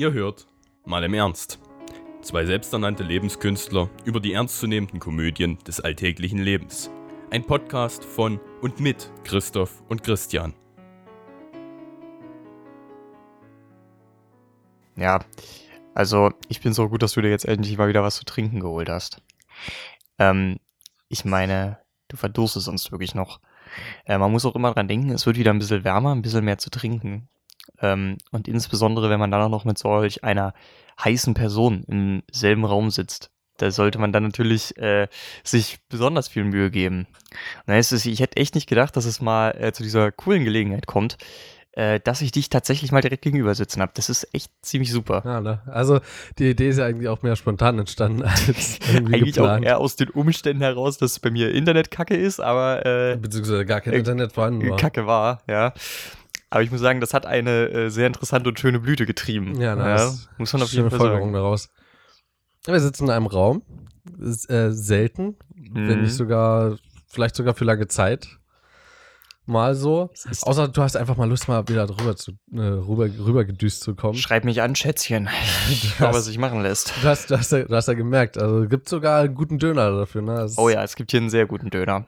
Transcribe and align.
Ihr 0.00 0.14
hört 0.14 0.46
mal 0.86 1.04
im 1.04 1.12
Ernst. 1.12 1.60
Zwei 2.22 2.46
selbsternannte 2.46 3.02
Lebenskünstler 3.02 3.90
über 4.06 4.18
die 4.18 4.32
ernstzunehmenden 4.32 4.98
Komödien 4.98 5.58
des 5.66 5.78
alltäglichen 5.78 6.38
Lebens. 6.38 6.90
Ein 7.30 7.44
Podcast 7.44 8.02
von 8.02 8.40
und 8.62 8.80
mit 8.80 9.12
Christoph 9.24 9.82
und 9.90 10.02
Christian. 10.02 10.54
Ja, 14.96 15.20
also 15.92 16.32
ich 16.48 16.62
bin 16.62 16.72
so 16.72 16.88
gut, 16.88 17.02
dass 17.02 17.12
du 17.12 17.20
dir 17.20 17.28
jetzt 17.28 17.44
endlich 17.44 17.76
mal 17.76 17.88
wieder 17.88 18.02
was 18.02 18.16
zu 18.16 18.24
trinken 18.24 18.60
geholt 18.60 18.88
hast. 18.88 19.20
Ähm, 20.18 20.60
ich 21.10 21.26
meine, 21.26 21.76
du 22.08 22.16
verdurstest 22.16 22.68
uns 22.68 22.90
wirklich 22.90 23.14
noch. 23.14 23.38
Äh, 24.06 24.16
man 24.16 24.32
muss 24.32 24.46
auch 24.46 24.56
immer 24.56 24.72
dran 24.72 24.88
denken, 24.88 25.10
es 25.10 25.26
wird 25.26 25.36
wieder 25.36 25.52
ein 25.52 25.58
bisschen 25.58 25.84
wärmer, 25.84 26.14
ein 26.14 26.22
bisschen 26.22 26.46
mehr 26.46 26.56
zu 26.56 26.70
trinken. 26.70 27.28
Ähm, 27.80 28.18
und 28.30 28.48
insbesondere, 28.48 29.10
wenn 29.10 29.20
man 29.20 29.30
dann 29.30 29.42
auch 29.42 29.48
noch 29.48 29.64
mit 29.64 29.78
solch 29.78 30.24
einer 30.24 30.54
heißen 31.02 31.34
Person 31.34 31.84
im 31.88 32.22
selben 32.30 32.64
Raum 32.64 32.90
sitzt, 32.90 33.30
da 33.56 33.70
sollte 33.70 33.98
man 33.98 34.12
dann 34.12 34.22
natürlich 34.22 34.76
äh, 34.78 35.08
sich 35.44 35.78
besonders 35.88 36.28
viel 36.28 36.44
Mühe 36.44 36.70
geben. 36.70 37.06
Und 37.10 37.62
dann 37.66 37.76
ist 37.78 37.92
es, 37.92 38.06
ich 38.06 38.20
hätte 38.20 38.38
echt 38.38 38.54
nicht 38.54 38.68
gedacht, 38.68 38.96
dass 38.96 39.04
es 39.04 39.20
mal 39.20 39.50
äh, 39.58 39.72
zu 39.72 39.82
dieser 39.82 40.12
coolen 40.12 40.44
Gelegenheit 40.44 40.86
kommt, 40.86 41.18
äh, 41.72 42.00
dass 42.00 42.20
ich 42.20 42.32
dich 42.32 42.48
tatsächlich 42.48 42.90
mal 42.90 43.00
direkt 43.02 43.22
gegenüber 43.22 43.54
sitzen 43.54 43.80
habe. 43.80 43.92
Das 43.94 44.08
ist 44.08 44.26
echt 44.34 44.50
ziemlich 44.62 44.90
super. 44.90 45.22
Ja, 45.24 45.40
ne? 45.40 45.60
Also 45.66 46.00
die 46.38 46.50
Idee 46.50 46.70
ist 46.70 46.78
ja 46.78 46.86
eigentlich 46.86 47.08
auch 47.08 47.22
mehr 47.22 47.36
spontan 47.36 47.78
entstanden 47.78 48.22
als 48.24 48.78
irgendwie 48.92 49.16
Eigentlich 49.16 49.34
geplant. 49.34 49.64
auch 49.64 49.68
eher 49.68 49.78
aus 49.78 49.96
den 49.96 50.10
Umständen 50.10 50.62
heraus, 50.62 50.98
dass 50.98 51.20
bei 51.20 51.30
mir 51.30 51.52
Internet 51.54 51.90
kacke 51.90 52.16
ist, 52.16 52.40
aber 52.40 52.84
äh, 52.86 53.16
Beziehungsweise 53.16 53.66
gar 53.66 53.80
kein 53.80 53.92
äh, 53.92 53.98
Internet 53.98 54.32
vorhanden 54.32 54.68
war. 54.70 54.76
kacke 54.78 55.06
war, 55.06 55.42
ja. 55.46 55.72
Aber 56.50 56.62
ich 56.62 56.70
muss 56.70 56.80
sagen, 56.80 57.00
das 57.00 57.14
hat 57.14 57.26
eine 57.26 57.68
äh, 57.70 57.88
sehr 57.90 58.08
interessante 58.08 58.48
und 58.48 58.58
schöne 58.58 58.80
Blüte 58.80 59.06
getrieben. 59.06 59.60
Ja, 59.60 59.76
nice. 59.76 60.28
muss 60.36 60.52
man 60.52 60.62
auf 60.62 60.72
jeden 60.72 60.90
Fall 60.90 60.98
Folgerung 60.98 61.32
daraus. 61.32 61.68
Wir 62.66 62.80
sitzen 62.80 63.04
in 63.04 63.10
einem 63.10 63.26
Raum. 63.26 63.62
Ist, 64.18 64.50
äh, 64.50 64.72
selten, 64.72 65.36
wenn 65.54 65.98
Mhm. 65.98 66.02
nicht 66.02 66.14
sogar, 66.14 66.76
vielleicht 67.08 67.36
sogar 67.36 67.54
für 67.54 67.64
lange 67.64 67.86
Zeit. 67.86 68.28
Mal 69.46 69.74
so. 69.74 70.10
Außer 70.42 70.68
du 70.68 70.82
hast 70.82 70.96
einfach 70.96 71.16
mal 71.16 71.28
Lust, 71.28 71.48
mal 71.48 71.66
wieder 71.68 71.86
drüber 71.86 72.14
zu, 72.16 72.32
äh, 72.52 72.60
rüber, 72.60 73.06
rüber 73.18 73.44
gedüst 73.44 73.82
zu 73.82 73.94
kommen. 73.94 74.14
Schreib 74.16 74.44
mich 74.44 74.62
an, 74.62 74.74
Schätzchen. 74.76 75.28
Ich 75.70 75.94
schau, 75.98 76.12
was 76.12 76.26
sich 76.26 76.38
machen 76.38 76.62
lässt. 76.62 76.92
Du 77.02 77.08
hast, 77.08 77.30
du, 77.30 77.38
hast 77.38 77.50
ja, 77.52 77.64
du 77.64 77.74
hast 77.74 77.88
ja 77.88 77.94
gemerkt, 77.94 78.38
also 78.38 78.68
gibt 78.68 78.88
sogar 78.88 79.20
einen 79.22 79.34
guten 79.34 79.58
Döner 79.58 79.90
dafür, 79.96 80.22
ne? 80.22 80.34
Das, 80.34 80.56
Oh 80.58 80.68
ja, 80.68 80.82
es 80.84 80.94
gibt 80.96 81.10
hier 81.12 81.20
einen 81.20 81.30
sehr 81.30 81.46
guten 81.46 81.70
Döner. 81.70 82.06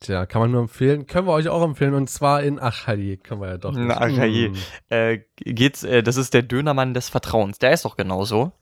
Tja, 0.00 0.26
kann 0.26 0.40
man 0.42 0.52
nur 0.52 0.60
empfehlen. 0.60 1.06
Können 1.06 1.26
wir 1.26 1.32
euch 1.32 1.48
auch 1.48 1.62
empfehlen 1.62 1.94
und 1.94 2.08
zwar 2.08 2.42
in 2.42 2.60
Achali. 2.60 3.16
Können 3.16 3.40
wir 3.40 3.48
ja 3.48 3.58
doch. 3.58 3.72
Na, 3.72 4.00
Achali. 4.00 4.50
Mm. 4.50 4.56
Äh, 4.90 5.18
geht's, 5.36 5.82
äh, 5.82 6.02
das 6.02 6.16
ist 6.16 6.34
der 6.34 6.42
Dönermann 6.42 6.94
des 6.94 7.08
Vertrauens. 7.08 7.58
Der 7.58 7.72
ist 7.72 7.84
doch 7.84 7.96
genauso. 7.96 8.52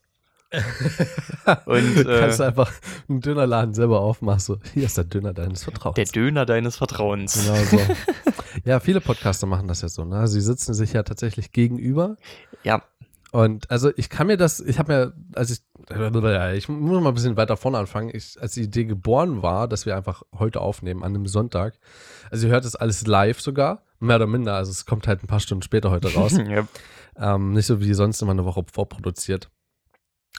Und, 1.67 1.97
äh, 1.97 2.21
Kannst 2.21 2.41
du 2.41 2.45
einfach 2.45 2.73
einen 3.09 3.21
Dönerladen 3.21 3.75
selber 3.75 4.01
aufmachen. 4.01 4.41
So, 4.41 4.59
hier 4.73 4.85
ist 4.85 4.97
der 4.97 5.05
Döner 5.05 5.35
deines 5.35 5.65
Vertrauens. 5.65 5.97
Der 5.97 6.05
Döner 6.07 6.47
deines 6.47 6.77
Vertrauens. 6.77 7.45
Genau 7.45 7.57
so. 7.65 7.81
ja, 8.65 8.81
viele 8.81 9.01
Podcaster 9.01 9.47
machen 9.47 9.69
das 9.69 9.83
ja 9.83 9.89
so. 9.89 10.05
Ne? 10.05 10.27
Sie 10.29 10.41
sitzen 10.41 10.73
sich 10.73 10.93
ja 10.93 11.03
tatsächlich 11.03 11.53
gegenüber. 11.53 12.17
Ja. 12.63 12.83
Und 13.37 13.71
also 13.71 13.91
ich 13.97 14.09
kann 14.09 14.29
mir 14.29 14.39
das, 14.39 14.61
ich 14.61 14.79
habe 14.79 14.93
mir, 14.95 15.13
als 15.35 15.51
ich, 15.51 15.61
ich 15.91 16.69
muss 16.71 17.03
mal 17.03 17.09
ein 17.11 17.15
bisschen 17.15 17.37
weiter 17.37 17.59
vorne 17.59 17.77
anfangen, 17.77 18.09
ich, 18.15 18.41
als 18.41 18.55
die 18.55 18.63
Idee 18.63 18.87
geboren 18.87 19.43
war, 19.43 19.69
dass 19.69 19.85
wir 19.85 19.95
einfach 19.95 20.23
heute 20.39 20.63
aufnehmen, 20.63 21.03
an 21.03 21.15
einem 21.15 21.27
Sonntag. 21.27 21.79
Also 22.31 22.47
ihr 22.47 22.53
hört 22.55 22.65
das 22.65 22.77
alles 22.77 23.07
live 23.07 23.39
sogar, 23.43 23.83
mehr 24.01 24.17
oder 24.17 24.27
minder. 24.27 24.55
Also 24.55 24.71
es 24.71 24.87
kommt 24.87 25.07
halt 25.07 25.23
ein 25.23 25.27
paar 25.27 25.41
Stunden 25.41 25.61
später 25.61 25.91
heute 25.91 26.15
raus. 26.15 26.33
ja. 26.49 26.67
Ähm, 27.19 27.53
nicht 27.53 27.67
so 27.67 27.79
wie 27.83 27.93
sonst 27.93 28.23
immer 28.23 28.31
eine 28.31 28.47
Woche 28.47 28.65
vorproduziert. 28.73 29.51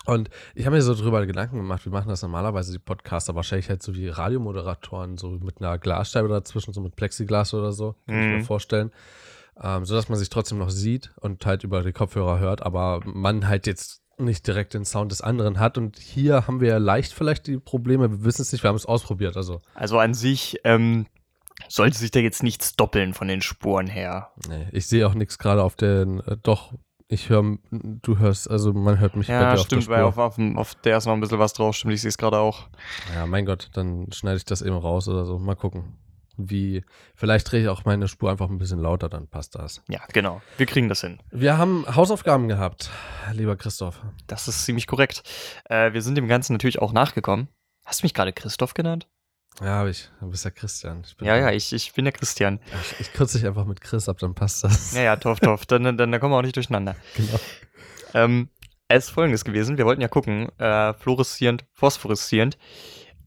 Und 0.05 0.31
ich 0.55 0.65
habe 0.65 0.75
mir 0.77 0.81
so 0.81 0.95
drüber 0.95 1.23
Gedanken 1.27 1.57
gemacht, 1.57 1.85
wie 1.85 1.91
machen 1.91 2.09
das 2.09 2.23
normalerweise 2.23 2.71
die 2.71 2.79
Podcaster? 2.79 3.35
Wahrscheinlich 3.35 3.69
halt 3.69 3.83
so 3.83 3.93
wie 3.93 4.07
Radiomoderatoren, 4.07 5.19
so 5.19 5.29
mit 5.29 5.61
einer 5.61 5.77
Glasscheibe 5.77 6.29
dazwischen, 6.29 6.73
so 6.73 6.81
mit 6.81 6.95
Plexiglas 6.95 7.53
oder 7.53 7.73
so, 7.73 7.93
kann 8.07 8.19
ich 8.21 8.27
mir 8.27 8.37
Mhm. 8.37 8.43
vorstellen. 8.43 8.91
Ähm, 9.61 9.85
so 9.85 9.95
dass 9.95 10.09
man 10.09 10.17
sich 10.19 10.29
trotzdem 10.29 10.57
noch 10.59 10.69
sieht 10.69 11.11
und 11.19 11.45
halt 11.45 11.63
über 11.63 11.81
die 11.83 11.93
Kopfhörer 11.93 12.39
hört, 12.39 12.61
aber 12.63 13.01
man 13.05 13.47
halt 13.47 13.65
jetzt 13.67 14.01
nicht 14.19 14.45
direkt 14.47 14.73
den 14.73 14.85
Sound 14.85 15.11
des 15.11 15.21
anderen 15.21 15.59
hat. 15.59 15.77
Und 15.77 15.97
hier 15.99 16.47
haben 16.47 16.59
wir 16.59 16.69
ja 16.69 16.77
leicht 16.77 17.13
vielleicht 17.13 17.47
die 17.47 17.57
Probleme, 17.57 18.09
wir 18.09 18.23
wissen 18.23 18.41
es 18.41 18.51
nicht, 18.51 18.63
wir 18.63 18.69
haben 18.69 18.75
es 18.75 18.85
ausprobiert. 18.85 19.37
Also, 19.37 19.61
Also 19.75 19.99
an 19.99 20.13
sich 20.13 20.57
ähm, 20.63 21.05
sollte 21.67 21.97
sich 21.97 22.11
da 22.11 22.19
jetzt 22.19 22.43
nichts 22.43 22.75
doppeln 22.75 23.13
von 23.13 23.27
den 23.27 23.41
Spuren 23.41 23.87
her. 23.87 24.31
nee, 24.47 24.67
ich 24.71 24.87
sehe 24.87 25.07
auch 25.07 25.13
nichts 25.13 25.37
gerade 25.37 25.63
auf 25.63 25.75
den, 25.75 26.19
äh, 26.21 26.37
doch, 26.41 26.73
ich 27.09 27.29
höre, 27.29 27.57
du 27.71 28.17
hörst, 28.17 28.49
also 28.51 28.73
man 28.73 28.99
hört 28.99 29.15
mich 29.15 29.27
Ja, 29.27 29.55
stimmt, 29.57 29.81
auf 29.81 29.85
der 29.87 29.93
weil 29.95 30.11
Spur. 30.11 30.25
auf, 30.25 30.37
auf, 30.39 30.55
auf 30.57 30.75
der 30.75 30.97
ist 30.97 31.05
noch 31.05 31.13
ein 31.13 31.21
bisschen 31.21 31.39
was 31.39 31.53
drauf, 31.53 31.75
stimmt, 31.75 31.93
ich 31.93 32.01
sehe 32.01 32.09
es 32.09 32.17
gerade 32.17 32.37
auch. 32.37 32.67
Ja, 33.15 33.25
mein 33.25 33.45
Gott, 33.45 33.69
dann 33.73 34.11
schneide 34.11 34.37
ich 34.37 34.45
das 34.45 34.61
eben 34.61 34.75
raus 34.75 35.07
oder 35.07 35.25
so. 35.25 35.39
Mal 35.39 35.55
gucken. 35.55 35.97
Wie, 36.37 36.83
vielleicht 37.15 37.51
drehe 37.51 37.63
ich 37.63 37.67
auch 37.67 37.85
meine 37.85 38.07
Spur 38.07 38.29
einfach 38.29 38.49
ein 38.49 38.57
bisschen 38.57 38.79
lauter, 38.79 39.09
dann 39.09 39.27
passt 39.27 39.55
das. 39.55 39.81
Ja, 39.89 40.01
genau. 40.13 40.41
Wir 40.57 40.65
kriegen 40.65 40.87
das 40.87 41.01
hin. 41.01 41.19
Wir 41.31 41.57
haben 41.57 41.85
Hausaufgaben 41.95 42.47
gehabt, 42.47 42.91
lieber 43.33 43.55
Christoph. 43.55 44.01
Das 44.27 44.47
ist 44.47 44.65
ziemlich 44.65 44.87
korrekt. 44.87 45.23
Äh, 45.65 45.93
wir 45.93 46.01
sind 46.01 46.15
dem 46.15 46.27
Ganzen 46.27 46.53
natürlich 46.53 46.79
auch 46.79 46.93
nachgekommen. 46.93 47.47
Hast 47.85 48.01
du 48.01 48.05
mich 48.05 48.13
gerade 48.13 48.33
Christoph 48.33 48.73
genannt? 48.73 49.07
Ja, 49.61 49.79
hab 49.79 49.87
ich. 49.87 50.09
Du 50.19 50.29
bist 50.29 50.45
ja 50.45 50.51
Christian. 50.51 51.03
Ja, 51.21 51.35
ja, 51.35 51.51
ich, 51.51 51.73
ich 51.73 51.93
bin 51.93 52.05
der 52.05 52.11
Christian. 52.11 52.59
Ich, 52.81 52.99
ich 52.99 53.13
kürze 53.13 53.37
dich 53.37 53.47
einfach 53.47 53.65
mit 53.65 53.81
Chris 53.81 54.07
ab, 54.07 54.19
dann 54.19 54.35
passt 54.35 54.63
das. 54.63 54.93
Ja, 54.93 55.01
ja, 55.01 55.15
tof, 55.15 55.39
tof. 55.39 55.65
Dann, 55.65 55.83
dann, 55.83 55.97
dann 55.97 56.19
kommen 56.19 56.33
wir 56.33 56.37
auch 56.37 56.43
nicht 56.43 56.55
durcheinander. 56.55 56.95
Genau. 57.15 57.39
Ähm, 58.13 58.49
es 58.87 59.05
ist 59.05 59.09
folgendes 59.11 59.43
gewesen. 59.43 59.77
Wir 59.77 59.85
wollten 59.85 60.01
ja 60.01 60.07
gucken, 60.07 60.47
äh, 60.59 60.93
fluoreszierend, 60.93 61.65
phosphoreszierend. 61.73 62.57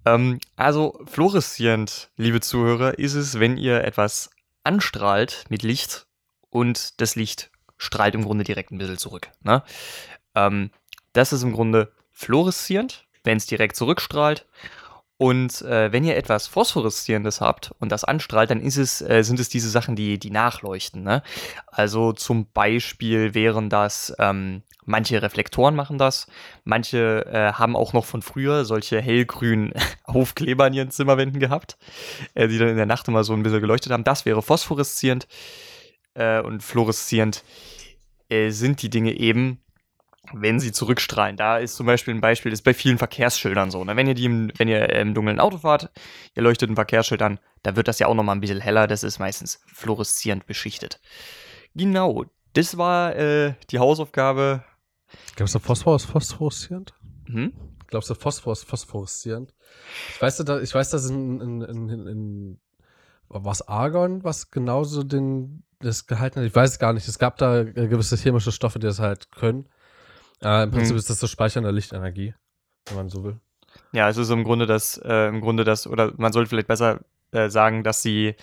Ähm, 0.04 0.40
also, 0.56 1.00
fluoreszierend, 1.06 2.10
liebe 2.16 2.40
Zuhörer, 2.40 2.98
ist 2.98 3.14
es, 3.14 3.38
wenn 3.38 3.56
ihr 3.56 3.84
etwas 3.84 4.30
anstrahlt 4.64 5.44
mit 5.48 5.62
Licht 5.62 6.06
und 6.50 7.00
das 7.00 7.16
Licht 7.16 7.50
strahlt 7.76 8.14
im 8.14 8.24
Grunde 8.24 8.44
direkt 8.44 8.70
ein 8.70 8.78
bisschen 8.78 8.98
zurück. 8.98 9.30
Ne? 9.42 9.62
Ähm, 10.34 10.70
das 11.12 11.32
ist 11.32 11.42
im 11.42 11.52
Grunde 11.52 11.92
fluoreszierend, 12.12 13.06
wenn 13.24 13.38
es 13.38 13.46
direkt 13.46 13.76
zurückstrahlt. 13.76 14.46
Und 15.20 15.60
äh, 15.60 15.92
wenn 15.92 16.02
ihr 16.02 16.16
etwas 16.16 16.46
Phosphoreszierendes 16.46 17.42
habt 17.42 17.72
und 17.78 17.92
das 17.92 18.04
anstrahlt, 18.04 18.50
dann 18.50 18.62
ist 18.62 18.78
es, 18.78 19.02
äh, 19.02 19.22
sind 19.22 19.38
es 19.38 19.50
diese 19.50 19.68
Sachen, 19.68 19.94
die, 19.94 20.18
die 20.18 20.30
nachleuchten. 20.30 21.02
Ne? 21.02 21.22
Also 21.66 22.14
zum 22.14 22.50
Beispiel 22.50 23.34
wären 23.34 23.68
das, 23.68 24.14
ähm, 24.18 24.62
manche 24.86 25.20
Reflektoren 25.20 25.76
machen 25.76 25.98
das, 25.98 26.26
manche 26.64 27.26
äh, 27.26 27.52
haben 27.52 27.76
auch 27.76 27.92
noch 27.92 28.06
von 28.06 28.22
früher 28.22 28.64
solche 28.64 28.98
hellgrünen 28.98 29.74
Aufkleber 30.04 30.64
an 30.64 30.72
ihren 30.72 30.90
Zimmerwänden 30.90 31.38
gehabt, 31.38 31.76
äh, 32.32 32.48
die 32.48 32.56
dann 32.56 32.68
in 32.68 32.76
der 32.78 32.86
Nacht 32.86 33.06
immer 33.06 33.22
so 33.22 33.34
ein 33.34 33.42
bisschen 33.42 33.60
geleuchtet 33.60 33.92
haben. 33.92 34.04
Das 34.04 34.24
wäre 34.24 34.40
phosphoreszierend 34.40 35.28
äh, 36.14 36.40
und 36.40 36.62
fluoreszierend 36.62 37.44
äh, 38.30 38.48
sind 38.48 38.80
die 38.80 38.88
Dinge 38.88 39.12
eben, 39.12 39.60
wenn 40.32 40.60
sie 40.60 40.72
zurückstrahlen. 40.72 41.36
Da 41.36 41.58
ist 41.58 41.76
zum 41.76 41.86
Beispiel 41.86 42.14
ein 42.14 42.20
Beispiel, 42.20 42.50
das 42.50 42.60
ist 42.60 42.64
bei 42.64 42.74
vielen 42.74 42.98
Verkehrsschildern 42.98 43.70
so. 43.70 43.84
Ne? 43.84 43.96
Wenn 43.96 44.06
ihr 44.06 44.14
die 44.14 44.26
im, 44.26 44.52
wenn 44.56 44.68
ihr 44.68 44.88
im 44.90 45.14
dunklen 45.14 45.40
Auto 45.40 45.58
fahrt, 45.58 45.90
ihr 46.34 46.42
leuchtet 46.42 46.70
ein 46.70 46.76
Verkehrsschild 46.76 47.22
an, 47.22 47.38
da 47.62 47.76
wird 47.76 47.88
das 47.88 47.98
ja 47.98 48.06
auch 48.06 48.14
nochmal 48.14 48.36
ein 48.36 48.40
bisschen 48.40 48.60
heller, 48.60 48.86
das 48.86 49.02
ist 49.02 49.18
meistens 49.18 49.60
fluoreszierend 49.66 50.46
beschichtet. 50.46 51.00
Genau, 51.74 52.24
das 52.52 52.76
war 52.76 53.16
äh, 53.16 53.54
die 53.70 53.78
Hausaufgabe. 53.78 54.64
Glaubst 55.36 55.54
du, 55.54 55.58
Phosphor 55.58 55.96
ist 55.96 56.04
phosphoreszierend? 56.04 56.94
Hm? 57.26 57.52
Glaubst 57.86 58.10
du, 58.10 58.14
Phosphor 58.14 58.52
ist 58.52 58.64
phosphoreszierend? 58.64 59.52
Ich 60.14 60.22
weiß, 60.22 60.36
da, 60.38 60.60
ich 60.60 60.74
weiß 60.74 60.90
dass 60.90 61.08
in, 61.08 61.40
in, 61.40 61.62
in, 61.62 61.88
in, 61.88 62.06
in 62.06 62.60
was 63.28 63.66
Argon, 63.66 64.22
was 64.24 64.50
genauso 64.50 65.02
den, 65.02 65.64
das 65.80 66.06
gehalten 66.06 66.40
hat. 66.40 66.46
Ich 66.46 66.54
weiß 66.54 66.72
es 66.72 66.78
gar 66.78 66.92
nicht. 66.92 67.08
Es 67.08 67.18
gab 67.18 67.36
da 67.38 67.60
äh, 67.60 67.88
gewisse 67.88 68.16
chemische 68.16 68.52
Stoffe, 68.52 68.78
die 68.78 68.86
das 68.86 68.98
halt 68.98 69.30
können. 69.32 69.68
Äh, 70.42 70.64
Im 70.64 70.70
Prinzip 70.70 70.90
Hm. 70.92 70.96
ist 70.98 71.10
das 71.10 71.18
das 71.20 71.30
Speichern 71.30 71.64
der 71.64 71.72
Lichtenergie, 71.72 72.34
wenn 72.86 72.96
man 72.96 73.08
so 73.08 73.24
will. 73.24 73.38
Ja, 73.92 74.08
es 74.08 74.16
ist 74.16 74.30
im 74.30 74.44
Grunde 74.44 74.66
das, 74.66 74.98
äh, 75.04 75.28
im 75.28 75.40
Grunde 75.40 75.64
das, 75.64 75.86
oder 75.86 76.12
man 76.16 76.32
sollte 76.32 76.48
vielleicht 76.48 76.68
besser 76.68 77.00
äh, 77.32 77.48
sagen, 77.50 77.84
dass 77.84 78.02
sie 78.02 78.34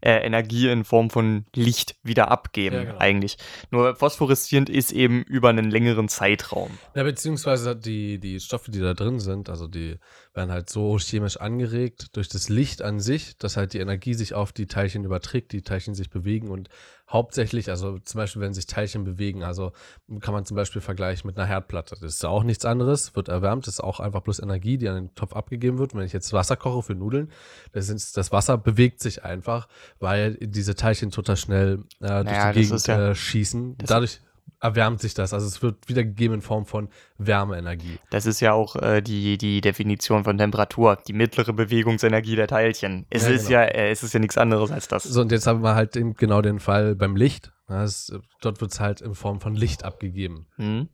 äh, 0.00 0.26
Energie 0.26 0.68
in 0.68 0.84
Form 0.84 1.10
von 1.10 1.44
Licht 1.54 1.94
wieder 2.02 2.30
abgeben, 2.32 2.74
Ja, 2.76 2.84
genau. 2.84 2.98
eigentlich. 2.98 3.36
Nur 3.70 3.94
phosphoreszierend 3.94 4.68
ist 4.68 4.90
eben 4.90 5.22
über 5.22 5.50
einen 5.50 5.70
längeren 5.70 6.08
Zeitraum. 6.08 6.76
Ja, 6.96 7.04
beziehungsweise 7.04 7.76
die, 7.76 8.18
die 8.18 8.40
Stoffe, 8.40 8.72
die 8.72 8.80
da 8.80 8.94
drin 8.94 9.20
sind, 9.20 9.48
also 9.48 9.68
die 9.68 9.98
werden 10.34 10.50
halt 10.50 10.70
so 10.70 10.98
chemisch 10.98 11.36
angeregt 11.36 12.16
durch 12.16 12.28
das 12.28 12.48
Licht 12.48 12.80
an 12.80 13.00
sich, 13.00 13.36
dass 13.36 13.56
halt 13.56 13.74
die 13.74 13.78
Energie 13.80 14.14
sich 14.14 14.34
auf 14.34 14.52
die 14.52 14.66
Teilchen 14.66 15.04
überträgt, 15.04 15.52
die 15.52 15.62
Teilchen 15.62 15.94
sich 15.94 16.08
bewegen 16.10 16.48
und 16.48 16.68
hauptsächlich, 17.10 17.68
also 17.68 17.98
zum 17.98 18.18
Beispiel, 18.18 18.40
wenn 18.40 18.54
sich 18.54 18.66
Teilchen 18.66 19.04
bewegen, 19.04 19.42
also 19.42 19.72
kann 20.20 20.32
man 20.32 20.46
zum 20.46 20.56
Beispiel 20.56 20.80
vergleichen 20.80 21.26
mit 21.26 21.36
einer 21.36 21.46
Herdplatte. 21.46 21.96
Das 22.00 22.14
ist 22.14 22.22
ja 22.22 22.30
auch 22.30 22.44
nichts 22.44 22.64
anderes, 22.64 23.14
wird 23.14 23.28
erwärmt, 23.28 23.66
das 23.66 23.74
ist 23.74 23.80
auch 23.80 24.00
einfach 24.00 24.22
bloß 24.22 24.38
Energie, 24.40 24.78
die 24.78 24.88
an 24.88 24.94
den 24.94 25.14
Topf 25.14 25.34
abgegeben 25.34 25.78
wird. 25.78 25.92
Und 25.92 25.98
wenn 26.00 26.06
ich 26.06 26.14
jetzt 26.14 26.32
Wasser 26.32 26.56
koche 26.56 26.82
für 26.82 26.94
Nudeln, 26.94 27.30
das, 27.72 27.90
ist, 27.90 28.16
das 28.16 28.32
Wasser 28.32 28.56
bewegt 28.56 29.00
sich 29.00 29.24
einfach, 29.24 29.68
weil 30.00 30.36
diese 30.40 30.74
Teilchen 30.74 31.10
total 31.10 31.36
schnell 31.36 31.84
äh, 32.00 32.06
durch 32.06 32.24
Naja, 32.24 32.52
die 32.52 32.62
Gegend 32.62 32.86
ja- 32.86 33.10
äh, 33.10 33.14
schießen. 33.14 33.76
Dadurch 33.86 34.20
erwärmt 34.60 35.00
sich 35.00 35.12
das. 35.14 35.34
Also 35.34 35.46
es 35.46 35.60
wird 35.60 35.88
wiedergegeben 35.88 36.36
in 36.36 36.40
Form 36.42 36.66
von 36.66 36.88
Wärmeenergie. 37.18 37.98
Das 38.10 38.26
ist 38.26 38.40
ja 38.40 38.52
auch 38.52 38.76
äh, 38.76 39.00
die, 39.02 39.36
die 39.36 39.60
Definition 39.60 40.22
von 40.22 40.38
Temperatur, 40.38 40.98
die 41.08 41.12
mittlere 41.12 41.52
Bewegungsenergie 41.52 42.36
der 42.36 42.46
Teilchen. 42.46 43.04
Es 43.10 43.24
Ja, 43.24 43.30
ist 43.30 43.48
genau. 43.48 43.60
ja, 43.60 43.64
äh, 43.66 43.90
es 43.90 44.02
ist 44.04 44.14
ja 44.14 44.20
nichts 44.20 44.38
anderes 44.38 44.70
als 44.70 44.86
das. 44.86 45.02
So, 45.02 45.20
und 45.20 45.32
jetzt 45.32 45.46
haben 45.48 45.62
wir 45.62 45.74
halt 45.74 45.96
eben 45.96 46.14
genau 46.14 46.42
den 46.42 46.60
Fall 46.60 46.94
beim 46.94 47.16
Licht. 47.16 47.52
Das, 47.66 48.12
dort 48.40 48.60
wird 48.60 48.72
es 48.72 48.78
halt 48.80 49.00
in 49.00 49.14
Form 49.14 49.40
von 49.40 49.54
Licht 49.56 49.84
abgegeben. 49.84 50.46
Hm? 50.56 50.88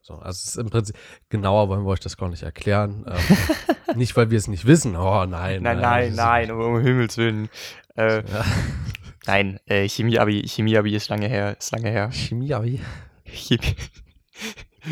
So, 0.00 0.14
also 0.14 0.30
es 0.30 0.44
ist 0.48 0.56
im 0.56 0.68
Prinzip, 0.68 0.96
genauer 1.28 1.68
wollen 1.68 1.84
wir 1.84 1.90
euch 1.90 2.00
das 2.00 2.16
gar 2.16 2.28
nicht 2.28 2.42
erklären. 2.42 3.06
Ähm, 3.08 3.96
nicht, 3.96 4.16
weil 4.16 4.30
wir 4.30 4.38
es 4.38 4.48
nicht 4.48 4.66
wissen. 4.66 4.96
Oh 4.96 5.24
nein. 5.24 5.62
Nein, 5.62 5.80
nein, 5.80 6.08
das 6.08 6.16
nein, 6.16 6.50
um, 6.50 6.80
Himmels 6.80 7.16
Willen. 7.16 7.48
Äh, 7.96 8.16
Ja. 8.16 8.44
Nein, 9.26 9.60
äh, 9.66 9.88
Chemie-Abi, 9.88 10.46
Chemie-Abi 10.48 10.94
ist 10.94 11.08
lange 11.08 11.28
her, 11.28 11.56
ist 11.58 11.72
lange 11.72 11.90
her. 11.90 12.10
Chemie, 12.12 12.52
aber 12.52 12.64
wie? 12.64 12.80
Chemie. 13.24 13.76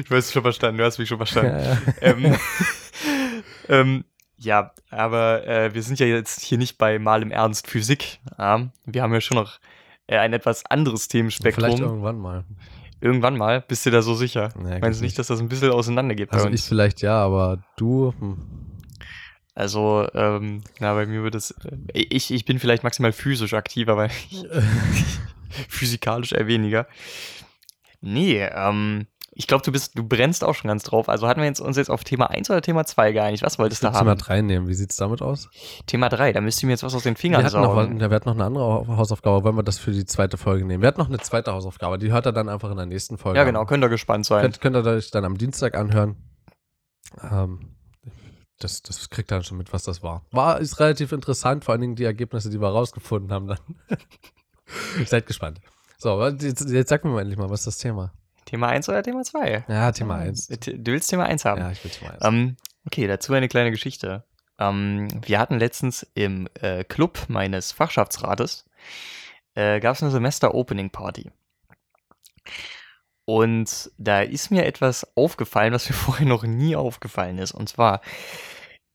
Du 0.08 0.16
hast 0.16 0.26
es 0.26 0.32
schon 0.32 0.42
verstanden, 0.42 0.78
du 0.78 0.84
hast 0.84 0.98
mich 0.98 1.08
schon 1.08 1.18
verstanden. 1.18 1.52
Ja, 1.52 1.72
ja. 1.72 1.78
ähm, 2.00 2.36
ähm, 3.68 4.04
ja, 4.38 4.72
aber 4.90 5.46
äh, 5.46 5.74
wir 5.74 5.82
sind 5.82 6.00
ja 6.00 6.06
jetzt 6.06 6.40
hier 6.40 6.58
nicht 6.58 6.78
bei 6.78 6.98
Mal 6.98 7.22
im 7.22 7.30
Ernst 7.30 7.68
Physik. 7.68 8.18
Ja? 8.38 8.70
Wir 8.86 9.02
haben 9.02 9.12
ja 9.12 9.20
schon 9.20 9.36
noch 9.36 9.60
äh, 10.06 10.18
ein 10.18 10.32
etwas 10.32 10.66
anderes 10.66 11.08
Themenspektrum. 11.08 11.64
Vielleicht 11.64 11.80
irgendwann 11.80 12.18
mal. 12.18 12.44
Irgendwann 13.00 13.36
mal, 13.36 13.60
bist 13.60 13.84
du 13.84 13.90
da 13.90 14.00
so 14.00 14.14
sicher? 14.14 14.50
Nee, 14.56 14.78
Meinst 14.78 15.00
du 15.00 15.04
nicht, 15.04 15.18
dass 15.18 15.26
das 15.26 15.40
ein 15.40 15.48
bisschen 15.48 15.72
auseinander 15.72 16.14
geht 16.14 16.32
Also 16.32 16.48
ich 16.48 16.62
vielleicht 16.62 17.02
ja, 17.02 17.16
aber 17.16 17.62
du. 17.76 18.14
Hm. 18.18 18.38
Also, 19.54 20.08
ähm, 20.14 20.62
na, 20.80 20.94
bei 20.94 21.06
mir 21.06 21.22
wird 21.22 21.34
es. 21.34 21.50
Äh, 21.92 22.06
ich, 22.10 22.30
ich 22.30 22.44
bin 22.44 22.58
vielleicht 22.58 22.84
maximal 22.84 23.12
physisch 23.12 23.54
aktiv, 23.54 23.88
aber 23.88 24.08
physikalisch 25.68 26.32
eher 26.32 26.46
weniger. 26.46 26.86
Nee, 28.00 28.42
ähm, 28.42 29.06
ich 29.34 29.46
glaube, 29.46 29.64
du 29.64 29.72
bist, 29.72 29.96
du 29.96 30.06
brennst 30.06 30.44
auch 30.44 30.54
schon 30.54 30.68
ganz 30.68 30.82
drauf. 30.82 31.08
Also 31.08 31.26
hatten 31.26 31.40
wir 31.40 31.46
jetzt, 31.46 31.60
uns 31.60 31.78
jetzt 31.78 31.90
auf 31.90 32.04
Thema 32.04 32.30
1 32.30 32.50
oder 32.50 32.60
Thema 32.60 32.84
2 32.84 33.12
geeinigt? 33.12 33.42
Was 33.42 33.58
wolltest 33.58 33.82
du 33.82 33.86
Thema 33.88 34.00
haben? 34.00 34.18
3 34.18 34.42
nehmen. 34.42 34.68
Wie 34.68 34.74
sieht's 34.74 34.96
damit 34.96 35.22
aus? 35.22 35.48
Thema 35.86 36.10
3, 36.10 36.34
da 36.34 36.40
müsst 36.42 36.62
ihr 36.62 36.66
mir 36.66 36.72
jetzt 36.72 36.82
was 36.82 36.94
aus 36.94 37.02
den 37.02 37.16
Fingern 37.16 37.42
Wir 37.42 37.44
noch, 37.44 37.74
saugen. 37.74 37.98
ja, 37.98 38.10
wir 38.10 38.14
hatten 38.16 38.28
noch 38.28 38.34
eine 38.34 38.44
andere 38.44 38.86
Hausaufgabe. 38.96 39.42
Wollen 39.44 39.56
wir 39.56 39.62
das 39.62 39.78
für 39.78 39.92
die 39.92 40.04
zweite 40.04 40.36
Folge 40.36 40.66
nehmen? 40.66 40.82
Wir 40.82 40.88
hatten 40.88 41.00
noch 41.00 41.08
eine 41.08 41.18
zweite 41.18 41.52
Hausaufgabe. 41.52 41.98
Die 41.98 42.12
hört 42.12 42.26
ihr 42.26 42.32
dann 42.32 42.50
einfach 42.50 42.70
in 42.70 42.76
der 42.76 42.86
nächsten 42.86 43.16
Folge. 43.16 43.38
Ja, 43.38 43.42
an. 43.42 43.48
genau, 43.48 43.64
könnt 43.64 43.82
ihr 43.82 43.88
gespannt 43.88 44.26
sein. 44.26 44.42
Könnt, 44.42 44.60
könnt 44.60 44.76
ihr 44.76 44.84
euch 44.84 45.10
dann 45.10 45.24
am 45.24 45.38
Dienstag 45.38 45.76
anhören. 45.76 46.16
Ähm, 47.22 47.76
das, 48.64 48.82
das 48.82 49.10
kriegt 49.10 49.30
dann 49.30 49.42
schon 49.42 49.58
mit, 49.58 49.72
was 49.72 49.84
das 49.84 50.02
war. 50.02 50.24
War, 50.30 50.60
ist 50.60 50.80
relativ 50.80 51.12
interessant, 51.12 51.64
vor 51.64 51.72
allen 51.72 51.80
Dingen 51.80 51.96
die 51.96 52.04
Ergebnisse, 52.04 52.50
die 52.50 52.60
wir 52.60 52.68
rausgefunden 52.68 53.32
haben 53.32 53.48
dann. 53.48 53.58
Seid 55.06 55.26
gespannt. 55.26 55.60
So, 55.98 56.26
jetzt, 56.26 56.68
jetzt 56.68 56.88
sag 56.88 57.04
mir 57.04 57.10
mal 57.10 57.20
endlich 57.20 57.38
mal, 57.38 57.50
was 57.50 57.60
ist 57.60 57.66
das 57.66 57.78
Thema? 57.78 58.12
Thema 58.44 58.68
1 58.68 58.88
oder 58.88 59.02
Thema 59.02 59.22
2? 59.22 59.64
Ja, 59.68 59.92
Thema 59.92 60.16
1. 60.16 60.48
Du 60.48 60.92
willst 60.92 61.10
Thema 61.10 61.24
1 61.24 61.44
haben? 61.44 61.60
Ja, 61.60 61.70
ich 61.70 61.82
will 61.84 61.90
Thema 61.90 62.12
1. 62.12 62.24
Ähm, 62.24 62.56
okay, 62.86 63.06
dazu 63.06 63.32
eine 63.32 63.48
kleine 63.48 63.70
Geschichte. 63.70 64.24
Ähm, 64.58 65.08
wir 65.24 65.38
hatten 65.38 65.58
letztens 65.58 66.06
im 66.14 66.48
äh, 66.60 66.84
Club 66.84 67.26
meines 67.28 67.72
Fachschaftsrates, 67.72 68.68
äh, 69.54 69.80
gab 69.80 69.96
es 69.96 70.02
eine 70.02 70.10
Semester-Opening-Party. 70.10 71.30
Und 73.24 73.90
da 73.98 74.22
ist 74.22 74.50
mir 74.50 74.66
etwas 74.66 75.06
aufgefallen, 75.16 75.72
was 75.72 75.88
mir 75.88 75.94
vorher 75.96 76.26
noch 76.26 76.44
nie 76.44 76.76
aufgefallen 76.76 77.38
ist. 77.38 77.52
Und 77.52 77.68
zwar, 77.68 78.00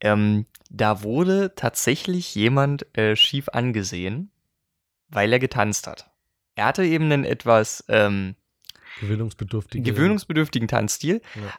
ähm, 0.02 0.46
da 0.70 1.04
wurde 1.04 1.54
tatsächlich 1.56 2.36
jemand 2.36 2.86
äh, 2.98 3.16
schief 3.16 3.50
angesehen, 3.50 4.32
weil 5.10 5.32
er 5.32 5.40
getanzt 5.40 5.88
hat. 5.88 6.10
Er 6.56 6.66
hatte 6.66 6.84
eben 6.84 7.06
einen 7.06 7.24
etwas 7.24 7.84
ähm, 7.88 8.36
Gewöhnungsbedürftige. 9.00 9.92
gewöhnungsbedürftigen 9.92 10.68
Tanzstil. 10.68 11.22
Ja. 11.36 11.54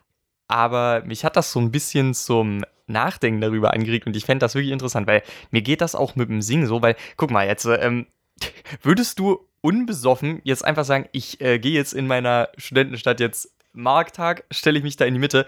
Aber 0.49 1.03
mich 1.05 1.25
hat 1.25 1.37
das 1.37 1.53
so 1.53 1.61
ein 1.61 1.71
bisschen 1.71 2.15
zum 2.15 2.65
Nachdenken 2.87 3.41
darüber 3.41 3.75
angeregt 3.75 4.07
und 4.07 4.17
ich 4.17 4.25
fände 4.25 4.45
das 4.45 4.55
wirklich 4.55 4.73
interessant, 4.73 5.07
weil 5.07 5.23
mir 5.51 5.63
geht 5.63 5.81
das 5.81 5.95
auch 5.95 6.17
mit 6.17 6.31
dem 6.31 6.41
Singen 6.41 6.67
so, 6.67 6.81
weil, 6.81 6.97
guck 7.17 7.31
mal, 7.31 7.47
jetzt, 7.47 7.67
ähm, 7.67 8.07
würdest 8.83 9.19
du 9.19 9.47
unbesoffen 9.61 10.41
jetzt 10.45 10.65
einfach 10.65 10.85
sagen, 10.85 11.07
ich 11.13 11.41
äh, 11.41 11.59
gehe 11.59 11.73
jetzt 11.73 11.93
in 11.93 12.07
meiner 12.07 12.49
Studentenstadt 12.57 13.21
jetzt 13.21 13.53
Markttag, 13.73 14.45
stelle 14.51 14.79
ich 14.79 14.85
mich 14.85 14.97
da 14.97 15.05
in 15.05 15.15
die 15.15 15.21
Mitte 15.21 15.47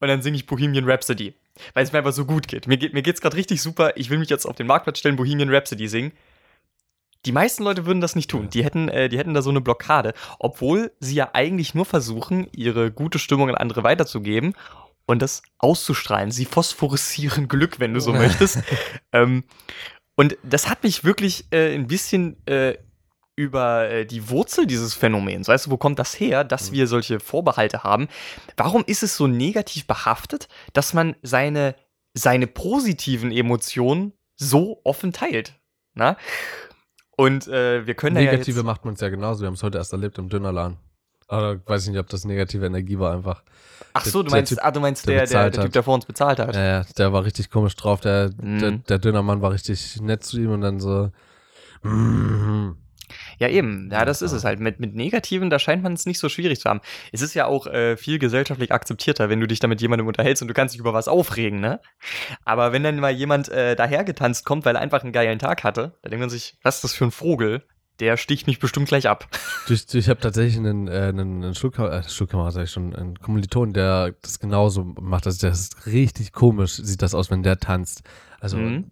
und 0.00 0.08
dann 0.08 0.22
singe 0.22 0.36
ich 0.36 0.46
Bohemian 0.46 0.88
Rhapsody, 0.88 1.34
weil 1.74 1.84
es 1.84 1.92
mir 1.92 1.98
einfach 1.98 2.12
so 2.12 2.24
gut 2.24 2.48
geht. 2.48 2.66
Mir, 2.66 2.76
geht, 2.76 2.92
mir 2.92 3.02
geht's 3.02 3.20
gerade 3.20 3.36
richtig 3.36 3.62
super, 3.62 3.92
ich 3.96 4.10
will 4.10 4.18
mich 4.18 4.30
jetzt 4.30 4.46
auf 4.46 4.56
den 4.56 4.66
Marktplatz 4.66 4.98
stellen, 4.98 5.16
Bohemian 5.16 5.52
Rhapsody 5.52 5.88
singen. 5.88 6.12
Die 7.26 7.32
meisten 7.32 7.64
Leute 7.64 7.84
würden 7.84 8.00
das 8.00 8.16
nicht 8.16 8.30
tun. 8.30 8.48
Die 8.48 8.64
hätten, 8.64 8.88
äh, 8.88 9.08
die 9.08 9.18
hätten 9.18 9.34
da 9.34 9.42
so 9.42 9.50
eine 9.50 9.60
Blockade, 9.60 10.14
obwohl 10.38 10.92
sie 11.00 11.14
ja 11.14 11.30
eigentlich 11.34 11.74
nur 11.74 11.84
versuchen, 11.84 12.48
ihre 12.52 12.90
gute 12.90 13.18
Stimmung 13.18 13.50
an 13.50 13.56
andere 13.56 13.82
weiterzugeben 13.82 14.54
und 15.06 15.20
das 15.20 15.42
auszustrahlen. 15.58 16.30
Sie 16.30 16.46
phosphorisieren 16.46 17.48
Glück, 17.48 17.78
wenn 17.78 17.92
du 17.92 18.00
so 18.00 18.12
möchtest. 18.12 18.60
ähm, 19.12 19.44
und 20.16 20.38
das 20.42 20.68
hat 20.68 20.82
mich 20.82 21.04
wirklich 21.04 21.46
äh, 21.50 21.74
ein 21.74 21.86
bisschen 21.86 22.36
äh, 22.46 22.76
über 23.40 23.88
äh, 23.88 24.04
die 24.06 24.28
Wurzel 24.28 24.66
dieses 24.66 24.94
Phänomens, 24.94 25.48
weißt 25.48 25.66
du, 25.66 25.70
wo 25.70 25.76
kommt 25.78 25.98
das 25.98 26.18
her, 26.20 26.44
dass 26.44 26.70
Mhm. 26.70 26.74
wir 26.74 26.86
solche 26.86 27.20
Vorbehalte 27.20 27.82
haben? 27.84 28.08
Warum 28.56 28.84
ist 28.86 29.02
es 29.02 29.16
so 29.16 29.26
negativ 29.26 29.86
behaftet, 29.86 30.48
dass 30.74 30.92
man 30.92 31.16
seine, 31.22 31.74
seine 32.14 32.46
positiven 32.46 33.32
Emotionen 33.32 34.12
so 34.36 34.80
offen 34.84 35.12
teilt? 35.12 35.54
Na? 35.94 36.16
Und 37.16 37.48
äh, 37.48 37.86
wir 37.86 37.94
können 37.94 38.16
da 38.16 38.20
ja 38.22 38.30
Negative 38.32 38.62
macht 38.62 38.84
man 38.84 38.94
es 38.94 39.00
ja 39.00 39.08
genauso. 39.08 39.40
Wir 39.40 39.46
haben 39.46 39.54
es 39.54 39.62
heute 39.62 39.78
erst 39.78 39.92
erlebt 39.92 40.18
im 40.18 40.28
Dönerladen. 40.28 40.76
Aber 41.28 41.60
weiß 41.66 41.84
ich 41.84 41.90
nicht, 41.90 42.00
ob 42.00 42.08
das 42.08 42.24
negative 42.24 42.66
Energie 42.66 42.98
war 42.98 43.12
einfach. 43.14 43.42
Ach 43.92 44.04
so, 44.04 44.22
du 44.22 44.28
der 44.30 44.38
meinst, 44.38 44.50
Typ, 44.50 44.58
ah, 44.62 44.70
du 44.70 44.80
meinst 44.80 45.06
der 45.08 45.18
der, 45.18 45.26
der, 45.26 45.50
der 45.50 45.62
Typ, 45.64 45.72
der 45.72 45.82
vor 45.82 45.94
uns 45.94 46.04
bezahlt 46.06 46.38
hat. 46.40 46.54
Ja, 46.56 46.64
ja, 46.64 46.84
der 46.98 47.12
war 47.12 47.24
richtig 47.24 47.50
komisch 47.50 47.76
drauf. 47.76 48.00
Der, 48.00 48.30
der, 48.30 48.70
Mhm. 48.72 48.84
der 48.88 48.98
Dönermann 48.98 49.40
war 49.42 49.52
richtig 49.52 50.00
nett 50.00 50.24
zu 50.24 50.38
ihm 50.40 50.50
und 50.52 50.60
dann 50.60 50.80
so. 50.80 51.10
Mm, 51.82 52.72
Ja, 53.38 53.48
eben. 53.48 53.88
Ja, 53.92 54.04
das 54.04 54.22
ist 54.22 54.32
es 54.32 54.44
halt. 54.44 54.60
Mit, 54.60 54.80
mit 54.80 54.94
Negativen, 54.94 55.50
da 55.50 55.58
scheint 55.58 55.82
man 55.82 55.92
es 55.94 56.06
nicht 56.06 56.18
so 56.18 56.28
schwierig 56.28 56.60
zu 56.60 56.68
haben. 56.68 56.80
Es 57.12 57.22
ist 57.22 57.34
ja 57.34 57.46
auch 57.46 57.66
äh, 57.66 57.96
viel 57.96 58.18
gesellschaftlich 58.18 58.72
akzeptierter, 58.72 59.28
wenn 59.28 59.40
du 59.40 59.46
dich 59.46 59.60
da 59.60 59.68
mit 59.68 59.80
jemandem 59.80 60.06
unterhältst 60.06 60.42
und 60.42 60.48
du 60.48 60.54
kannst 60.54 60.74
dich 60.74 60.80
über 60.80 60.92
was 60.94 61.08
aufregen, 61.08 61.60
ne? 61.60 61.80
Aber 62.44 62.72
wenn 62.72 62.82
dann 62.82 62.96
mal 63.00 63.10
jemand 63.12 63.48
äh, 63.48 63.76
dahergetanzt 63.76 64.44
kommt, 64.44 64.64
weil 64.64 64.76
er 64.76 64.80
einfach 64.82 65.02
einen 65.02 65.12
geilen 65.12 65.38
Tag 65.38 65.64
hatte, 65.64 65.96
da 66.02 66.08
denkt 66.10 66.20
man 66.20 66.30
sich, 66.30 66.56
was 66.62 66.76
ist 66.76 66.84
das 66.84 66.94
für 66.94 67.04
ein 67.04 67.10
Vogel? 67.10 67.62
Der 68.00 68.16
sticht 68.16 68.46
mich 68.46 68.58
bestimmt 68.58 68.88
gleich 68.88 69.08
ab. 69.08 69.28
Ich, 69.68 69.94
ich 69.94 70.08
habe 70.08 70.18
tatsächlich 70.18 70.56
einen, 70.56 70.88
äh, 70.88 70.92
einen, 70.92 71.44
einen 71.44 71.54
Schulkamerad, 71.54 72.06
äh, 72.06 72.08
Schulkamerad 72.08 72.54
sag 72.54 72.64
ich 72.64 72.70
schon, 72.72 72.96
einen 72.96 73.18
Kommiliton, 73.20 73.72
der 73.72 74.14
das 74.22 74.40
genauso 74.40 74.82
macht. 74.82 75.26
Also 75.26 75.46
das 75.46 75.60
ist 75.60 75.86
richtig 75.86 76.32
komisch, 76.32 76.72
sieht 76.72 77.02
das 77.02 77.14
aus, 77.14 77.30
wenn 77.30 77.44
der 77.44 77.60
tanzt. 77.60 78.02
Also 78.40 78.56
Mhm. 78.56 78.86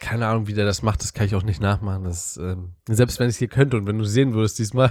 Keine 0.00 0.26
Ahnung, 0.26 0.46
wie 0.46 0.54
der 0.54 0.64
das 0.64 0.82
macht, 0.82 1.02
das 1.02 1.12
kann 1.12 1.26
ich 1.26 1.34
auch 1.34 1.42
nicht 1.42 1.60
nachmachen. 1.60 2.04
Das, 2.04 2.36
ähm, 2.38 2.72
selbst 2.88 3.20
wenn 3.20 3.28
ich 3.28 3.34
es 3.34 3.38
hier 3.38 3.48
könnte 3.48 3.76
und 3.76 3.86
wenn 3.86 3.98
du 3.98 4.04
sehen 4.04 4.32
würdest 4.32 4.58
diesmal, 4.58 4.90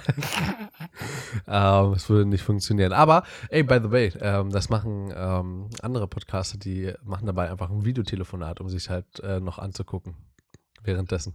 ähm, 1.48 1.94
es 1.94 2.10
würde 2.10 2.30
nicht 2.30 2.44
funktionieren. 2.44 2.94
Aber, 2.94 3.24
ey, 3.50 3.64
by 3.64 3.80
the 3.84 3.92
way, 3.92 4.14
ähm, 4.22 4.52
das 4.52 4.70
machen 4.70 5.12
ähm, 5.16 5.70
andere 5.82 6.08
Podcaster, 6.08 6.58
die 6.58 6.94
machen 7.04 7.26
dabei 7.26 7.50
einfach 7.50 7.72
ein 7.72 7.84
Videotelefonat, 7.84 8.62
um 8.62 8.70
sich 8.70 8.90
halt 8.90 9.20
äh, 9.22 9.40
noch 9.40 9.58
anzugucken. 9.58 10.16
Währenddessen. 10.84 11.34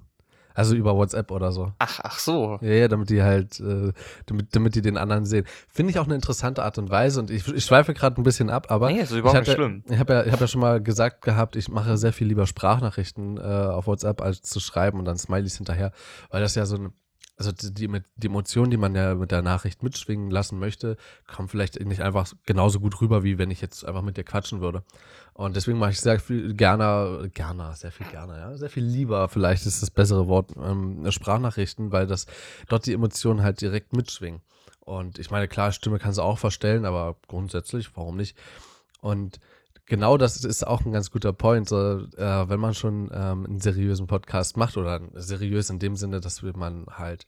Also 0.54 0.76
über 0.76 0.94
WhatsApp 0.94 1.30
oder 1.32 1.50
so. 1.50 1.72
Ach, 1.78 2.00
ach 2.02 2.18
so. 2.18 2.58
Ja, 2.62 2.72
ja, 2.72 2.88
damit 2.88 3.10
die 3.10 3.22
halt, 3.22 3.58
äh, 3.60 3.92
damit, 4.26 4.54
damit 4.54 4.76
die 4.76 4.82
den 4.82 4.96
anderen 4.96 5.26
sehen. 5.26 5.44
Finde 5.68 5.90
ich 5.90 5.98
auch 5.98 6.04
eine 6.04 6.14
interessante 6.14 6.62
Art 6.62 6.78
und 6.78 6.90
Weise 6.90 7.20
und 7.20 7.30
ich, 7.30 7.46
ich 7.48 7.64
schweife 7.64 7.92
gerade 7.92 8.20
ein 8.20 8.24
bisschen 8.24 8.50
ab, 8.50 8.70
aber 8.70 8.90
nee, 8.90 9.00
ist 9.00 9.10
ich, 9.10 9.18
überhaupt 9.18 9.40
nicht 9.40 9.52
schlimm. 9.52 9.82
ich 9.88 9.98
habe 9.98 10.12
ja, 10.12 10.24
ich 10.24 10.32
hab 10.32 10.40
ja 10.40 10.46
schon 10.46 10.60
mal 10.60 10.80
gesagt 10.80 11.22
gehabt, 11.22 11.56
ich 11.56 11.68
mache 11.68 11.96
sehr 11.98 12.12
viel 12.12 12.28
lieber 12.28 12.46
Sprachnachrichten 12.46 13.36
äh, 13.36 13.40
auf 13.40 13.88
WhatsApp 13.88 14.22
als 14.22 14.42
zu 14.42 14.60
schreiben 14.60 15.00
und 15.00 15.04
dann 15.04 15.18
Smileys 15.18 15.56
hinterher, 15.56 15.92
weil 16.30 16.40
das 16.40 16.54
ja 16.54 16.66
so 16.66 16.76
eine, 16.76 16.92
also 17.36 17.50
die, 17.52 17.72
die, 17.72 18.02
die 18.16 18.26
Emotionen, 18.26 18.70
die 18.70 18.76
man 18.76 18.94
ja 18.94 19.14
mit 19.14 19.32
der 19.32 19.42
Nachricht 19.42 19.82
mitschwingen 19.82 20.30
lassen 20.30 20.58
möchte, 20.58 20.96
kommen 21.26 21.48
vielleicht 21.48 21.80
nicht 21.84 22.00
einfach 22.00 22.32
genauso 22.46 22.80
gut 22.80 23.00
rüber, 23.00 23.24
wie 23.24 23.38
wenn 23.38 23.50
ich 23.50 23.60
jetzt 23.60 23.84
einfach 23.84 24.02
mit 24.02 24.16
dir 24.16 24.24
quatschen 24.24 24.60
würde. 24.60 24.84
Und 25.32 25.56
deswegen 25.56 25.78
mache 25.78 25.90
ich 25.90 26.00
sehr 26.00 26.20
viel 26.20 26.54
gerne, 26.54 27.28
gerne, 27.34 27.74
sehr 27.74 27.90
viel 27.90 28.06
gerne, 28.06 28.38
ja, 28.38 28.56
sehr 28.56 28.70
viel 28.70 28.84
lieber, 28.84 29.28
vielleicht 29.28 29.66
ist 29.66 29.82
das 29.82 29.90
bessere 29.90 30.28
Wort, 30.28 30.52
ähm, 30.56 31.10
Sprachnachrichten, 31.10 31.90
weil 31.90 32.06
das 32.06 32.26
dort 32.68 32.86
die 32.86 32.92
Emotionen 32.92 33.42
halt 33.42 33.60
direkt 33.60 33.92
mitschwingen. 33.92 34.40
Und 34.80 35.18
ich 35.18 35.30
meine, 35.30 35.48
klar, 35.48 35.72
Stimme 35.72 35.98
kannst 35.98 36.18
du 36.18 36.22
auch 36.22 36.38
verstellen, 36.38 36.84
aber 36.84 37.16
grundsätzlich, 37.26 37.96
warum 37.96 38.16
nicht? 38.16 38.36
Und 39.00 39.40
genau 39.86 40.16
das 40.16 40.44
ist 40.44 40.66
auch 40.66 40.84
ein 40.84 40.92
ganz 40.92 41.10
guter 41.10 41.32
Point. 41.32 41.68
So, 41.68 41.76
äh, 42.16 42.48
wenn 42.48 42.60
man 42.60 42.74
schon 42.74 43.10
ähm, 43.12 43.46
einen 43.46 43.60
seriösen 43.60 44.06
Podcast 44.06 44.56
macht 44.56 44.76
oder 44.76 45.00
seriös 45.14 45.70
in 45.70 45.78
dem 45.78 45.96
Sinne, 45.96 46.20
dass 46.20 46.42
man 46.42 46.86
halt 46.90 47.26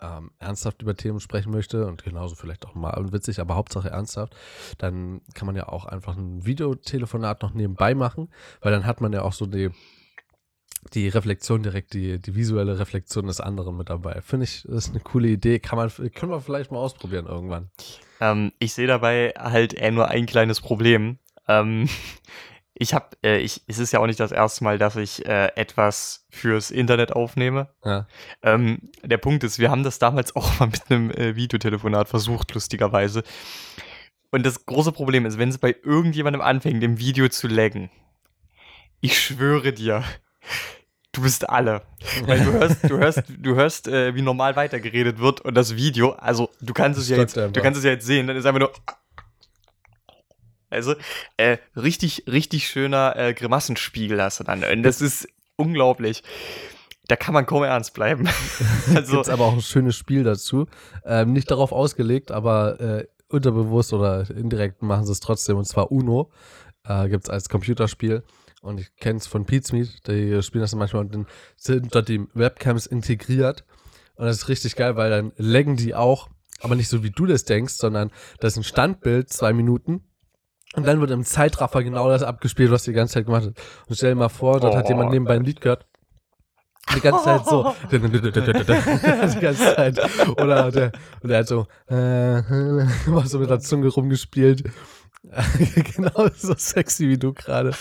ähm, 0.00 0.30
ernsthaft 0.38 0.82
über 0.82 0.94
Themen 0.94 1.20
sprechen 1.20 1.52
möchte 1.52 1.86
und 1.86 2.02
genauso 2.04 2.34
vielleicht 2.34 2.66
auch 2.66 2.74
mal 2.74 3.12
witzig, 3.12 3.40
aber 3.40 3.56
Hauptsache 3.56 3.90
ernsthaft, 3.90 4.34
dann 4.78 5.20
kann 5.34 5.46
man 5.46 5.56
ja 5.56 5.68
auch 5.68 5.84
einfach 5.84 6.16
ein 6.16 6.44
Videotelefonat 6.44 7.42
noch 7.42 7.54
nebenbei 7.54 7.94
machen, 7.94 8.28
weil 8.60 8.72
dann 8.72 8.86
hat 8.86 9.00
man 9.00 9.12
ja 9.12 9.22
auch 9.22 9.32
so 9.32 9.46
die 9.46 9.70
die 10.94 11.08
Reflexion 11.08 11.62
direkt, 11.62 11.92
die, 11.92 12.18
die 12.18 12.34
visuelle 12.34 12.78
Reflexion 12.78 13.26
des 13.26 13.40
anderen 13.40 13.76
mit 13.76 13.90
dabei. 13.90 14.22
Finde 14.22 14.44
ich, 14.44 14.62
das 14.62 14.86
ist 14.86 14.90
eine 14.90 15.00
coole 15.00 15.28
Idee. 15.28 15.58
Kann 15.58 15.76
man, 15.76 15.90
können 16.14 16.32
wir 16.32 16.40
vielleicht 16.40 16.72
mal 16.72 16.78
ausprobieren 16.78 17.26
irgendwann. 17.26 17.70
Ähm, 18.20 18.52
ich 18.58 18.72
sehe 18.72 18.86
dabei 18.86 19.34
halt 19.36 19.74
eher 19.74 19.92
nur 19.92 20.08
ein 20.08 20.24
kleines 20.24 20.60
Problem. 20.60 21.18
Ähm, 21.50 21.88
ich 22.74 22.94
habe, 22.94 23.16
äh, 23.22 23.38
ich, 23.38 23.62
es 23.66 23.78
ist 23.78 23.92
ja 23.92 24.00
auch 24.00 24.06
nicht 24.06 24.20
das 24.20 24.32
erste 24.32 24.64
Mal, 24.64 24.78
dass 24.78 24.96
ich 24.96 25.26
äh, 25.26 25.48
etwas 25.56 26.26
fürs 26.30 26.70
Internet 26.70 27.12
aufnehme. 27.12 27.68
Ja. 27.84 28.06
Ähm, 28.42 28.90
der 29.02 29.18
Punkt 29.18 29.44
ist, 29.44 29.58
wir 29.58 29.70
haben 29.70 29.82
das 29.82 29.98
damals 29.98 30.34
auch 30.36 30.58
mal 30.60 30.66
mit 30.66 30.82
einem 30.88 31.10
äh, 31.10 31.36
Videotelefonat 31.36 32.08
versucht, 32.08 32.54
lustigerweise. 32.54 33.22
Und 34.30 34.46
das 34.46 34.64
große 34.64 34.92
Problem 34.92 35.26
ist, 35.26 35.38
wenn 35.38 35.48
es 35.48 35.58
bei 35.58 35.74
irgendjemandem 35.82 36.40
anfängt, 36.40 36.82
im 36.84 36.98
Video 36.98 37.28
zu 37.28 37.48
laggen, 37.48 37.90
ich 39.00 39.18
schwöre 39.18 39.72
dir, 39.72 40.04
du 41.12 41.22
bist 41.22 41.48
alle. 41.48 41.82
Weil 42.22 42.44
du 42.44 42.52
hörst, 42.52 42.84
du 42.84 42.98
hörst, 42.98 43.22
du 43.38 43.54
hörst, 43.56 43.88
äh, 43.88 44.14
wie 44.14 44.22
normal 44.22 44.56
weitergeredet 44.56 45.18
wird 45.18 45.40
und 45.40 45.54
das 45.54 45.74
Video, 45.74 46.12
also 46.12 46.50
du 46.60 46.72
kannst 46.72 47.00
es 47.00 47.08
ja 47.08 47.16
jetzt, 47.16 47.36
du 47.36 47.50
kannst 47.60 47.78
es 47.78 47.84
ja 47.84 47.90
jetzt 47.90 48.06
sehen, 48.06 48.26
dann 48.26 48.36
ist 48.36 48.46
einfach 48.46 48.60
nur. 48.60 48.72
Also, 50.70 50.94
äh, 51.36 51.58
richtig, 51.76 52.24
richtig 52.26 52.68
schöner 52.68 53.16
äh, 53.16 53.34
Grimassenspiegel 53.34 54.22
hast 54.22 54.40
du 54.40 54.44
dann. 54.44 54.64
Und 54.64 54.82
das 54.82 55.00
ist 55.00 55.28
unglaublich. 55.56 56.22
Da 57.08 57.16
kann 57.16 57.34
man 57.34 57.44
kaum 57.44 57.64
ernst 57.64 57.92
bleiben. 57.92 58.28
also, 58.94 59.16
Gibt's 59.16 59.28
aber 59.28 59.46
auch 59.46 59.54
ein 59.54 59.62
schönes 59.62 59.96
Spiel 59.96 60.22
dazu. 60.22 60.66
Ähm, 61.04 61.32
nicht 61.32 61.50
darauf 61.50 61.72
ausgelegt, 61.72 62.30
aber 62.30 62.80
äh, 62.80 63.06
unterbewusst 63.28 63.92
oder 63.92 64.28
indirekt 64.30 64.82
machen 64.82 65.06
sie 65.06 65.12
es 65.12 65.20
trotzdem. 65.20 65.56
Und 65.56 65.64
zwar 65.64 65.90
Uno. 65.90 66.30
Äh, 66.84 67.08
Gibt 67.08 67.24
es 67.24 67.30
als 67.30 67.48
Computerspiel. 67.48 68.22
Und 68.62 68.80
ich 68.80 68.94
kenne 68.96 69.18
es 69.18 69.26
von 69.26 69.46
Pizmeet, 69.46 70.06
die 70.06 70.42
spielen 70.42 70.62
das 70.62 70.74
manchmal 70.74 71.02
und 71.02 71.14
dann 71.14 71.26
sind 71.56 71.94
dort 71.94 72.08
die 72.08 72.26
Webcams 72.34 72.86
integriert. 72.86 73.64
Und 74.16 74.26
das 74.26 74.36
ist 74.36 74.48
richtig 74.48 74.76
geil, 74.76 74.96
weil 74.96 75.10
dann 75.10 75.32
laggen 75.36 75.76
die 75.76 75.94
auch, 75.94 76.28
aber 76.60 76.74
nicht 76.74 76.88
so 76.88 77.02
wie 77.02 77.10
du 77.10 77.24
das 77.24 77.44
denkst, 77.44 77.74
sondern 77.74 78.10
das 78.38 78.52
ist 78.52 78.58
ein 78.58 78.64
Standbild, 78.64 79.30
zwei 79.30 79.54
Minuten. 79.54 80.04
Und 80.76 80.86
dann 80.86 81.00
wird 81.00 81.10
im 81.10 81.24
Zeitraffer 81.24 81.82
genau 81.82 82.08
das 82.08 82.22
abgespielt, 82.22 82.70
was 82.70 82.84
die 82.84 82.92
ganze 82.92 83.14
Zeit 83.14 83.26
gemacht 83.26 83.46
hat. 83.46 83.54
Und 83.88 83.96
stell 83.96 84.10
dir 84.10 84.16
mal 84.16 84.28
vor, 84.28 84.60
dort 84.60 84.74
oh. 84.74 84.76
hat 84.76 84.88
jemand 84.88 85.10
nebenbei 85.10 85.34
ein 85.34 85.44
Lied 85.44 85.60
gehört. 85.60 85.86
Die 86.94 87.00
ganze 87.00 87.24
Zeit 87.24 87.46
so. 87.46 87.74
die 87.90 89.40
ganze 89.40 89.74
Zeit. 89.74 90.00
Oder 90.38 90.70
der, 90.70 90.92
und 91.22 91.28
der 91.28 91.38
hat 91.40 91.48
so, 91.48 91.66
äh, 91.88 92.38
immer 93.06 93.26
so 93.26 93.38
mit 93.38 93.50
der 93.50 93.60
Zunge 93.60 93.88
rumgespielt. 93.88 94.64
genau 95.96 96.28
so 96.34 96.54
sexy 96.56 97.08
wie 97.08 97.18
du 97.18 97.34
gerade. 97.34 97.72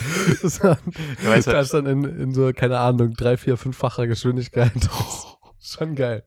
Das, 0.41 0.59
das 0.59 1.47
halt. 1.47 1.73
dann 1.73 1.85
in, 1.85 2.03
in 2.03 2.33
so, 2.33 2.51
keine 2.53 2.79
Ahnung, 2.79 3.13
drei, 3.13 3.37
vier, 3.37 3.55
fünffacher 3.55 4.07
Geschwindigkeit. 4.07 4.73
Schon 5.59 5.95
geil. 5.95 6.25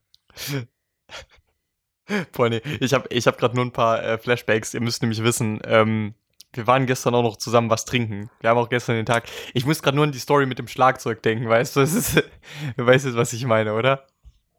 Boah, 2.32 2.48
nee. 2.48 2.62
Ich 2.80 2.94
habe 2.94 3.06
ich 3.10 3.26
hab 3.26 3.38
gerade 3.38 3.54
nur 3.54 3.64
ein 3.64 3.72
paar 3.72 4.02
äh, 4.02 4.18
Flashbacks. 4.18 4.74
Ihr 4.74 4.80
müsst 4.80 5.02
nämlich 5.02 5.22
wissen, 5.22 5.60
ähm, 5.64 6.14
wir 6.54 6.66
waren 6.66 6.86
gestern 6.86 7.14
auch 7.14 7.22
noch 7.22 7.36
zusammen 7.36 7.70
was 7.70 7.84
trinken. 7.84 8.30
Wir 8.40 8.50
haben 8.50 8.58
auch 8.58 8.68
gestern 8.68 8.96
den 8.96 9.06
Tag. 9.06 9.24
Ich 9.54 9.64
muss 9.64 9.82
gerade 9.82 9.96
nur 9.96 10.04
an 10.04 10.12
die 10.12 10.18
Story 10.18 10.46
mit 10.46 10.58
dem 10.58 10.68
Schlagzeug 10.68 11.22
denken, 11.22 11.48
weißt 11.48 11.76
du? 11.76 11.80
Ist, 11.80 12.16
du 12.76 12.86
weißt 12.86 13.06
jetzt, 13.06 13.16
was 13.16 13.32
ich 13.32 13.44
meine, 13.46 13.74
oder? 13.74 14.06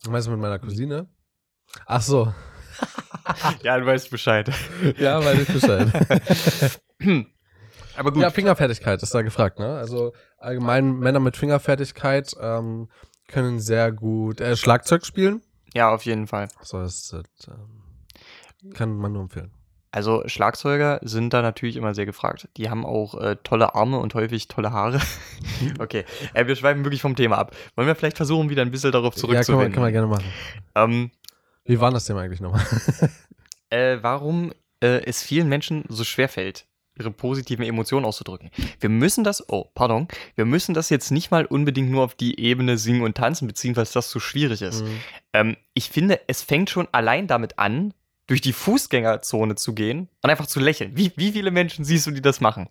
Weißt 0.05 0.27
du 0.27 0.31
mit 0.31 0.39
meiner 0.39 0.59
Cousine? 0.59 1.07
Ach 1.85 2.01
so. 2.01 2.33
ja, 3.63 3.77
du 3.77 3.85
weißt 3.85 4.09
Bescheid. 4.09 4.51
Ja, 4.97 5.23
weiß 5.23 5.39
ich 5.41 5.47
Bescheid. 5.47 5.87
Aber 7.95 8.11
gut. 8.11 8.21
Ja, 8.21 8.31
Fingerfertigkeit 8.31 9.01
ist 9.03 9.13
da 9.13 9.21
gefragt, 9.21 9.59
ne? 9.59 9.77
Also 9.77 10.13
allgemein 10.37 10.97
Männer 10.97 11.19
mit 11.19 11.37
Fingerfertigkeit 11.37 12.35
ähm, 12.39 12.89
können 13.27 13.59
sehr 13.59 13.91
gut 13.91 14.41
äh, 14.41 14.55
Schlagzeug 14.55 15.05
spielen. 15.05 15.41
Ja, 15.73 15.93
auf 15.93 16.05
jeden 16.05 16.27
Fall. 16.27 16.47
So, 16.61 16.79
das, 16.79 17.09
das 17.09 17.23
ähm, 17.47 18.73
kann 18.73 18.97
man 18.97 19.13
nur 19.13 19.21
empfehlen. 19.21 19.51
Also 19.93 20.23
Schlagzeuger 20.25 20.99
sind 21.03 21.33
da 21.33 21.43
natürlich 21.43 21.75
immer 21.75 21.93
sehr 21.93 22.07
gefragt. 22.07 22.49
Die 22.57 22.71
haben 22.71 22.83
auch 22.83 23.13
äh, 23.21 23.35
tolle 23.43 23.75
Arme 23.75 23.99
und 23.99 24.15
häufig 24.15 24.47
tolle 24.47 24.71
Haare. 24.71 24.99
okay, 25.79 26.03
äh, 26.33 26.47
wir 26.47 26.55
schweifen 26.55 26.83
wirklich 26.83 27.03
vom 27.03 27.15
Thema 27.15 27.37
ab. 27.37 27.55
Wollen 27.75 27.87
wir 27.87 27.93
vielleicht 27.93 28.17
versuchen, 28.17 28.49
wieder 28.49 28.63
ein 28.63 28.71
bisschen 28.71 28.91
darauf 28.91 29.15
zurückzukommen? 29.15 29.67
Ja, 29.67 29.69
kann 29.69 29.83
man, 29.83 29.93
kann 29.93 30.07
man 30.07 30.17
gerne 30.17 30.25
machen. 30.25 30.25
Ähm, 30.73 31.11
Wie 31.65 31.79
war 31.79 31.91
das 31.91 32.05
denn 32.05 32.17
eigentlich 32.17 32.41
nochmal? 32.41 32.65
äh, 33.69 33.99
warum 34.01 34.51
äh, 34.81 35.05
es 35.05 35.21
vielen 35.21 35.47
Menschen 35.47 35.85
so 35.89 36.03
schwer 36.03 36.27
fällt, 36.27 36.65
ihre 36.97 37.11
positiven 37.11 37.63
Emotionen 37.63 38.07
auszudrücken. 38.07 38.49
Wir 38.79 38.89
müssen 38.89 39.23
das, 39.23 39.47
oh, 39.47 39.65
pardon, 39.75 40.07
wir 40.33 40.45
müssen 40.45 40.73
das 40.73 40.89
jetzt 40.89 41.11
nicht 41.11 41.29
mal 41.29 41.45
unbedingt 41.45 41.91
nur 41.91 42.03
auf 42.03 42.15
die 42.15 42.39
Ebene 42.39 42.79
singen 42.79 43.03
und 43.03 43.15
tanzen 43.15 43.47
beziehen, 43.47 43.75
weil 43.75 43.85
das 43.85 44.09
zu 44.09 44.19
schwierig 44.19 44.63
ist. 44.63 44.83
Mhm. 44.83 44.99
Ähm, 45.33 45.57
ich 45.75 45.91
finde, 45.91 46.19
es 46.25 46.41
fängt 46.41 46.71
schon 46.71 46.87
allein 46.91 47.27
damit 47.27 47.59
an, 47.59 47.93
durch 48.27 48.41
die 48.41 48.53
Fußgängerzone 48.53 49.55
zu 49.55 49.73
gehen 49.73 50.09
und 50.21 50.29
einfach 50.29 50.47
zu 50.47 50.59
lächeln. 50.59 50.95
Wie, 50.95 51.11
wie 51.15 51.31
viele 51.31 51.51
Menschen 51.51 51.85
siehst 51.85 52.07
du, 52.07 52.11
die 52.11 52.21
das 52.21 52.41
machen? 52.41 52.69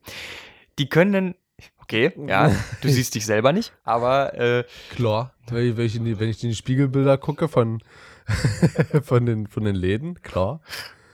Die 0.79 0.89
können, 0.89 1.35
okay, 1.79 2.13
ja, 2.27 2.55
du 2.81 2.89
siehst 2.91 3.15
dich 3.15 3.27
selber 3.27 3.53
nicht, 3.53 3.73
aber 3.85 4.35
äh, 4.35 4.65
klar, 4.91 5.35
wenn 5.49 5.79
ich, 5.79 5.97
in 5.97 6.05
die, 6.05 6.19
wenn 6.19 6.29
ich 6.29 6.39
die 6.39 6.55
Spiegelbilder 6.55 7.19
gucke 7.19 7.49
von, 7.49 7.83
von, 9.03 9.27
den, 9.27 9.47
von 9.47 9.65
den 9.65 9.75
Läden, 9.75 10.23
klar. 10.23 10.61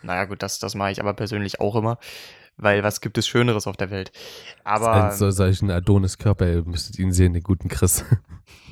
Naja, 0.02 0.26
gut, 0.26 0.42
das, 0.42 0.59
das 0.59 0.75
mache 0.75 0.92
ich 0.92 1.00
aber 1.00 1.14
persönlich 1.14 1.61
auch 1.61 1.75
immer. 1.75 1.99
Weil 2.61 2.83
was 2.83 3.00
gibt 3.00 3.16
es 3.18 3.28
Schöneres 3.28 3.68
auf 3.68 3.76
der 3.76 3.90
Welt? 3.90 4.11
Aber. 4.64 5.12
So 5.12 5.30
solchen 5.30 5.71
Adonis-Körper, 5.71 6.49
ihr 6.49 6.64
müsstet 6.64 6.99
ihn 6.99 7.12
sehen, 7.12 7.33
den 7.33 7.45
guten 7.45 7.68
Chris. 7.68 8.04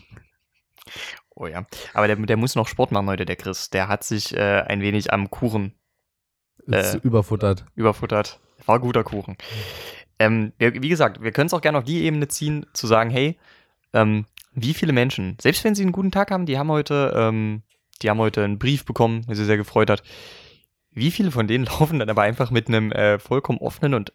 Oh 1.36 1.46
ja. 1.46 1.66
Aber 1.92 2.06
der, 2.06 2.16
der 2.16 2.36
muss 2.38 2.54
noch 2.54 2.66
Sport 2.66 2.90
machen 2.92 3.06
heute, 3.08 3.26
der 3.26 3.36
Chris. 3.36 3.70
Der 3.70 3.88
hat 3.88 4.02
sich 4.02 4.34
äh, 4.34 4.62
ein 4.62 4.80
wenig 4.80 5.12
am 5.12 5.30
Kuchen 5.30 5.74
äh, 6.66 6.96
überfuttert. 7.02 7.66
Überfuttert. 7.74 8.40
War 8.64 8.80
guter 8.80 9.04
Kuchen. 9.04 9.36
Ähm, 10.18 10.52
wie 10.58 10.88
gesagt, 10.88 11.22
wir 11.22 11.30
können 11.30 11.46
es 11.46 11.54
auch 11.54 11.60
gerne 11.60 11.78
auf 11.78 11.84
die 11.84 12.04
Ebene 12.04 12.26
ziehen, 12.26 12.64
zu 12.72 12.86
sagen, 12.86 13.10
hey, 13.10 13.38
ähm, 13.92 14.24
wie 14.54 14.72
viele 14.72 14.94
Menschen, 14.94 15.36
selbst 15.40 15.62
wenn 15.62 15.74
sie 15.74 15.82
einen 15.82 15.92
guten 15.92 16.10
Tag 16.10 16.30
haben, 16.30 16.46
die 16.46 16.58
haben 16.58 16.70
heute, 16.70 17.12
ähm, 17.14 17.62
die 18.00 18.08
haben 18.08 18.18
heute 18.18 18.42
einen 18.42 18.58
Brief 18.58 18.86
bekommen, 18.86 19.26
der 19.28 19.36
sie 19.36 19.44
sehr 19.44 19.58
gefreut 19.58 19.90
hat. 19.90 20.02
Wie 20.90 21.10
viele 21.10 21.30
von 21.30 21.46
denen 21.46 21.64
laufen 21.66 21.98
dann 21.98 22.08
aber 22.08 22.22
einfach 22.22 22.50
mit 22.50 22.68
einem 22.68 22.90
äh, 22.92 23.18
vollkommen 23.18 23.58
offenen 23.58 23.92
und 23.92 24.14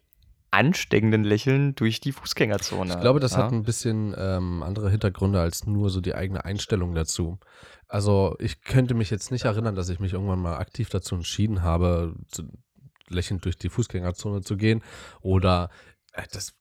ansteckenden 0.51 1.24
Lächeln 1.24 1.75
durch 1.75 2.01
die 2.01 2.12
Fußgängerzone. 2.12 2.93
Ich 2.93 3.00
glaube, 3.00 3.20
das 3.20 3.31
ja? 3.34 3.39
hat 3.39 3.51
ein 3.51 3.63
bisschen 3.63 4.13
ähm, 4.17 4.63
andere 4.63 4.89
Hintergründe 4.89 5.39
als 5.39 5.65
nur 5.65 5.89
so 5.89 6.01
die 6.01 6.13
eigene 6.13 6.43
Einstellung 6.43 6.93
dazu. 6.93 7.39
Also 7.88 8.36
ich 8.39 8.62
könnte 8.62 8.93
mich 8.93 9.10
jetzt 9.10 9.31
nicht 9.31 9.46
erinnern, 9.46 9.75
dass 9.75 9.89
ich 9.89 10.00
mich 10.00 10.13
irgendwann 10.13 10.39
mal 10.39 10.58
aktiv 10.58 10.89
dazu 10.89 11.15
entschieden 11.15 11.62
habe, 11.62 12.13
lächelnd 13.08 13.46
durch 13.46 13.58
die 13.58 13.70
Fußgängerzone 13.70 14.41
zu 14.41 14.58
gehen 14.58 14.81
oder 15.22 15.70
äh, 16.13 16.24
das, 16.31 16.53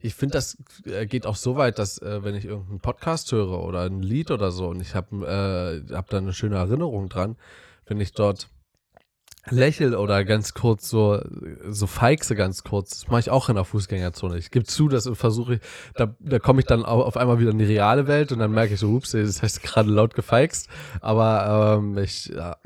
ich 0.00 0.14
finde, 0.14 0.34
das 0.34 0.56
äh, 0.84 1.06
geht 1.06 1.26
auch 1.26 1.36
so 1.36 1.56
weit, 1.56 1.78
dass 1.78 1.98
äh, 1.98 2.22
wenn 2.24 2.34
ich 2.34 2.44
irgendeinen 2.44 2.80
Podcast 2.80 3.30
höre 3.32 3.62
oder 3.62 3.82
ein 3.82 4.02
Lied 4.02 4.30
oder 4.30 4.50
so 4.50 4.68
und 4.68 4.80
ich 4.80 4.94
habe 4.94 5.84
äh, 5.88 5.94
hab 5.94 6.08
da 6.10 6.18
eine 6.18 6.32
schöne 6.32 6.56
Erinnerung 6.56 7.08
dran, 7.08 7.36
wenn 7.86 8.00
ich 8.00 8.12
dort 8.12 8.48
lächel 9.50 9.94
oder 9.94 10.24
ganz 10.24 10.54
kurz 10.54 10.88
so, 10.88 11.20
so 11.68 11.86
feigse 11.86 12.34
ganz 12.34 12.64
kurz. 12.64 12.90
Das 12.90 13.08
mache 13.08 13.20
ich 13.20 13.30
auch 13.30 13.48
in 13.48 13.56
der 13.56 13.64
Fußgängerzone. 13.64 14.38
Ich 14.38 14.50
gebe 14.50 14.64
zu, 14.64 14.88
das 14.88 15.08
versuche 15.14 15.54
ich, 15.54 15.60
da, 15.94 16.14
da 16.20 16.38
komme 16.38 16.60
ich 16.60 16.66
dann 16.66 16.84
auf 16.84 17.16
einmal 17.16 17.38
wieder 17.38 17.50
in 17.50 17.58
die 17.58 17.64
reale 17.64 18.06
Welt 18.06 18.32
und 18.32 18.38
dann 18.38 18.52
merke 18.52 18.74
ich 18.74 18.80
so, 18.80 18.88
ups, 18.88 19.12
das 19.12 19.42
heißt 19.42 19.62
gerade 19.62 19.90
laut 19.90 20.14
gefeixt. 20.14 20.68
Aber 21.00 21.78
ähm, 21.78 21.98
ich, 21.98 22.26
ja, 22.26 22.56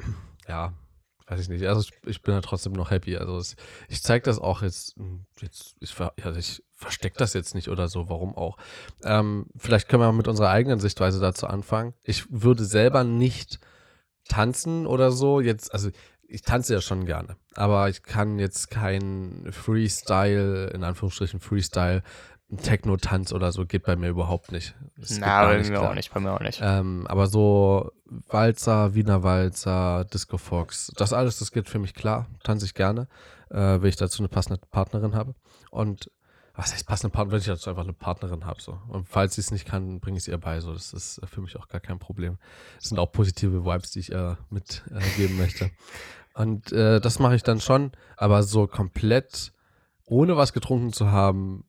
ja, 0.48 0.72
weiß 1.26 1.40
ich 1.40 1.48
nicht. 1.48 1.66
Also 1.66 1.80
ich, 1.80 1.92
ich 2.06 2.22
bin 2.22 2.34
ja 2.34 2.40
trotzdem 2.40 2.72
noch 2.72 2.90
happy. 2.90 3.16
Also 3.16 3.38
es, 3.38 3.56
ich 3.88 4.02
zeige 4.02 4.24
das 4.24 4.38
auch 4.38 4.62
jetzt, 4.62 4.96
jetzt 5.40 5.76
ich, 5.80 5.94
ja, 5.98 6.36
ich 6.36 6.62
verstecke 6.74 7.16
das 7.16 7.32
jetzt 7.32 7.54
nicht 7.54 7.68
oder 7.68 7.88
so, 7.88 8.08
warum 8.08 8.36
auch. 8.36 8.56
Ähm, 9.04 9.46
vielleicht 9.56 9.88
können 9.88 10.02
wir 10.02 10.12
mit 10.12 10.28
unserer 10.28 10.50
eigenen 10.50 10.80
Sichtweise 10.80 11.20
dazu 11.20 11.46
anfangen. 11.46 11.94
Ich 12.02 12.24
würde 12.30 12.64
selber 12.64 13.04
nicht 13.04 13.60
tanzen 14.28 14.86
oder 14.86 15.10
so. 15.10 15.40
Jetzt, 15.40 15.72
also 15.72 15.90
ich 16.32 16.42
tanze 16.42 16.74
ja 16.74 16.80
schon 16.80 17.04
gerne, 17.04 17.36
aber 17.54 17.88
ich 17.88 18.02
kann 18.02 18.38
jetzt 18.38 18.70
kein 18.70 19.46
Freestyle, 19.50 20.68
in 20.68 20.82
Anführungsstrichen 20.82 21.40
Freestyle, 21.40 22.02
Techno-Tanz 22.56 23.32
oder 23.32 23.52
so 23.52 23.64
geht 23.64 23.84
bei 23.84 23.96
mir 23.96 24.08
überhaupt 24.08 24.52
nicht. 24.52 24.74
Das 24.96 25.18
Na, 25.18 25.44
bei 25.44 25.62
mir 25.62 25.82
auch 25.82 25.94
nicht, 25.94 26.12
bei 26.12 26.20
mir 26.20 26.32
auch 26.32 26.40
nicht. 26.40 26.60
Ähm, 26.62 27.06
aber 27.06 27.26
so 27.26 27.92
Walzer, 28.28 28.94
Wiener 28.94 29.22
Walzer, 29.22 30.04
Disco 30.04 30.36
Fox, 30.38 30.92
das 30.96 31.12
alles, 31.12 31.38
das 31.38 31.50
geht 31.50 31.68
für 31.68 31.78
mich 31.78 31.94
klar, 31.94 32.26
tanze 32.42 32.66
ich 32.66 32.74
gerne, 32.74 33.08
äh, 33.50 33.56
wenn 33.80 33.88
ich 33.88 33.96
dazu 33.96 34.20
eine 34.20 34.28
passende 34.28 34.60
Partnerin 34.70 35.14
habe. 35.14 35.34
Und 35.70 36.10
was 36.54 36.72
heißt 36.72 36.86
passende 36.86 37.12
Partnerin, 37.12 37.32
wenn 37.32 37.40
ich 37.40 37.46
dazu 37.46 37.70
einfach 37.70 37.84
eine 37.84 37.94
Partnerin 37.94 38.44
habe. 38.44 38.60
So. 38.60 38.78
Und 38.88 39.08
falls 39.08 39.36
sie 39.36 39.40
es 39.40 39.50
nicht 39.50 39.66
kann, 39.66 40.00
bringe 40.00 40.18
ich 40.18 40.24
es 40.24 40.28
ihr 40.28 40.38
bei. 40.38 40.60
So. 40.60 40.74
Das 40.74 40.92
ist 40.92 41.20
für 41.24 41.40
mich 41.40 41.56
auch 41.56 41.68
gar 41.68 41.80
kein 41.80 41.98
Problem. 41.98 42.38
Das 42.76 42.90
sind 42.90 42.98
auch 42.98 43.10
positive 43.10 43.64
Vibes, 43.64 43.92
die 43.92 44.00
ich 44.00 44.12
äh, 44.12 44.36
mitgeben 44.50 45.36
äh, 45.36 45.40
möchte. 45.40 45.70
Und 46.34 46.72
äh, 46.72 47.00
das 47.00 47.18
mache 47.18 47.34
ich 47.34 47.42
dann 47.42 47.60
schon, 47.60 47.92
aber 48.16 48.42
so 48.42 48.66
komplett 48.66 49.52
ohne 50.04 50.36
was 50.36 50.52
getrunken 50.52 50.92
zu 50.92 51.10
haben, 51.10 51.64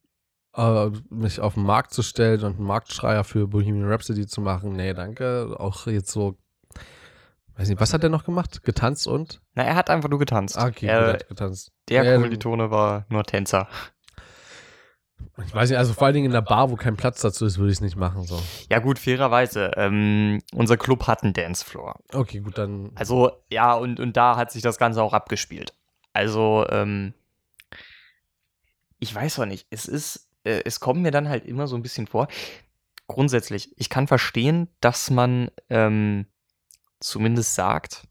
äh, 0.56 0.90
mich 1.10 1.40
auf 1.40 1.56
den 1.56 1.64
Markt 1.64 1.94
zu 1.94 2.02
stellen 2.02 2.44
und 2.44 2.58
einen 2.58 2.66
Marktschreier 2.66 3.24
für 3.24 3.48
Bohemian 3.48 3.90
Rhapsody 3.90 4.28
zu 4.28 4.42
machen. 4.42 4.74
Nee, 4.74 4.94
danke. 4.94 5.56
Auch 5.60 5.88
jetzt 5.88 6.12
so, 6.12 6.38
weiß 7.56 7.70
nicht, 7.70 7.82
was 7.82 7.94
hat 7.94 8.04
er 8.04 8.10
noch 8.10 8.26
gemacht? 8.26 8.64
Getanzt 8.64 9.08
und? 9.08 9.42
Na, 9.56 9.64
er 9.64 9.76
hat 9.76 9.90
einfach 9.90 10.10
nur 10.10 10.20
getanzt. 10.20 10.58
Ah, 10.58 10.68
okay, 10.68 10.88
er, 10.88 11.14
hat 11.14 11.28
getanzt. 11.28 11.72
Der 11.90 12.04
Ja, 12.04 12.16
Kommilitone 12.16 12.72
war 12.72 13.06
nur 13.10 13.24
Tänzer. 13.24 13.68
Ich 15.46 15.54
weiß 15.54 15.70
nicht, 15.70 15.78
also 15.78 15.94
vor 15.94 16.06
allen 16.06 16.14
Dingen 16.14 16.28
in 16.28 16.32
der 16.32 16.42
Bar, 16.42 16.72
wo 16.72 16.76
kein 16.76 16.96
Platz 16.96 17.22
dazu 17.22 17.46
ist, 17.46 17.58
würde 17.58 17.72
ich 17.72 17.78
es 17.78 17.82
nicht 17.82 17.96
machen. 17.96 18.24
So. 18.24 18.42
Ja 18.70 18.80
gut, 18.80 19.00
fairerweise. 19.00 19.72
Ähm, 19.76 20.42
unser 20.54 20.78
Club 20.78 21.08
hat 21.08 21.24
einen 21.24 21.34
Dancefloor. 21.34 22.00
Okay, 22.14 22.40
gut, 22.40 22.58
dann. 22.58 22.92
Also, 22.96 23.32
ja, 23.50 23.74
und, 23.74 24.00
und 24.00 24.18
da 24.18 24.36
hat 24.36 24.52
sich 24.52 24.62
das 24.62 24.78
Ganze 24.78 25.02
auch 25.02 25.14
abgespielt. 25.14 25.74
Also, 26.14 26.66
ähm, 26.70 27.14
ich 29.00 29.14
weiß 29.14 29.40
auch 29.40 29.46
nicht. 29.46 29.68
Es 29.70 29.86
ist, 29.86 30.30
äh, 30.44 30.62
es 30.66 30.80
kommt 30.80 31.02
mir 31.02 31.12
dann 31.12 31.30
halt 31.30 31.46
immer 31.46 31.68
so 31.68 31.76
ein 31.76 31.82
bisschen 31.82 32.08
vor. 32.08 32.28
Grundsätzlich, 33.08 33.74
ich 33.78 33.90
kann 33.90 34.08
verstehen, 34.08 34.70
dass 34.80 35.10
man 35.10 35.52
ähm, 35.70 36.26
zumindest 37.00 37.56
sagt, 37.56 38.08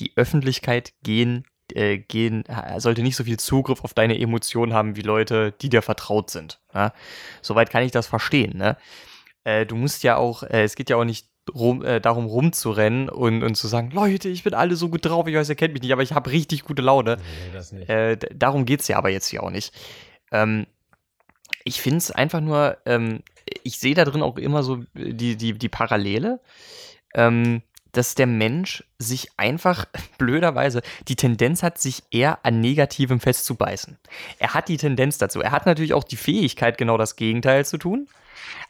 die 0.00 0.12
Öffentlichkeit 0.16 0.92
gehen, 1.02 1.44
äh, 1.76 1.98
gehen, 1.98 2.44
äh, 2.46 2.80
sollte 2.80 3.02
nicht 3.02 3.16
so 3.16 3.24
viel 3.24 3.38
Zugriff 3.38 3.84
auf 3.84 3.94
deine 3.94 4.18
Emotionen 4.18 4.74
haben 4.74 4.96
wie 4.96 5.02
Leute, 5.02 5.52
die 5.60 5.68
dir 5.68 5.82
vertraut 5.82 6.30
sind. 6.30 6.60
Ja? 6.74 6.92
Soweit 7.40 7.70
kann 7.70 7.82
ich 7.82 7.92
das 7.92 8.06
verstehen. 8.06 8.56
Ne? 8.56 8.76
Äh, 9.44 9.66
du 9.66 9.76
musst 9.76 10.02
ja 10.02 10.16
auch, 10.16 10.42
äh, 10.42 10.62
es 10.62 10.74
geht 10.74 10.90
ja 10.90 10.96
auch 10.96 11.04
nicht 11.04 11.26
rum, 11.54 11.84
äh, 11.84 12.00
darum 12.00 12.26
rumzurennen 12.26 13.08
und, 13.08 13.42
und 13.42 13.54
zu 13.56 13.66
sagen, 13.66 13.90
Leute, 13.90 14.28
ich 14.28 14.44
bin 14.44 14.54
alle 14.54 14.76
so 14.76 14.88
gut 14.88 15.04
drauf, 15.04 15.26
ich 15.26 15.34
weiß, 15.34 15.48
ihr 15.48 15.54
kennt 15.56 15.74
mich 15.74 15.82
nicht, 15.82 15.92
aber 15.92 16.02
ich 16.02 16.12
habe 16.12 16.30
richtig 16.30 16.64
gute 16.64 16.82
Laune. 16.82 17.16
Nee, 17.16 17.52
das 17.52 17.72
nicht. 17.72 17.88
Äh, 17.88 18.16
darum 18.34 18.64
geht 18.64 18.80
es 18.80 18.88
ja 18.88 18.96
aber 18.96 19.10
jetzt 19.10 19.28
hier 19.28 19.42
auch 19.42 19.50
nicht. 19.50 19.74
Ähm, 20.30 20.66
ich 21.64 21.80
finde 21.80 21.98
es 21.98 22.10
einfach 22.10 22.40
nur, 22.40 22.78
ähm, 22.86 23.22
ich 23.64 23.78
sehe 23.78 23.94
da 23.94 24.04
drin 24.04 24.22
auch 24.22 24.38
immer 24.38 24.62
so 24.62 24.84
die, 24.94 25.36
die, 25.36 25.58
die 25.58 25.68
Parallele, 25.68 26.40
ähm, 27.14 27.62
dass 27.92 28.14
der 28.14 28.26
Mensch 28.26 28.84
sich 28.98 29.28
einfach 29.36 29.84
blöderweise 30.18 30.82
die 31.08 31.16
Tendenz 31.16 31.62
hat, 31.62 31.78
sich 31.78 32.02
eher 32.10 32.44
an 32.44 32.60
Negativem 32.60 33.20
festzubeißen. 33.20 33.98
Er 34.38 34.54
hat 34.54 34.68
die 34.68 34.76
Tendenz 34.76 35.18
dazu. 35.18 35.40
Er 35.40 35.52
hat 35.52 35.66
natürlich 35.66 35.94
auch 35.94 36.04
die 36.04 36.16
Fähigkeit, 36.16 36.78
genau 36.78 36.96
das 36.96 37.16
Gegenteil 37.16 37.64
zu 37.64 37.78
tun. 37.78 38.08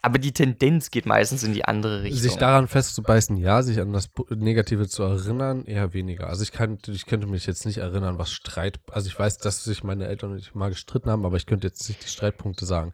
Aber 0.03 0.19
die 0.19 0.33
Tendenz 0.33 0.91
geht 0.91 1.07
meistens 1.07 1.45
in 1.45 1.55
die 1.55 1.65
andere 1.65 2.03
Richtung. 2.03 2.21
Sich 2.21 2.37
daran 2.37 2.67
festzubeißen, 2.67 3.37
ja, 3.37 3.63
sich 3.63 3.81
an 3.81 3.93
das 3.93 4.11
Negative 4.31 4.89
zu 4.89 5.05
erinnern, 5.05 5.65
eher 5.65 5.95
weniger. 5.95 6.29
Also 6.29 6.43
ich, 6.43 6.53
kann, 6.53 6.79
ich 6.89 7.07
könnte 7.07 7.27
mich 7.27 7.47
jetzt 7.47 7.65
nicht 7.65 7.79
erinnern, 7.79 8.19
was 8.19 8.33
Streit, 8.33 8.81
also 8.91 9.07
ich 9.07 9.19
weiß, 9.19 9.39
dass 9.39 9.65
sich 9.65 9.85
meine 9.85 10.09
Eltern 10.09 10.33
und 10.33 10.39
ich 10.39 10.55
mal 10.55 10.71
gestritten 10.71 11.11
haben, 11.11 11.25
aber 11.25 11.37
ich 11.37 11.47
könnte 11.47 11.69
jetzt 11.69 11.89
nicht 11.89 12.03
die 12.03 12.09
Streitpunkte 12.09 12.67
sagen. 12.67 12.93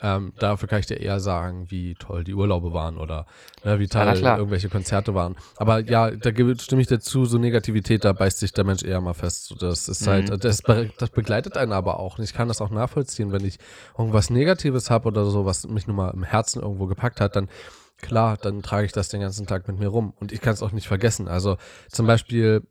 Ähm, 0.00 0.32
dafür 0.38 0.68
kann 0.68 0.78
ich 0.78 0.86
dir 0.86 1.00
eher 1.00 1.18
sagen, 1.18 1.70
wie 1.70 1.94
toll 1.96 2.22
die 2.22 2.34
Urlaube 2.34 2.72
waren 2.72 2.98
oder 2.98 3.26
ne, 3.64 3.80
wie 3.80 3.84
Ja, 3.84 4.04
toll 4.04 4.14
klar. 4.14 4.38
irgendwelche 4.38 4.68
Konzerte 4.68 5.14
waren. 5.14 5.34
Aber 5.56 5.80
ja, 5.80 6.10
da 6.12 6.30
stimme 6.30 6.82
ich 6.82 6.86
dazu, 6.86 7.24
so 7.24 7.36
Negativität, 7.38 8.04
da 8.04 8.12
beißt 8.12 8.38
sich 8.38 8.52
der 8.52 8.64
Mensch 8.64 8.84
eher 8.84 9.00
mal 9.00 9.14
fest. 9.14 9.54
Das 9.60 9.88
ist 9.88 10.02
Mhm. 10.02 10.10
halt, 10.10 10.44
das, 10.44 10.62
be- 10.62 10.90
das 10.98 11.10
begleitet 11.10 11.56
einen 11.56 11.72
aber 11.72 11.98
auch. 11.98 12.18
Und 12.18 12.24
ich 12.24 12.32
kann 12.32 12.46
das 12.48 12.60
auch 12.60 12.70
nachvollziehen, 12.70 13.32
wenn 13.32 13.44
ich 13.44 13.58
irgendwas 13.98 14.30
Negatives 14.30 14.88
habe 14.90 15.08
oder 15.08 15.24
so, 15.24 15.44
was 15.44 15.66
mich 15.66 15.86
nun 15.88 15.96
mal 15.96 16.10
im 16.10 16.22
Herzen 16.22 16.62
irgendwo 16.62 16.86
gepackt 16.86 17.20
hat, 17.20 17.34
dann 17.34 17.48
klar, 18.00 18.36
dann 18.36 18.62
trage 18.62 18.86
ich 18.86 18.92
das 18.92 19.08
den 19.08 19.20
ganzen 19.20 19.48
Tag 19.48 19.66
mit 19.66 19.80
mir 19.80 19.88
rum. 19.88 20.12
Und 20.20 20.30
ich 20.30 20.40
kann 20.40 20.54
es 20.54 20.62
auch 20.62 20.70
nicht 20.72 20.86
vergessen. 20.86 21.26
Also 21.26 21.56
zum 21.88 22.06
Beispiel 22.06 22.62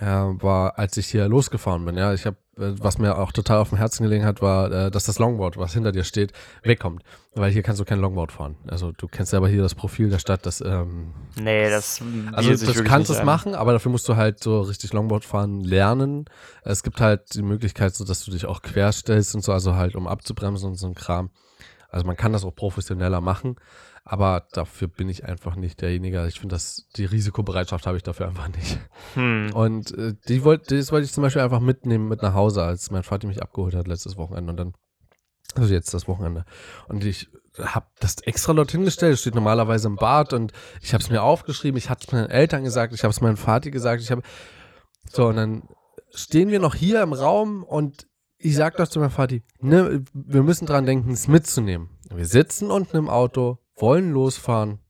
äh, 0.00 0.06
war, 0.06 0.78
als 0.78 0.96
ich 0.96 1.06
hier 1.08 1.28
losgefahren 1.28 1.84
bin, 1.84 1.96
ja, 1.96 2.14
ich 2.14 2.24
habe, 2.24 2.36
äh, 2.56 2.72
was 2.78 2.98
mir 2.98 3.18
auch 3.18 3.32
total 3.32 3.58
auf 3.58 3.68
dem 3.68 3.78
Herzen 3.78 4.02
gelegen 4.02 4.24
hat, 4.24 4.40
war, 4.40 4.72
äh, 4.72 4.90
dass 4.90 5.04
das 5.04 5.18
Longboard, 5.18 5.58
was 5.58 5.74
hinter 5.74 5.92
dir 5.92 6.04
steht, 6.04 6.32
wegkommt. 6.62 7.02
Weil 7.34 7.52
hier 7.52 7.62
kannst 7.62 7.80
du 7.80 7.84
kein 7.84 8.00
Longboard 8.00 8.32
fahren. 8.32 8.56
Also 8.66 8.92
du 8.92 9.06
kennst 9.06 9.30
selber 9.30 9.48
hier 9.48 9.62
das 9.62 9.74
Profil 9.74 10.10
der 10.10 10.18
Stadt, 10.18 10.46
das 10.46 10.60
ähm, 10.60 11.12
nee, 11.36 11.68
das 11.68 12.02
also 12.32 12.50
kannst 12.82 13.08
du 13.08 13.12
nicht 13.12 13.20
es 13.20 13.24
machen, 13.24 13.54
aber 13.54 13.72
dafür 13.72 13.92
musst 13.92 14.08
du 14.08 14.16
halt 14.16 14.42
so 14.42 14.62
richtig 14.62 14.92
Longboard 14.92 15.24
fahren 15.24 15.60
lernen. 15.60 16.24
Es 16.64 16.82
gibt 16.82 17.00
halt 17.00 17.34
die 17.34 17.42
Möglichkeit, 17.42 17.94
so 17.94 18.04
dass 18.04 18.24
du 18.24 18.30
dich 18.30 18.46
auch 18.46 18.62
querstellst 18.62 19.34
und 19.34 19.44
so, 19.44 19.52
also 19.52 19.76
halt 19.76 19.94
um 19.94 20.08
abzubremsen 20.08 20.70
und 20.70 20.76
so 20.76 20.86
ein 20.86 20.94
Kram. 20.94 21.30
Also 21.90 22.06
man 22.06 22.16
kann 22.16 22.32
das 22.32 22.44
auch 22.44 22.54
professioneller 22.54 23.20
machen, 23.20 23.56
aber 24.04 24.46
dafür 24.52 24.88
bin 24.88 25.08
ich 25.08 25.24
einfach 25.24 25.56
nicht 25.56 25.80
derjenige. 25.80 26.26
Ich 26.26 26.40
finde, 26.40 26.54
dass 26.54 26.86
die 26.96 27.04
Risikobereitschaft 27.04 27.86
habe 27.86 27.96
ich 27.96 28.02
dafür 28.02 28.28
einfach 28.28 28.48
nicht. 28.48 28.78
Hm. 29.14 29.50
Und 29.54 29.96
äh, 29.96 30.14
die 30.28 30.44
wollte, 30.44 30.76
das 30.76 30.92
wollte 30.92 31.04
ich 31.04 31.12
zum 31.12 31.22
Beispiel 31.22 31.42
einfach 31.42 31.60
mitnehmen 31.60 32.08
mit 32.08 32.22
nach 32.22 32.34
Hause, 32.34 32.62
als 32.62 32.90
mein 32.90 33.02
Vater 33.02 33.26
mich 33.26 33.42
abgeholt 33.42 33.74
hat 33.74 33.86
letztes 33.86 34.16
Wochenende 34.16 34.50
und 34.50 34.56
dann, 34.56 34.72
also 35.54 35.72
jetzt 35.72 35.92
das 35.94 36.08
Wochenende. 36.08 36.44
Und 36.88 37.04
ich 37.04 37.28
habe 37.58 37.86
das 38.00 38.16
extra 38.22 38.52
dort 38.52 38.70
hingestellt, 38.70 39.14
es 39.14 39.20
steht 39.20 39.34
normalerweise 39.34 39.88
im 39.88 39.96
Bad 39.96 40.32
und 40.32 40.52
ich 40.80 40.94
habe 40.94 41.02
es 41.02 41.10
mir 41.10 41.22
aufgeschrieben, 41.22 41.76
ich 41.76 41.90
hatte 41.90 42.06
es 42.06 42.12
meinen 42.12 42.30
Eltern 42.30 42.64
gesagt, 42.64 42.94
ich 42.94 43.02
habe 43.02 43.10
es 43.10 43.20
meinem 43.20 43.36
Vater 43.36 43.70
gesagt, 43.70 44.02
ich 44.02 44.10
habe 44.10 44.22
so 45.10 45.26
und 45.26 45.36
dann 45.36 45.62
stehen 46.14 46.50
wir 46.50 46.60
noch 46.60 46.74
hier 46.74 47.02
im 47.02 47.12
Raum 47.12 47.62
und 47.64 48.06
ich 48.38 48.56
sag 48.56 48.76
doch 48.76 48.88
zu 48.88 49.00
meinem 49.00 49.10
Vati, 49.10 49.42
ne, 49.60 50.02
wir 50.14 50.42
müssen 50.42 50.66
dran 50.66 50.86
denken, 50.86 51.10
es 51.12 51.28
mitzunehmen. 51.28 51.90
Wir 52.12 52.26
sitzen 52.26 52.70
unten 52.70 52.96
im 52.96 53.08
Auto, 53.08 53.58
wollen 53.80 54.12
losfahren. 54.12 54.80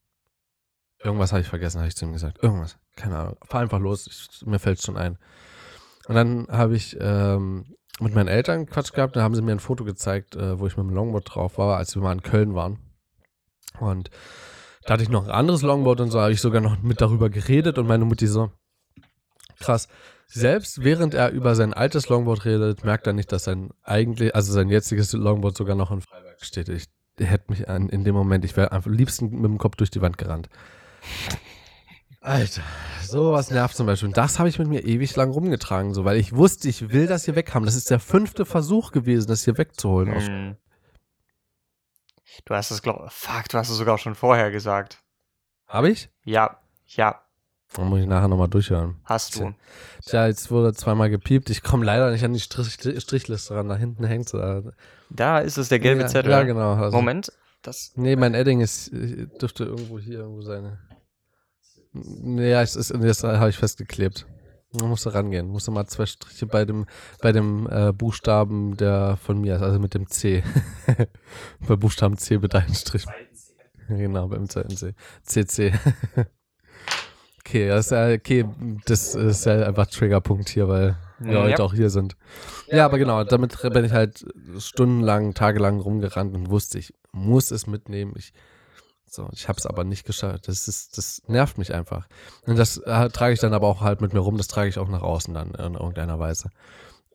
Irgendwas 1.03 1.33
habe 1.33 1.41
ich 1.41 1.49
vergessen, 1.49 1.79
habe 1.79 1.89
ich 1.89 1.97
zu 1.97 2.05
ihm 2.05 2.13
gesagt. 2.13 2.43
Irgendwas. 2.43 2.79
Keine 2.97 3.17
Ahnung. 3.19 3.37
Fahr 3.43 3.63
einfach 3.63 3.79
los, 3.79 4.07
ich, 4.07 4.47
mir 4.47 4.59
fällt 4.59 4.83
schon 4.83 4.97
ein. 4.97 5.19
Und 6.07 6.15
dann 6.15 6.47
habe 6.51 6.77
ich 6.77 6.97
ähm, 7.01 7.75
mit 8.01 8.15
meinen 8.15 8.29
Eltern 8.29 8.67
Quatsch 8.67 8.93
gehabt, 8.93 9.17
da 9.17 9.23
haben 9.23 9.35
sie 9.35 9.43
mir 9.43 9.53
ein 9.53 9.61
Foto 9.61 9.85
gezeigt, 9.85 10.35
äh, 10.35 10.59
wo 10.59 10.67
ich 10.67 10.77
mit 10.77 10.87
dem 10.87 10.95
Longboard 10.95 11.35
drauf 11.35 11.59
war, 11.59 11.77
als 11.77 11.95
wir 11.95 12.03
mal 12.03 12.13
in 12.13 12.23
Köln 12.23 12.55
waren. 12.55 12.79
Und 13.79 14.11
da 14.85 14.95
hatte 14.95 15.03
ich 15.03 15.09
noch 15.09 15.25
ein 15.25 15.31
anderes 15.31 15.63
Longboard 15.63 16.01
und 16.01 16.11
so 16.11 16.21
habe 16.21 16.33
ich 16.33 16.41
sogar 16.41 16.61
noch 16.61 16.83
mit 16.83 17.01
darüber 17.01 17.31
geredet 17.31 17.79
und 17.79 17.87
meine 17.87 18.05
Mutti 18.05 18.27
so, 18.27 18.51
krass. 19.59 19.89
Selbst 20.27 20.85
während 20.85 21.15
er 21.15 21.31
über 21.31 21.55
sein 21.55 21.75
altes 21.75 22.09
Longboard 22.09 22.45
redet, 22.45 22.85
merkt 22.85 23.07
er 23.07 23.13
nicht, 23.13 23.33
dass 23.33 23.45
sein 23.45 23.71
eigentlich, 23.83 24.35
also 24.35 24.53
sein 24.53 24.69
jetziges 24.69 25.13
Longboard 25.13 25.57
sogar 25.57 25.77
noch 25.77 25.91
in 25.91 26.01
Freiberg 26.01 26.45
steht. 26.45 26.69
Ich 26.69 26.87
hätte 27.21 27.51
mich 27.51 27.69
an, 27.69 27.89
in 27.89 28.05
dem 28.05 28.15
Moment, 28.15 28.45
ich 28.45 28.57
wäre 28.57 28.73
am 28.73 28.83
liebsten 28.87 29.31
mit 29.31 29.45
dem 29.45 29.59
Kopf 29.59 29.77
durch 29.77 29.91
die 29.91 30.01
Wand 30.01 30.19
gerannt. 30.19 30.49
Alter, 32.21 32.63
sowas 33.03 33.51
nervt 33.51 33.75
zum 33.77 33.87
Beispiel. 33.87 34.09
Und 34.09 34.17
das 34.17 34.39
habe 34.39 34.49
ich 34.49 34.59
mit 34.59 34.69
mir 34.69 34.85
ewig 34.85 35.17
lang 35.17 35.31
rumgetragen, 35.31 35.95
so, 35.95 36.05
weil 36.05 36.19
ich 36.19 36.35
wusste, 36.35 36.69
ich 36.69 36.91
will 36.91 37.07
das 37.07 37.25
hier 37.25 37.35
weghaben. 37.35 37.65
Das 37.65 37.75
ist 37.75 37.91
der 37.91 37.99
fünfte 37.99 38.45
Versuch 38.45 38.93
gewesen, 38.93 39.29
das 39.29 39.45
hier 39.45 39.57
wegzuholen. 39.57 40.15
Hm. 40.15 40.57
Du 42.45 42.55
hast 42.55 42.71
es, 42.71 42.83
glaub, 42.83 43.11
fuck, 43.11 43.49
du 43.49 43.59
hast 43.59 43.71
es 43.71 43.77
sogar 43.77 43.97
schon 43.99 44.15
vorher 44.15 44.51
gesagt. 44.51 45.03
Habe 45.67 45.91
ich? 45.91 46.11
Ja, 46.25 46.61
ja, 46.87 47.23
Dann 47.75 47.89
muss 47.89 48.01
ich 48.01 48.07
nachher 48.07 48.29
nochmal 48.29 48.49
durchhören. 48.49 48.97
hast 49.05 49.37
du. 49.37 49.55
Tja, 50.05 50.27
jetzt 50.27 50.51
wurde 50.51 50.75
zweimal 50.75 51.09
gepiept. 51.09 51.51
Ich 51.51 51.63
komme 51.63 51.85
leider 51.85 52.11
nicht 52.11 52.25
an 52.25 52.33
die 52.33 52.41
Strich 52.41 52.73
Strichliste 53.01 53.55
ran. 53.55 53.69
Da 53.69 53.77
hinten 53.77 54.05
hängt 54.05 54.29
sie. 54.29 54.39
da. 54.39 54.63
Da 55.09 55.39
ist 55.39 55.57
es 55.57 55.69
der 55.69 55.79
gelbe 55.79 56.03
ja, 56.03 56.09
Zettel. 56.09 56.33
Ja, 56.33 56.43
genau. 56.43 56.75
Also, 56.75 56.97
Moment, 56.97 57.33
das. 57.63 57.93
Nee, 57.95 58.17
mein 58.17 58.35
Edding 58.35 58.61
ist, 58.61 58.91
dürfte 58.93 59.65
irgendwo 59.65 60.01
hier 60.01 60.21
irgendwo 60.21 60.43
sein. 60.43 60.79
Nee, 61.93 62.51
ja, 62.51 62.63
es 62.63 62.75
ist, 62.75 62.93
das 62.93 63.23
habe 63.23 63.51
ich 63.51 63.57
festgeklebt. 63.57 64.27
Man 64.73 64.89
musste 64.89 65.13
rangehen. 65.13 65.49
Musste 65.49 65.71
mal 65.71 65.87
zwei 65.87 66.07
Striche 66.07 66.47
bei 66.47 66.65
dem, 66.65 66.87
bei 67.21 67.33
dem 67.33 67.69
äh, 67.69 67.93
Buchstaben, 67.93 68.77
der 68.77 69.17
von 69.17 69.41
mir 69.41 69.57
ist, 69.57 69.63
also 69.63 69.81
mit 69.81 69.95
dem 69.95 70.09
C. 70.09 70.45
bei 71.69 71.77
Buchstaben 71.77 72.17
C 72.17 72.39
bitte 72.39 72.59
einen 72.59 72.75
Strich. 72.75 73.05
Genau, 73.89 74.29
beim 74.29 74.49
zweiten 74.49 74.77
C. 74.77 74.95
CC. 75.25 75.73
okay, 77.51 77.69
das 77.69 77.87
ist 77.87 77.91
ja, 77.93 78.09
okay, 78.13 78.45
das 78.87 79.15
ist 79.15 79.45
ja 79.45 79.67
einfach 79.67 79.87
Triggerpunkt 79.87 80.49
hier, 80.49 80.69
weil 80.69 80.97
wir 81.19 81.33
Ja. 81.35 81.43
heute 81.43 81.65
auch 81.65 81.75
hier 81.75 81.91
sind. 81.91 82.17
Ja, 82.69 82.85
aber 82.87 82.99
genau, 82.99 83.25
damit 83.25 83.57
bin 83.61 83.85
ich 83.85 83.93
halt 83.93 84.25
stundenlang, 84.59 85.35
tagelang 85.35 85.81
rumgerannt 85.81 86.35
und 86.35 86.51
wusste, 86.51 86.79
ich 86.79 86.95
muss 87.13 87.51
es 87.51 87.67
mitnehmen. 87.67 88.15
Ich, 88.17 88.33
so, 89.07 89.29
ich 89.33 89.49
habe 89.49 89.59
es 89.59 89.67
aber 89.67 89.83
nicht 89.85 90.05
geschafft. 90.07 90.47
Das 90.47 90.69
ist, 90.69 90.97
das 90.97 91.23
nervt 91.27 91.59
mich 91.59 91.75
einfach. 91.75 92.07
Und 92.47 92.57
das 92.59 92.79
äh, 92.79 93.09
trage 93.11 93.35
ich 93.35 93.41
dann 93.41 93.53
aber 93.55 93.67
auch 93.67 93.81
halt 93.81 94.01
mit 94.01 94.13
mir 94.15 94.21
rum. 94.21 94.37
Das 94.37 94.47
trage 94.49 94.69
ich 94.69 94.79
auch 94.79 94.89
nach 94.89 95.03
außen 95.03 95.35
dann 95.35 95.51
in 95.55 95.75
irgendeiner 95.75 96.19
Weise. 96.21 96.51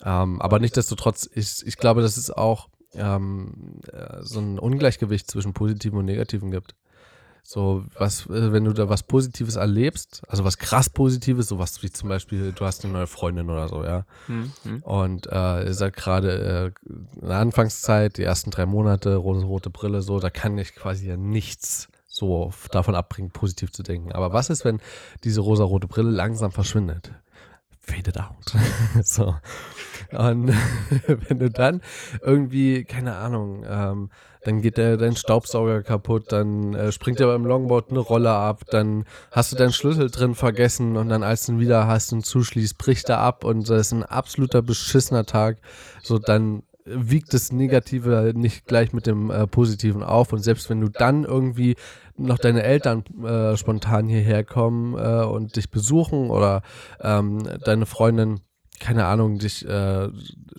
Ähm, 0.03 0.41
aber 0.41 0.59
nichtsdestotrotz, 0.59 1.29
ich, 1.33 1.65
ich 1.65 1.77
glaube, 1.77 2.01
dass 2.01 2.17
es 2.17 2.29
auch 2.29 2.67
ähm, 2.95 3.79
äh, 3.91 4.17
so 4.21 4.39
ein 4.39 4.59
Ungleichgewicht 4.59 5.31
zwischen 5.31 5.53
Positiven 5.53 5.97
und 5.97 6.05
Negativen 6.05 6.51
gibt. 6.51 6.75
So, 7.47 7.85
was, 7.99 8.25
äh, 8.25 8.51
wenn 8.51 8.65
du 8.65 8.73
da 8.73 8.89
was 8.89 9.03
Positives 9.03 9.55
erlebst, 9.55 10.23
also 10.27 10.43
was 10.43 10.57
krass 10.57 10.89
Positives, 10.89 11.47
sowas 11.47 11.83
wie 11.83 11.91
zum 11.91 12.09
Beispiel, 12.09 12.51
du 12.51 12.65
hast 12.65 12.83
eine 12.83 12.93
neue 12.93 13.05
Freundin 13.05 13.51
oder 13.51 13.69
so, 13.69 13.83
ja. 13.83 14.03
Hm, 14.25 14.51
hm. 14.63 14.81
Und 14.81 15.27
äh, 15.27 15.65
ihr 15.65 15.73
seid 15.75 15.95
gerade 15.95 16.73
äh, 16.83 16.89
in 17.21 17.27
der 17.27 17.37
Anfangszeit, 17.37 18.17
die 18.17 18.23
ersten 18.23 18.49
drei 18.49 18.65
Monate, 18.65 19.15
rote, 19.17 19.45
rote 19.45 19.69
Brille, 19.69 20.01
so, 20.01 20.19
da 20.19 20.31
kann 20.31 20.57
ich 20.57 20.73
quasi 20.73 21.07
ja 21.07 21.17
nichts 21.17 21.87
so 22.07 22.51
davon 22.71 22.95
abbringen, 22.95 23.29
positiv 23.29 23.71
zu 23.71 23.83
denken. 23.83 24.11
Aber 24.11 24.33
was 24.33 24.49
ist, 24.49 24.65
wenn 24.65 24.79
diese 25.23 25.41
rosa-rote 25.41 25.85
Brille 25.85 26.09
langsam 26.09 26.51
verschwindet? 26.51 27.11
Faded 27.79 28.19
out. 28.19 28.55
so. 29.03 29.35
Und 30.11 30.47
wenn 31.07 31.37
du 31.37 31.51
dann 31.51 31.81
irgendwie, 32.21 32.85
keine 32.85 33.17
Ahnung, 33.17 33.63
ähm, 33.67 34.09
dann 34.45 34.61
geht 34.61 34.77
der, 34.77 34.97
dein 34.97 35.15
Staubsauger 35.15 35.83
kaputt, 35.83 36.31
dann 36.31 36.73
äh, 36.73 36.91
springt 36.91 37.19
dir 37.19 37.27
beim 37.27 37.45
Longboard 37.45 37.89
eine 37.89 37.99
Rolle 37.99 38.31
ab, 38.31 38.61
dann 38.69 39.05
hast 39.31 39.51
du 39.51 39.55
deinen 39.55 39.73
Schlüssel 39.73 40.09
drin 40.09 40.35
vergessen 40.35 40.97
und 40.97 41.09
dann 41.09 41.23
als 41.23 41.45
du 41.45 41.53
ihn 41.53 41.59
wieder 41.59 41.87
hast 41.87 42.13
und 42.13 42.25
zuschließt, 42.25 42.77
bricht 42.77 43.09
er 43.09 43.19
ab 43.19 43.43
und 43.43 43.69
das 43.69 43.87
ist 43.87 43.91
ein 43.93 44.03
absoluter 44.03 44.61
beschissener 44.61 45.25
Tag. 45.25 45.57
So, 46.03 46.19
dann 46.19 46.63
wiegt 46.85 47.33
das 47.33 47.51
Negative 47.51 48.31
nicht 48.35 48.67
gleich 48.67 48.93
mit 48.93 49.07
dem 49.07 49.31
äh, 49.31 49.47
Positiven 49.47 50.03
auf 50.03 50.31
und 50.33 50.39
selbst 50.39 50.69
wenn 50.69 50.81
du 50.81 50.89
dann 50.89 51.23
irgendwie 51.23 51.75
noch 52.15 52.37
deine 52.37 52.63
Eltern 52.63 53.03
äh, 53.23 53.57
spontan 53.57 54.07
hierher 54.07 54.43
kommen 54.43 54.95
äh, 54.97 55.25
und 55.25 55.55
dich 55.55 55.71
besuchen 55.71 56.29
oder 56.29 56.61
ähm, 57.01 57.43
deine 57.65 57.85
Freundin 57.85 58.41
keine 58.79 59.05
Ahnung, 59.05 59.39
dich 59.39 59.67
äh, 59.67 60.09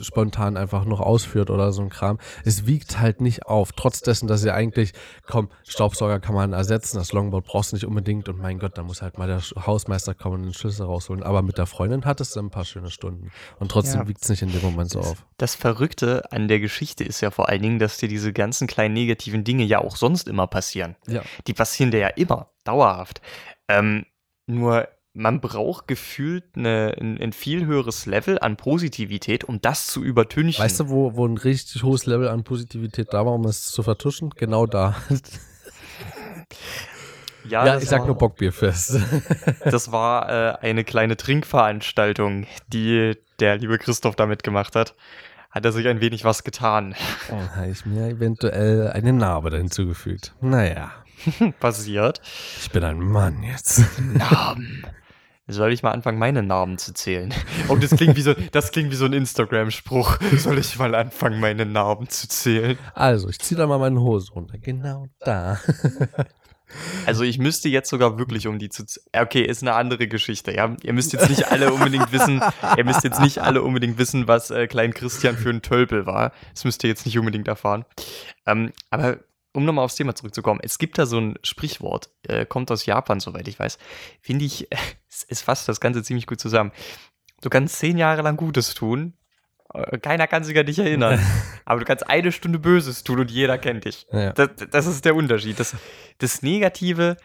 spontan 0.01 0.57
einfach 0.57 0.85
noch 0.85 1.01
ausführt 1.01 1.51
oder 1.51 1.73
so 1.73 1.83
ein 1.83 1.89
Kram. 1.89 2.19
Es 2.45 2.67
wiegt 2.67 2.99
halt 2.99 3.21
nicht 3.21 3.47
auf, 3.47 3.73
trotz 3.73 4.01
dessen, 4.01 4.27
dass 4.27 4.45
ihr 4.45 4.55
eigentlich, 4.55 4.93
komm, 5.27 5.49
Staubsauger 5.67 6.21
kann 6.21 6.35
man 6.35 6.53
ersetzen, 6.53 6.99
das 6.99 7.13
Longboard 7.13 7.45
brauchst 7.45 7.73
du 7.73 7.77
nicht 7.77 7.87
unbedingt 7.87 8.29
und 8.29 8.39
mein 8.39 8.59
Gott, 8.59 8.77
da 8.79 8.83
muss 8.83 9.03
halt 9.03 9.19
mal 9.19 9.27
der 9.27 9.41
Hausmeister 9.67 10.15
kommen 10.15 10.37
und 10.37 10.43
den 10.45 10.55
Schlüssel 10.55 10.87
rausholen. 10.87 11.23
Aber 11.23 11.43
mit 11.43 11.59
der 11.59 11.67
Freundin 11.67 12.05
hattest 12.05 12.37
du 12.37 12.41
ein 12.41 12.51
paar 12.51 12.65
schöne 12.65 12.91
Stunden 12.91 13.31
und 13.59 13.71
trotzdem 13.71 14.01
ja, 14.01 14.09
wiegt 14.09 14.23
es 14.23 14.29
nicht 14.29 14.43
in 14.43 14.53
dem 14.53 14.63
Moment 14.63 14.91
so 14.91 15.01
auf. 15.01 15.25
Das 15.37 15.55
Verrückte 15.55 16.31
an 16.33 16.49
der 16.49 16.61
Geschichte 16.61 17.05
ist 17.05 17.21
ja 17.21 17.31
vor 17.31 17.49
allen 17.49 17.63
Dingen, 17.63 17.79
dass 17.79 17.99
dir 17.99 18.09
diese 18.09 18.33
ganzen 18.33 18.67
kleinen 18.67 18.95
negativen 18.95 19.45
Dinge 19.45 19.65
ja 19.65 19.79
auch 19.79 19.97
sonst 19.97 20.29
immer 20.29 20.47
passieren. 20.47 20.97
Ja. 21.07 21.23
Die 21.47 21.55
passieren 21.55 21.91
dir 21.91 22.01
ja 22.01 22.09
immer, 22.09 22.51
dauerhaft. 22.65 23.21
Ähm, 23.69 24.07
nur 24.47 24.89
man 25.17 25.41
braucht 25.41 25.89
gefühlt 25.89 26.45
eine, 26.55 26.95
ein, 27.01 27.19
ein, 27.21 27.33
viel 27.33 27.65
höheres 27.65 28.05
Level 28.05 28.39
an 28.39 28.57
Positivität, 28.57 29.45
um 29.45 29.61
das 29.61 29.87
zu 29.87 30.05
übertünchen. 30.05 30.63
Weißt 30.63 30.81
du, 30.81 30.89
wo, 30.91 31.17
wo 31.17 31.27
ein 31.27 31.39
richtig 31.39 31.83
hohes 31.83 32.07
Level 32.07 32.29
an 32.29 32.45
Positivität 32.45 33.09
da 33.13 33.25
war, 33.25 33.33
um 33.33 33.45
es 33.47 33.67
zu 33.67 33.83
vertuschen? 33.83 34.31
Genau 34.37 34.67
da. 34.67 34.95
Ja, 37.49 37.65
ja 37.65 37.79
ich 37.79 37.89
sag 37.89 38.01
war, 38.01 38.07
nur 38.09 38.19
Bockbierfest. 38.19 38.99
das 39.65 39.93
war 39.93 40.29
äh, 40.29 40.67
eine 40.67 40.83
kleine 40.83 41.17
Trinkveranstaltung, 41.17 42.47
die 42.73 43.17
der 43.39 43.59
liebe 43.59 43.79
Christoph 43.79 44.17
damit 44.17 44.43
gemacht 44.43 44.75
hat. 44.75 44.97
Hat 45.53 45.65
er 45.65 45.71
sich 45.71 45.87
ein 45.87 46.01
wenig 46.01 46.25
was 46.25 46.43
getan. 46.43 46.97
Oh, 47.31 47.57
habe 47.57 47.71
ich 47.71 47.87
mir 47.87 48.09
eventuell 48.09 48.89
eine 48.89 49.13
Narbe 49.13 49.51
da 49.51 49.59
hinzugefügt. 49.59 50.35
Naja. 50.41 50.91
Passiert. 51.61 52.21
Ich 52.61 52.71
bin 52.73 52.83
ein 52.83 52.99
Mann 52.99 53.45
jetzt. 53.45 53.85
Narben. 54.01 54.85
Soll 55.49 55.73
ich 55.73 55.85
mal 55.85 55.93
anfangen, 55.93 56.19
meine 56.19 56.43
Narben 56.43 56.77
zu 56.79 56.93
zählen? 56.93 57.33
Oh, 57.69 57.77
das 57.77 57.91
klingt 57.91 58.17
wie 58.17 58.23
so, 58.23 58.35
das 58.53 58.71
klingt 58.71 58.91
wie 58.91 58.97
so 58.97 59.07
ein 59.07 59.13
Instagram-Spruch. 59.13 60.19
Soll 60.37 60.59
ich 60.59 60.79
mal 60.79 60.95
anfangen, 60.95 61.41
meine 61.41 61.67
Narben 61.67 62.09
zu 62.09 62.29
zählen? 62.29 62.79
Also, 62.95 63.29
ich 63.29 63.39
ziehe 63.41 63.59
da 63.59 63.67
mal 63.67 63.79
meine 63.79 64.01
Hose 64.01 64.33
runter. 64.33 64.59
Genau 64.59 65.07
da. 65.21 65.59
Also 67.07 67.23
ich 67.23 67.39
müsste 67.39 67.69
jetzt 67.69 67.89
sogar 67.89 68.19
wirklich 68.19 68.49
um 68.49 68.59
die 68.59 68.69
zu. 68.69 68.85
Okay, 69.17 69.43
ist 69.43 69.63
eine 69.63 69.75
andere 69.75 70.09
Geschichte. 70.09 70.53
Ja, 70.53 70.75
ihr 70.83 70.93
müsst 70.93 71.13
jetzt 71.13 71.31
nicht 71.31 71.47
alle 71.53 71.73
unbedingt 71.73 72.11
wissen. 72.11 72.43
ihr 72.77 72.85
müsst 72.85 73.05
jetzt 73.05 73.21
nicht 73.21 73.39
alle 73.39 73.63
unbedingt 73.63 73.99
wissen, 73.99 74.27
was 74.27 74.51
äh, 74.51 74.67
Klein 74.67 74.93
Christian 74.93 75.37
für 75.37 75.51
ein 75.51 75.63
Tölpel 75.63 76.07
war. 76.07 76.33
Das 76.53 76.65
müsst 76.65 76.83
ihr 76.83 76.91
jetzt 76.91 77.07
nicht 77.07 77.17
unbedingt 77.21 77.47
erfahren. 77.47 77.85
Ähm, 78.47 78.73
aber 78.91 79.19
um 79.57 79.65
nochmal 79.65 79.85
aufs 79.85 79.97
Thema 79.97 80.15
zurückzukommen, 80.15 80.61
es 80.63 80.79
gibt 80.79 80.99
da 80.99 81.07
so 81.07 81.19
ein 81.19 81.39
Sprichwort, 81.43 82.11
äh, 82.29 82.45
kommt 82.45 82.71
aus 82.71 82.85
Japan, 82.87 83.21
soweit 83.21 83.49
ich 83.49 83.59
weiß. 83.59 83.79
Finde 84.21 84.45
ich, 84.45 84.71
äh, 84.71 84.77
es 85.29 85.41
fasst 85.41 85.69
das 85.69 85.81
Ganze 85.81 86.03
ziemlich 86.03 86.27
gut 86.27 86.41
zusammen. 86.41 86.73
Du 87.41 87.49
kannst 87.49 87.79
zehn 87.79 87.97
Jahre 87.99 88.23
lang 88.23 88.37
Gutes 88.37 88.75
tun, 88.75 89.15
äh, 89.73 89.99
keiner 89.99 90.27
kann 90.27 90.45
sich 90.45 90.59
an 90.59 90.67
dich 90.67 90.79
erinnern. 90.79 91.19
aber 91.65 91.81
du 91.81 91.87
kannst 91.87 92.09
eine 92.09 92.33
Stunde 92.33 92.59
Böses 92.59 93.03
tun 93.03 93.21
und 93.21 93.31
jeder 93.31 93.59
kennt 93.59 93.87
dich. 93.87 94.07
Ja. 94.13 94.33
Das, 94.33 94.51
das, 94.71 94.87
ist 94.87 95.05
der 95.05 95.17
Unterschied. 95.17 95.59
Das, 95.59 95.75
das 96.19 96.43
Negative. 96.43 97.17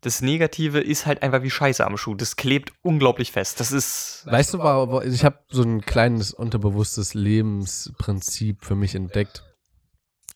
Das 0.00 0.22
Negative 0.22 0.78
ist 0.78 1.06
halt 1.06 1.22
einfach 1.24 1.42
wie 1.42 1.50
Scheiße 1.50 1.84
am 1.84 1.96
Schuh. 1.96 2.14
Das 2.14 2.36
klebt 2.36 2.72
unglaublich 2.82 3.32
fest. 3.32 3.58
Das 3.58 3.72
ist. 3.72 4.24
Weißt 4.26 4.54
du, 4.54 5.00
ich 5.00 5.24
habe 5.24 5.40
so 5.48 5.62
ein 5.62 5.80
kleines 5.80 6.32
unterbewusstes 6.32 7.14
Lebensprinzip 7.14 8.64
für 8.64 8.76
mich 8.76 8.94
entdeckt 8.94 9.42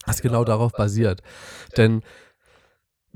was 0.07 0.23
genau 0.23 0.45
darauf 0.45 0.73
basiert. 0.73 1.23
Denn 1.77 2.03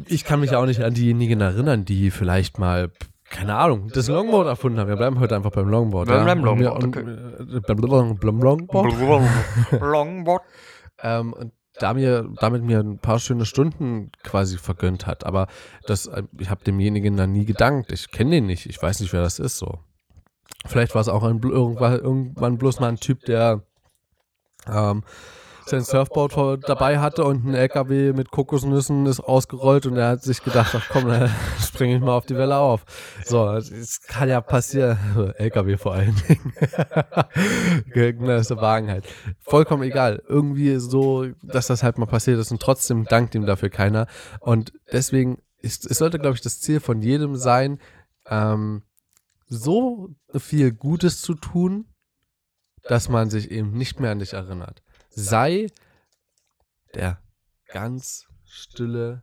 ich 0.07 0.25
kann 0.25 0.41
mich 0.41 0.55
auch 0.55 0.67
nicht 0.67 0.83
an 0.83 0.95
diejenigen 0.95 1.41
erinnern, 1.41 1.85
die 1.85 2.11
vielleicht 2.11 2.59
mal, 2.59 2.91
keine 3.31 3.57
Ahnung, 3.57 3.91
das 3.93 4.09
Longboard 4.09 4.47
erfunden 4.47 4.79
haben. 4.79 4.89
Wir 4.89 4.97
bleiben 4.97 5.19
heute 5.19 5.37
einfach 5.37 5.53
beim 5.53 5.69
Longboard. 5.69 6.09
Ja? 6.09 6.25
Beim 6.25 6.45
Longboard. 6.45 6.83
Longboard. 8.43 9.25
Longboard. 9.81 10.43
und 11.03 11.53
da 11.79 11.95
mir, 11.95 12.29
damit 12.41 12.63
mir 12.63 12.81
ein 12.81 12.99
paar 12.99 13.19
schöne 13.19 13.45
Stunden 13.45 14.11
quasi 14.23 14.57
vergönnt 14.57 15.07
hat. 15.07 15.25
Aber 15.25 15.47
das, 15.87 16.11
ich 16.39 16.51
habe 16.51 16.65
demjenigen 16.65 17.17
dann 17.17 17.33
nie 17.33 17.45
gedankt. 17.45 17.93
Ich 17.93 18.11
kenne 18.11 18.31
den 18.31 18.47
nicht. 18.47 18.67
Ich 18.67 18.81
weiß 18.81 19.01
nicht, 19.01 19.13
wer 19.13 19.23
das 19.23 19.39
ist. 19.39 19.59
So. 19.59 19.81
Vielleicht 20.67 20.95
war 20.95 21.03
es 21.03 21.09
auch 21.09 21.23
ein, 21.23 21.41
irgendwann, 21.43 21.99
irgendwann 21.99 22.59
bloß 22.59 22.81
mal 22.81 22.89
ein 22.89 22.97
Typ, 22.97 23.25
der 23.25 23.63
ähm, 24.67 25.05
sein 25.69 25.83
Surfboard 25.83 26.69
dabei 26.69 27.01
hatte 27.01 27.25
und 27.25 27.45
ein 27.45 27.55
LKW 27.55 28.13
mit 28.13 28.31
Kokosnüssen 28.31 29.07
ist 29.07 29.21
ausgerollt 29.21 29.87
und 29.87 29.97
er 29.97 30.11
hat 30.11 30.23
sich 30.23 30.43
gedacht, 30.43 30.75
ach 30.77 30.89
komm, 30.91 31.09
dann 31.09 31.31
springe 31.61 31.97
ich 31.97 32.01
mal 32.01 32.13
auf 32.13 32.27
die 32.27 32.37
Welle 32.37 32.57
auf. 32.57 32.85
So, 33.25 33.49
es 33.51 34.01
kann 34.03 34.29
ja 34.29 34.41
passieren. 34.41 34.99
LKW 35.37 35.77
vor 35.77 35.95
allen 35.95 36.15
Dingen. 36.29 36.53
Gegnerste 37.93 38.57
Wagen 38.59 38.89
halt. 38.89 39.07
Vollkommen 39.41 39.83
egal. 39.83 40.23
Irgendwie 40.29 40.77
so, 40.77 41.27
dass 41.43 41.67
das 41.67 41.83
halt 41.83 41.99
mal 41.99 42.07
passiert 42.07 42.39
ist 42.39 42.53
und 42.53 42.63
trotzdem 42.63 43.05
dankt 43.05 43.35
ihm 43.35 43.47
dafür 43.47 43.71
keiner. 43.71 44.07
Und 44.41 44.73
deswegen 44.93 45.43
ist, 45.59 45.91
es 45.91 45.99
sollte, 45.99 46.19
glaube 46.19 46.37
ich, 46.37 46.43
das 46.43 46.61
Ziel 46.61 46.81
von 46.81 47.03
jedem 47.03 47.37
sein, 47.37 47.81
ähm, 48.29 48.83
so 49.49 50.11
viel 50.37 50.73
Gutes 50.73 51.23
zu 51.23 51.35
tun, 51.35 51.87
dass 52.85 53.09
man 53.09 53.31
sich 53.31 53.51
eben 53.51 53.73
nicht 53.73 53.99
mehr 53.99 54.13
an 54.13 54.21
dich 54.21 54.33
erinnert 54.33 54.83
sei 55.17 55.67
der 56.95 57.21
ganz 57.69 58.27
stille 58.45 59.23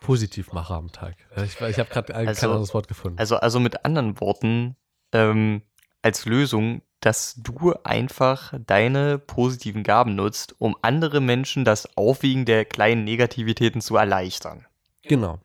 Positivmacher 0.00 0.74
am 0.74 0.92
Tag. 0.92 1.16
Ich, 1.36 1.60
ich 1.60 1.78
habe 1.78 1.90
gerade 1.90 2.14
also, 2.14 2.40
kein 2.40 2.50
anderes 2.50 2.74
Wort 2.74 2.88
gefunden. 2.88 3.18
Also, 3.18 3.36
also 3.36 3.60
mit 3.60 3.84
anderen 3.84 4.18
Worten, 4.20 4.76
ähm, 5.12 5.62
als 6.02 6.24
Lösung, 6.24 6.82
dass 7.00 7.34
du 7.36 7.74
einfach 7.84 8.54
deine 8.66 9.18
positiven 9.18 9.82
Gaben 9.82 10.14
nutzt, 10.14 10.54
um 10.58 10.76
andere 10.82 11.20
Menschen 11.20 11.64
das 11.64 11.96
Aufwiegen 11.96 12.44
der 12.44 12.64
kleinen 12.64 13.04
Negativitäten 13.04 13.80
zu 13.80 13.96
erleichtern. 13.96 14.66
Genau. 15.02 15.38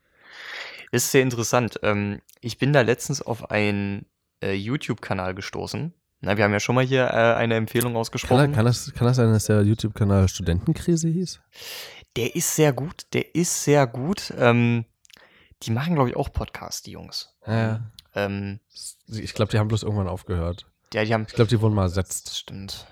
Ist 0.92 1.12
sehr 1.12 1.22
interessant. 1.22 1.80
Ähm, 1.84 2.22
ich 2.40 2.58
bin 2.58 2.74
da 2.74 2.82
letztens 2.82 3.22
auf 3.22 3.52
einen 3.52 4.06
äh, 4.42 4.54
YouTube-Kanal 4.54 5.36
gestoßen. 5.36 5.94
Na, 6.26 6.36
wir 6.38 6.44
haben 6.44 6.54
ja 6.54 6.60
schon 6.60 6.74
mal 6.74 6.84
hier 6.84 7.04
äh, 7.06 7.36
eine 7.36 7.54
Empfehlung 7.54 7.96
ausgesprochen. 7.96 8.46
Kann, 8.46 8.54
kann, 8.54 8.66
das, 8.66 8.92
kann 8.96 9.06
das 9.06 9.18
sein, 9.18 9.32
dass 9.32 9.46
der 9.46 9.62
YouTube-Kanal 9.62 10.28
Studentenkrise 10.28 11.08
hieß? 11.08 11.40
Der 12.16 12.36
ist 12.36 12.56
sehr 12.56 12.74
gut, 12.74 13.06
der 13.14 13.36
ist 13.36 13.64
sehr 13.64 13.86
gut. 13.86 14.34
Ähm, 14.36 14.86
die 15.62 15.70
machen, 15.70 15.94
glaube 15.94 16.10
ich, 16.10 16.16
auch 16.16 16.34
Podcasts, 16.34 16.82
die 16.82 16.92
Jungs. 16.92 17.32
Ja. 17.46 17.82
Ähm, 18.16 18.60
ich 19.08 19.36
glaube, 19.36 19.52
die 19.52 19.60
haben 19.60 19.68
bloß 19.68 19.84
irgendwann 19.84 20.08
aufgehört. 20.08 20.66
Ja, 20.96 21.06
die 21.06 21.14
haben. 21.14 21.26
Ich 21.28 21.36
glaube, 21.36 21.50
die 21.50 21.62
wurden 21.62 21.76
mal 21.76 21.84
ersetzt. 21.84 22.26
Das 22.26 22.40
stimmt. 22.40 22.88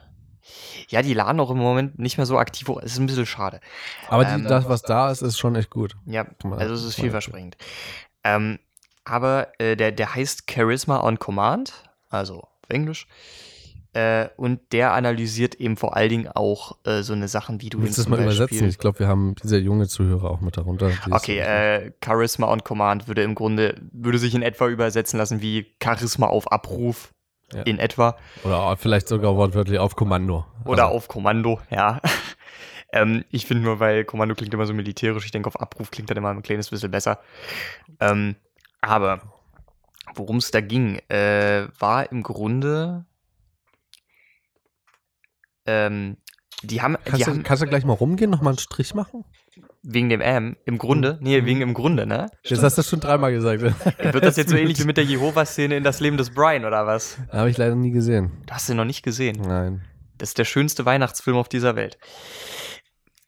Ja, 0.89 1.02
die 1.02 1.15
laden 1.15 1.39
auch 1.39 1.50
im 1.50 1.58
Moment 1.58 1.98
nicht 1.98 2.17
mehr 2.17 2.28
so 2.28 2.38
aktiv 2.38 2.67
hoch. 2.67 2.82
Ist 2.82 3.00
ein 3.00 3.08
bisschen 3.08 3.26
schade. 3.26 3.62
Aber 4.10 4.26
die, 4.26 4.34
ähm, 4.34 4.43
das, 4.43 4.69
was 4.69 4.84
da 4.84 5.10
ist, 5.10 5.24
ist 5.24 5.39
schon 5.39 5.56
echt 5.56 5.72
gut. 5.72 5.96
Ja, 6.06 6.28
also 6.52 6.76
es 6.76 6.84
ist 6.84 6.96
vielversprechend. 6.96 7.58
Ähm, 8.24 8.60
aber 9.06 9.60
äh, 9.60 9.76
der, 9.76 9.91
der 9.91 10.13
heißt 10.13 10.43
Charisma 10.52 11.02
on 11.02 11.17
Command, 11.17 11.74
also 12.10 12.48
Englisch. 12.69 13.08
Äh, 13.93 14.30
und 14.38 14.60
der 14.71 14.93
analysiert 14.93 15.56
eben 15.56 15.78
vor 15.78 15.95
allen 15.95 16.10
Dingen 16.10 16.28
auch 16.28 16.78
äh, 16.84 17.04
so 17.04 17.13
eine 17.13 17.28
Sachen, 17.28 17.62
wie 17.62 17.69
du 17.69 17.80
Willst 17.80 17.99
das 17.99 18.10
mal 18.10 18.19
übersetzen? 18.19 18.67
Ich 18.67 18.80
glaube, 18.80 18.97
wir 18.99 19.08
haben 19.08 19.36
sehr 19.43 19.60
junge 19.60 19.88
Zuhörer 19.88 20.32
auch 20.32 20.41
mit 20.41 20.58
darunter. 20.58 20.91
Okay, 21.12 21.38
äh, 21.38 21.91
Charisma 22.04 22.47
on 22.47 22.63
Command 22.63 23.08
würde 23.08 23.21
im 23.21 23.36
Grunde, 23.36 23.76
würde 23.91 24.17
sich 24.17 24.34
in 24.34 24.41
etwa 24.41 24.67
übersetzen 24.67 25.19
lassen 25.19 25.41
wie 25.41 25.76
Charisma 25.82 26.26
auf 26.26 26.52
Abruf. 26.52 27.13
Ja. 27.54 27.62
In 27.63 27.78
etwa. 27.78 28.17
Oder 28.43 28.76
vielleicht 28.78 29.08
sogar 29.08 29.36
wortwörtlich 29.36 29.78
auf 29.78 29.95
Kommando. 29.95 30.43
Oder 30.65 30.86
also. 30.86 30.95
auf 30.95 31.08
Kommando, 31.08 31.60
ja. 31.69 32.02
ähm, 32.93 33.26
ich 33.30 33.45
finde 33.45 33.62
nur, 33.62 33.80
weil 33.80 34.06
Kommando 34.06 34.34
klingt 34.34 34.56
immer 34.56 34.65
so 34.65 34.73
militärisch, 34.73 35.26
ich 35.26 35.32
denke, 35.32 35.47
auf 35.47 35.62
Abruf 35.62 35.91
klingt 35.91 36.10
dann 36.10 36.17
immer 36.17 36.32
ein 36.32 36.41
kleines 36.41 36.71
bisschen 36.71 36.89
besser. 36.89 37.19
Ähm, 37.99 38.38
aber 38.82 39.21
worum 40.16 40.38
es 40.38 40.52
da 40.52 40.62
ging, 40.62 41.00
äh, 41.10 41.68
war 41.80 42.12
im 42.12 42.24
Grunde. 42.24 43.06
Ähm, 45.66 46.18
die 46.62 46.82
haben. 46.82 46.98
Kannst, 47.06 47.20
die 47.20 47.24
du, 47.24 47.32
haben, 47.32 47.44
kannst 47.44 47.63
du 47.63 47.68
gleich 47.68 47.86
mal 47.86 47.94
rumgehen, 47.94 48.32
nochmal 48.32 48.52
einen 48.52 48.60
Strich 48.60 48.94
machen? 48.94 49.26
wegen 49.84 50.10
dem 50.10 50.22
M, 50.22 50.56
im 50.66 50.78
Grunde, 50.78 51.20
nee, 51.22 51.44
wegen 51.46 51.62
im 51.62 51.74
Grunde, 51.74 52.06
ne? 52.06 52.30
Jetzt 52.44 52.63
hast 52.63 52.78
du 52.78 52.80
das 52.82 52.89
schon 52.89 53.02
dreimal 53.02 53.34
gesagt. 53.34 53.62
Wird 53.62 54.24
das 54.24 54.38
jetzt 54.38 54.50
so 54.50 54.56
ähnlich 54.58 54.80
wie 54.80 54.86
mit 54.86 54.96
der 54.96 55.04
Jehova-Szene 55.04 55.76
in 55.76 55.84
das 55.84 56.00
Leben 56.00 56.16
des 56.16 56.30
Brian 56.30 56.63
oder 56.63 56.88
was? 56.88 57.18
Habe 57.32 57.50
ich 57.50 57.58
leider 57.58 57.76
nie 57.76 57.92
gesehen. 57.92 58.32
Du 58.46 58.54
hast 58.54 58.70
den 58.70 58.78
noch 58.78 58.86
nicht 58.86 59.04
gesehen. 59.04 59.42
Nein. 59.46 59.82
Das 60.18 60.30
ist 60.30 60.38
der 60.38 60.46
schönste 60.46 60.86
Weihnachtsfilm 60.86 61.36
auf 61.36 61.50
dieser 61.50 61.76
Welt. 61.76 61.98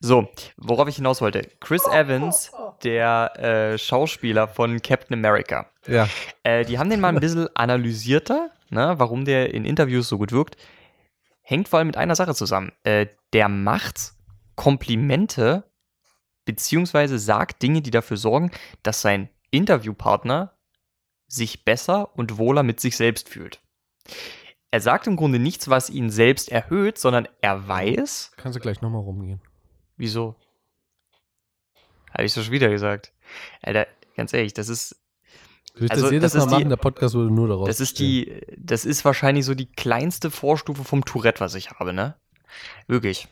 So, 0.06 0.30
worauf 0.58 0.88
ich 0.88 0.98
hinaus 0.98 1.20
wollte. 1.20 1.50
Chris 1.60 1.88
Evans, 1.88 2.52
der 2.84 3.40
äh, 3.40 3.78
Schauspieler 3.80 4.48
von 4.48 4.80
Captain 4.84 5.18
America. 5.18 5.66
Ja. 5.88 6.08
Äh, 6.44 6.64
die 6.64 6.78
haben 6.78 6.92
den 6.92 7.00
mal 7.02 7.10
ein 7.10 7.20
bisschen 7.20 7.50
analysierter, 7.56 8.52
ne, 8.70 8.94
warum 8.98 9.26
der 9.26 9.52
in 9.56 9.66
Interviews 9.66 10.08
so 10.08 10.20
gut 10.20 10.32
wirkt. 10.32 10.58
Hängt 11.42 11.70
vor 11.70 11.80
allem 11.80 11.88
mit 11.88 11.98
einer 11.98 12.16
Sache 12.16 12.36
zusammen. 12.36 12.72
Äh, 12.84 13.08
der 13.34 13.50
macht 13.50 14.14
Komplimente 14.56 15.64
beziehungsweise 16.46 17.18
sagt 17.18 17.64
Dinge, 17.64 17.82
die 17.82 17.90
dafür 17.90 18.18
sorgen, 18.18 18.52
dass 18.84 19.02
sein 19.02 19.30
Interviewpartner 19.50 20.54
sich 21.26 21.66
besser 21.66 22.16
und 22.16 22.38
wohler 22.38 22.62
mit 22.62 22.80
sich 22.80 22.96
selbst 22.96 23.28
fühlt. 23.28 23.60
Er 24.70 24.82
sagt 24.82 25.08
im 25.08 25.16
Grunde 25.16 25.40
nichts, 25.40 25.68
was 25.68 25.90
ihn 25.90 26.12
selbst 26.12 26.52
erhöht, 26.52 27.00
sondern 27.00 27.28
er 27.42 27.68
weiß, 27.68 28.34
Kannst 28.38 28.56
du 28.56 28.60
gleich 28.60 28.82
nochmal 28.82 29.02
rumgehen. 29.02 29.42
Wieso. 29.98 30.36
Habe 32.12 32.24
ich 32.26 32.34
so 32.34 32.42
schon 32.42 32.52
wieder 32.54 32.70
gesagt. 32.70 33.12
Alter, 33.62 33.88
ganz 34.16 34.34
ehrlich, 34.34 34.54
das 34.54 34.70
ist, 34.70 34.96
ich 35.78 35.92
Also, 35.92 36.04
das 36.04 36.12
jedes 36.14 36.32
das 36.34 36.44
ist 36.44 36.46
Mal 36.50 36.52
machen? 36.52 36.64
die- 36.66 36.70
Der 36.70 36.76
Podcast 36.78 37.16
würde 37.16 37.34
nur 37.34 37.48
daraus 37.50 37.68
das 37.68 37.80
ist 37.82 37.94
bestehen. 37.94 38.42
die, 38.48 38.56
das 38.58 38.86
ist 38.86 39.04
wahrscheinlich 39.04 39.44
so 39.46 39.54
die 39.56 39.66
kleinste 39.72 40.32
Vorstufe 40.32 40.84
vom 40.86 41.04
Tourette, 41.04 41.42
was 41.42 41.56
ich 41.56 41.72
habe, 41.72 41.92
ne? 41.94 42.16
Wirklich. 42.88 43.28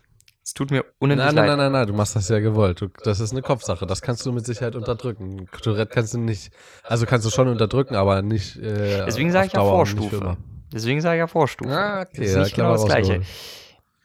Es 0.45 0.53
tut 0.53 0.71
mir 0.71 0.83
unendlich 0.99 1.25
Nein, 1.27 1.35
nein, 1.35 1.45
leid. 1.47 1.57
nein, 1.57 1.71
nein, 1.71 1.71
nein, 1.71 1.87
du 1.87 1.93
machst 1.93 2.17
das 2.17 2.27
ja 2.27 2.39
gewollt. 2.39 2.81
Du, 2.81 2.89
das 3.05 3.21
ist 3.21 3.31
eine 3.31 3.41
Kopfsache. 3.41 3.85
Das 3.85 4.01
kannst 4.01 4.25
du 4.25 4.33
mit 4.33 4.45
Sicherheit 4.45 4.75
unterdrücken. 4.75 5.47
Tourette 5.61 5.89
kannst 5.93 6.13
du 6.15 6.17
nicht, 6.17 6.51
also 6.83 7.05
kannst 7.05 7.25
du 7.25 7.29
schon 7.29 7.47
unterdrücken, 7.47 7.95
aber 7.95 8.21
nicht. 8.21 8.57
Äh, 8.57 9.05
Deswegen 9.05 9.31
sage 9.31 9.47
ich 9.47 9.53
ja 9.53 9.61
Vorstufe. 9.61 10.35
Deswegen 10.73 10.99
sage 10.99 11.15
ich 11.15 11.19
ja 11.19 11.27
Vorstufe. 11.27 11.71
Ah, 11.71 12.01
okay, 12.01 12.17
das 12.17 12.25
ist 12.27 12.33
ja, 12.35 12.39
nicht 12.43 12.53
clever 12.55 12.67
genau 12.71 12.73
das 12.83 12.85
Gleiche. 12.93 13.13
rausgeholt. 13.19 13.27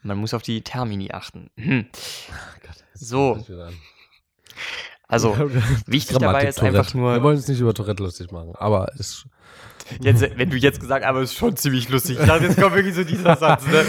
Man 0.02 0.18
muss 0.18 0.34
auf 0.34 0.42
die 0.42 0.62
Termini 0.62 1.10
achten. 1.12 1.50
Hm. 1.56 1.86
Gott, 2.62 2.76
jetzt 2.94 3.08
So. 3.08 3.44
Also, 5.06 5.36
wichtig 5.86 6.18
dabei 6.18 6.48
ist 6.48 6.62
einfach 6.62 6.92
nur- 6.94 7.14
Wir 7.14 7.22
wollen 7.22 7.36
uns 7.36 7.48
nicht 7.48 7.60
über 7.60 7.72
Tourette 7.74 8.02
lustig 8.02 8.30
machen, 8.30 8.52
aber 8.56 8.90
es. 8.98 9.26
jetzt, 10.00 10.20
wenn 10.20 10.50
du 10.50 10.56
jetzt 10.56 10.80
gesagt 10.80 11.02
hast, 11.04 11.08
aber 11.08 11.20
es 11.22 11.32
ist 11.32 11.38
schon 11.38 11.56
ziemlich 11.56 11.88
lustig. 11.88 12.18
Ich 12.20 12.26
dachte, 12.26 12.44
jetzt 12.44 12.60
kommt 12.60 12.74
wirklich 12.74 12.94
so 12.94 13.04
dieser 13.04 13.36
Satz, 13.36 13.66
ne? 13.66 13.84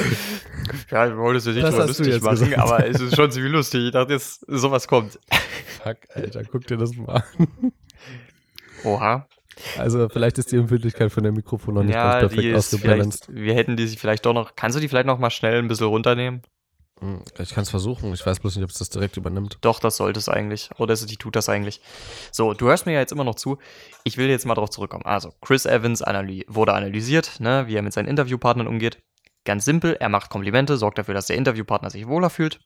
Ja, 0.89 1.09
wir 1.09 1.17
wollen 1.17 1.35
es 1.35 1.45
ja 1.45 1.51
nicht 1.51 1.67
du 1.67 1.77
lustig 1.77 2.21
machen, 2.21 2.39
gesagt. 2.39 2.57
aber 2.57 2.87
es 2.87 3.01
ist 3.01 3.15
schon 3.17 3.29
ziemlich 3.31 3.51
lustig. 3.51 3.85
Ich 3.87 3.91
dachte 3.91 4.13
jetzt, 4.13 4.45
sowas 4.47 4.87
kommt. 4.87 5.19
Fuck, 5.83 5.97
Alter, 6.13 6.43
guck 6.45 6.65
dir 6.67 6.77
das 6.77 6.93
mal 6.95 7.15
an. 7.37 7.73
Oha. 8.85 9.27
Also, 9.77 10.09
vielleicht 10.09 10.37
ist 10.37 10.51
die 10.51 10.57
Empfindlichkeit 10.57 11.11
von 11.11 11.23
dem 11.23 11.35
Mikrofon 11.35 11.75
noch 11.75 11.83
nicht 11.83 11.95
ja, 11.95 12.19
ganz 12.19 12.33
perfekt 12.33 12.55
ausgebalanced. 12.55 13.27
wir 13.29 13.53
hätten 13.53 13.77
die 13.77 13.87
sich 13.87 13.99
vielleicht 13.99 14.25
doch 14.25 14.33
noch, 14.33 14.55
kannst 14.55 14.77
du 14.77 14.81
die 14.81 14.87
vielleicht 14.87 15.07
noch 15.07 15.19
mal 15.19 15.29
schnell 15.29 15.59
ein 15.59 15.67
bisschen 15.67 15.87
runternehmen? 15.87 16.41
Hm, 16.99 17.21
Ich 17.39 17.53
kann 17.53 17.63
es 17.63 17.69
versuchen. 17.69 18.13
Ich 18.13 18.25
weiß 18.25 18.39
bloß 18.39 18.55
nicht, 18.55 18.63
ob 18.63 18.71
es 18.71 18.77
das 18.77 18.89
direkt 18.89 19.17
übernimmt. 19.17 19.57
Doch, 19.61 19.79
das 19.79 19.97
sollte 19.97 20.19
es 20.19 20.27
eigentlich. 20.27 20.69
Oder 20.77 20.95
die 20.95 21.15
tut 21.17 21.35
das 21.35 21.47
eigentlich. 21.47 21.81
So, 22.31 22.53
du 22.53 22.67
hörst 22.67 22.85
mir 22.85 22.93
ja 22.93 22.99
jetzt 22.99 23.11
immer 23.11 23.23
noch 23.23 23.35
zu. 23.35 23.57
Ich 24.03 24.17
will 24.17 24.27
jetzt 24.29 24.45
mal 24.45 24.55
drauf 24.55 24.69
zurückkommen. 24.69 25.05
Also, 25.05 25.33
Chris 25.41 25.65
Evans 25.65 26.01
analy 26.01 26.45
wurde 26.47 26.73
analysiert, 26.73 27.39
ne, 27.39 27.67
wie 27.67 27.75
er 27.75 27.81
mit 27.81 27.93
seinen 27.93 28.07
Interviewpartnern 28.07 28.67
umgeht. 28.67 29.01
Ganz 29.45 29.65
simpel, 29.65 29.95
er 29.99 30.09
macht 30.09 30.29
Komplimente, 30.29 30.77
sorgt 30.77 30.97
dafür, 30.97 31.13
dass 31.13 31.27
der 31.27 31.37
Interviewpartner 31.37 31.89
sich 31.89 32.07
wohler 32.07 32.29
fühlt. 32.29 32.59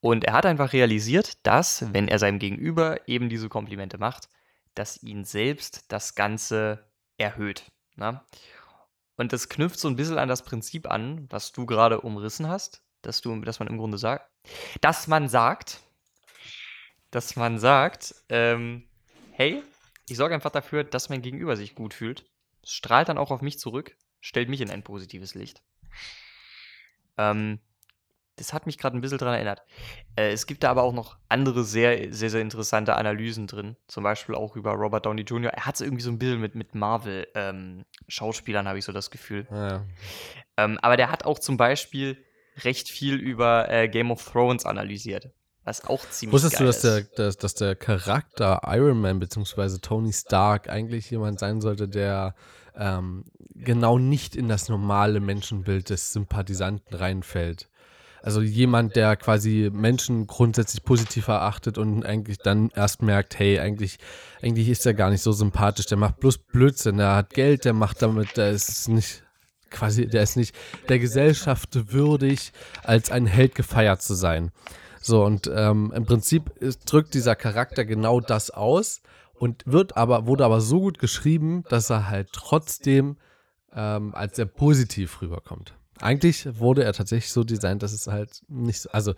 Und 0.00 0.24
er 0.24 0.32
hat 0.32 0.46
einfach 0.46 0.72
realisiert, 0.72 1.44
dass, 1.44 1.84
wenn 1.92 2.08
er 2.08 2.18
seinem 2.18 2.38
Gegenüber 2.38 3.08
eben 3.08 3.28
diese 3.28 3.48
Komplimente 3.48 3.98
macht, 3.98 4.28
dass 4.74 5.02
ihn 5.02 5.24
selbst 5.24 5.84
das 5.88 6.14
Ganze 6.14 6.90
erhöht. 7.16 7.70
Ne? 7.96 8.20
Und 9.16 9.32
das 9.32 9.48
knüpft 9.48 9.78
so 9.78 9.88
ein 9.88 9.96
bisschen 9.96 10.18
an 10.18 10.28
das 10.28 10.42
Prinzip 10.42 10.90
an, 10.90 11.26
was 11.30 11.52
du 11.52 11.66
gerade 11.66 12.00
umrissen 12.00 12.48
hast, 12.48 12.82
dass, 13.02 13.20
du, 13.20 13.40
dass 13.40 13.58
man 13.58 13.68
im 13.68 13.78
Grunde 13.78 13.98
sagt, 13.98 14.30
dass 14.80 15.06
man 15.06 15.28
sagt, 15.28 15.80
dass 17.10 17.36
man 17.36 17.58
sagt, 17.58 18.14
ähm, 18.28 18.88
hey, 19.32 19.62
ich 20.08 20.16
sorge 20.16 20.34
einfach 20.34 20.50
dafür, 20.50 20.84
dass 20.84 21.08
mein 21.08 21.22
Gegenüber 21.22 21.56
sich 21.56 21.74
gut 21.74 21.94
fühlt, 21.94 22.24
strahlt 22.64 23.08
dann 23.08 23.18
auch 23.18 23.30
auf 23.30 23.42
mich 23.42 23.58
zurück, 23.58 23.96
stellt 24.20 24.48
mich 24.48 24.60
in 24.60 24.70
ein 24.70 24.82
positives 24.82 25.34
Licht. 25.34 25.62
Ähm, 27.18 27.60
das 28.36 28.52
hat 28.52 28.66
mich 28.66 28.78
gerade 28.78 28.96
ein 28.96 29.00
bisschen 29.00 29.18
daran 29.18 29.34
erinnert. 29.34 29.62
Äh, 30.16 30.32
es 30.32 30.46
gibt 30.46 30.62
da 30.62 30.70
aber 30.70 30.82
auch 30.82 30.92
noch 30.92 31.16
andere 31.28 31.64
sehr, 31.64 32.12
sehr, 32.12 32.30
sehr 32.30 32.40
interessante 32.40 32.96
Analysen 32.96 33.46
drin. 33.46 33.76
Zum 33.88 34.02
Beispiel 34.02 34.34
auch 34.34 34.56
über 34.56 34.72
Robert 34.72 35.06
Downey 35.06 35.22
Jr. 35.22 35.52
Er 35.52 35.66
hat 35.66 35.74
es 35.74 35.80
irgendwie 35.80 36.02
so 36.02 36.10
ein 36.10 36.18
bisschen 36.18 36.40
mit, 36.40 36.54
mit 36.54 36.74
Marvel-Schauspielern, 36.74 38.66
habe 38.66 38.78
ich 38.78 38.84
so 38.84 38.92
das 38.92 39.10
Gefühl. 39.10 39.46
Ja. 39.50 39.84
Ähm, 40.56 40.78
aber 40.80 40.96
der 40.96 41.10
hat 41.10 41.24
auch 41.24 41.38
zum 41.38 41.56
Beispiel 41.56 42.24
recht 42.58 42.88
viel 42.88 43.16
über 43.16 43.70
äh, 43.70 43.88
Game 43.88 44.10
of 44.10 44.24
Thrones 44.30 44.64
analysiert. 44.64 45.30
Was 45.64 45.84
auch 45.84 46.04
ziemlich 46.10 46.32
Wusstest 46.32 46.54
geil 46.56 46.66
du, 46.66 46.72
dass 46.72 46.80
der, 46.82 47.02
dass, 47.02 47.36
dass 47.36 47.54
der 47.54 47.76
Charakter 47.76 48.62
Iron 48.66 49.00
Man 49.00 49.20
bzw. 49.20 49.78
Tony 49.80 50.12
Stark 50.12 50.68
eigentlich 50.68 51.08
jemand 51.10 51.38
sein 51.38 51.60
sollte, 51.60 51.88
der 51.88 52.34
ähm, 52.74 53.24
genau 53.54 53.98
nicht 53.98 54.34
in 54.34 54.48
das 54.48 54.68
normale 54.68 55.20
Menschenbild 55.20 55.90
des 55.90 56.12
Sympathisanten 56.12 56.96
reinfällt? 56.96 57.68
Also 58.22 58.40
jemand, 58.40 58.94
der 58.94 59.16
quasi 59.16 59.68
Menschen 59.72 60.26
grundsätzlich 60.28 60.84
positiv 60.84 61.28
erachtet 61.28 61.76
und 61.76 62.06
eigentlich 62.06 62.38
dann 62.38 62.70
erst 62.74 63.02
merkt, 63.02 63.38
hey, 63.38 63.58
eigentlich, 63.58 63.98
eigentlich 64.40 64.68
ist 64.68 64.86
er 64.86 64.94
gar 64.94 65.10
nicht 65.10 65.22
so 65.22 65.32
sympathisch, 65.32 65.86
der 65.86 65.98
macht 65.98 66.20
bloß 66.20 66.38
Blödsinn, 66.38 66.98
der 66.98 67.16
hat 67.16 67.30
Geld, 67.30 67.64
der 67.64 67.72
macht 67.72 68.00
damit, 68.00 68.36
der 68.36 68.50
ist 68.50 68.88
nicht 68.88 69.24
quasi, 69.70 70.06
der 70.06 70.22
ist 70.22 70.36
nicht 70.36 70.54
der 70.88 71.00
Gesellschaft 71.00 71.92
würdig, 71.92 72.52
als 72.84 73.10
ein 73.10 73.26
Held 73.26 73.56
gefeiert 73.56 74.02
zu 74.02 74.14
sein. 74.14 74.52
So, 75.00 75.24
und 75.24 75.50
ähm, 75.52 75.92
im 75.94 76.04
Prinzip 76.04 76.50
ist, 76.60 76.84
drückt 76.84 77.14
dieser 77.14 77.34
Charakter 77.34 77.84
genau 77.84 78.20
das 78.20 78.50
aus 78.50 79.02
und 79.34 79.64
wird 79.66 79.96
aber, 79.96 80.28
wurde 80.28 80.44
aber 80.44 80.60
so 80.60 80.78
gut 80.78 81.00
geschrieben, 81.00 81.64
dass 81.68 81.90
er 81.90 82.08
halt 82.08 82.28
trotzdem 82.32 83.16
ähm, 83.74 84.14
als 84.14 84.36
sehr 84.36 84.46
positiv 84.46 85.20
rüberkommt. 85.20 85.74
Eigentlich 86.00 86.58
wurde 86.58 86.84
er 86.84 86.92
tatsächlich 86.92 87.30
so 87.32 87.44
designt, 87.44 87.82
dass 87.82 87.92
es 87.92 88.06
halt 88.06 88.42
nicht, 88.48 88.80
so- 88.82 88.90
also 88.90 89.14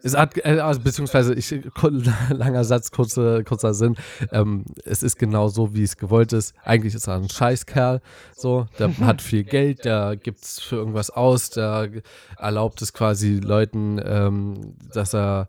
es 0.00 0.16
hat, 0.16 0.36
äh, 0.44 0.60
also, 0.60 0.80
beziehungsweise 0.80 1.34
ich, 1.34 1.50
langer 2.30 2.62
Satz, 2.64 2.92
kurze, 2.92 3.42
kurzer 3.42 3.74
Sinn. 3.74 3.96
Ähm, 4.30 4.64
es 4.84 5.02
ist 5.02 5.18
genau 5.18 5.48
so, 5.48 5.74
wie 5.74 5.82
es 5.82 5.96
gewollt 5.96 6.32
ist. 6.32 6.54
Eigentlich 6.62 6.94
ist 6.94 7.08
er 7.08 7.14
ein 7.16 7.28
Scheißkerl, 7.28 8.00
so, 8.36 8.66
der 8.78 8.96
hat 8.98 9.20
viel 9.22 9.42
Geld, 9.42 9.84
der 9.84 10.16
gibt 10.16 10.44
es 10.44 10.60
für 10.60 10.76
irgendwas 10.76 11.10
aus, 11.10 11.50
der 11.50 11.90
erlaubt 12.36 12.80
es 12.80 12.92
quasi 12.92 13.40
Leuten, 13.40 14.00
ähm, 14.04 14.76
dass 14.92 15.14
er, 15.14 15.48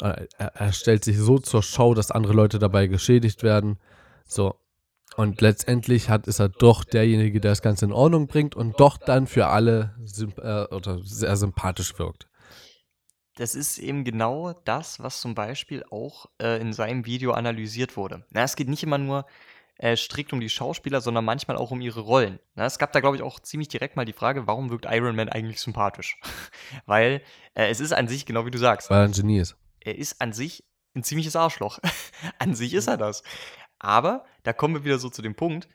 äh, 0.00 0.26
er, 0.38 0.54
er 0.54 0.72
stellt 0.72 1.04
sich 1.04 1.18
so 1.18 1.38
zur 1.38 1.64
Show, 1.64 1.94
dass 1.94 2.12
andere 2.12 2.34
Leute 2.34 2.60
dabei 2.60 2.86
geschädigt 2.86 3.42
werden. 3.42 3.78
So. 4.26 4.54
Und 5.18 5.40
letztendlich 5.40 6.10
hat, 6.10 6.28
ist 6.28 6.38
er 6.38 6.48
doch 6.48 6.84
derjenige, 6.84 7.40
der 7.40 7.50
das 7.50 7.60
Ganze 7.60 7.86
in 7.86 7.92
Ordnung 7.92 8.28
bringt 8.28 8.54
und 8.54 8.78
doch 8.78 8.98
dann 8.98 9.26
für 9.26 9.48
alle 9.48 9.96
äh, 10.16 10.72
oder 10.72 11.00
sehr 11.02 11.36
sympathisch 11.36 11.98
wirkt. 11.98 12.28
Das 13.34 13.56
ist 13.56 13.78
eben 13.78 14.04
genau 14.04 14.52
das, 14.64 15.00
was 15.00 15.20
zum 15.20 15.34
Beispiel 15.34 15.82
auch 15.90 16.26
äh, 16.40 16.60
in 16.60 16.72
seinem 16.72 17.04
Video 17.04 17.32
analysiert 17.32 17.96
wurde. 17.96 18.24
Na, 18.30 18.44
es 18.44 18.54
geht 18.54 18.68
nicht 18.68 18.84
immer 18.84 18.98
nur 18.98 19.26
äh, 19.78 19.96
strikt 19.96 20.32
um 20.32 20.38
die 20.38 20.48
Schauspieler, 20.48 21.00
sondern 21.00 21.24
manchmal 21.24 21.56
auch 21.56 21.72
um 21.72 21.80
ihre 21.80 21.98
Rollen. 21.98 22.38
Na, 22.54 22.66
es 22.66 22.78
gab 22.78 22.92
da, 22.92 23.00
glaube 23.00 23.16
ich, 23.16 23.22
auch 23.22 23.40
ziemlich 23.40 23.66
direkt 23.66 23.96
mal 23.96 24.04
die 24.04 24.12
Frage, 24.12 24.46
warum 24.46 24.70
wirkt 24.70 24.86
Iron 24.88 25.16
Man 25.16 25.28
eigentlich 25.28 25.60
sympathisch? 25.60 26.20
Weil 26.86 27.22
äh, 27.54 27.68
es 27.68 27.80
ist 27.80 27.92
an 27.92 28.06
sich, 28.06 28.24
genau 28.24 28.46
wie 28.46 28.52
du 28.52 28.58
sagst, 28.58 28.88
Weil 28.88 28.98
er 28.98 29.04
ein 29.06 29.12
Genie 29.12 29.40
ist. 29.40 29.56
er 29.80 29.98
ist 29.98 30.20
an 30.20 30.32
sich 30.32 30.62
ein 30.94 31.02
ziemliches 31.02 31.34
Arschloch. 31.34 31.80
an 32.38 32.54
sich 32.54 32.72
ist 32.72 32.86
er 32.86 32.96
das. 32.96 33.24
Aber 33.78 34.24
da 34.42 34.52
kommen 34.52 34.74
wir 34.74 34.84
wieder 34.84 34.98
so 34.98 35.08
zu 35.08 35.22
dem 35.22 35.34
Punkt, 35.34 35.68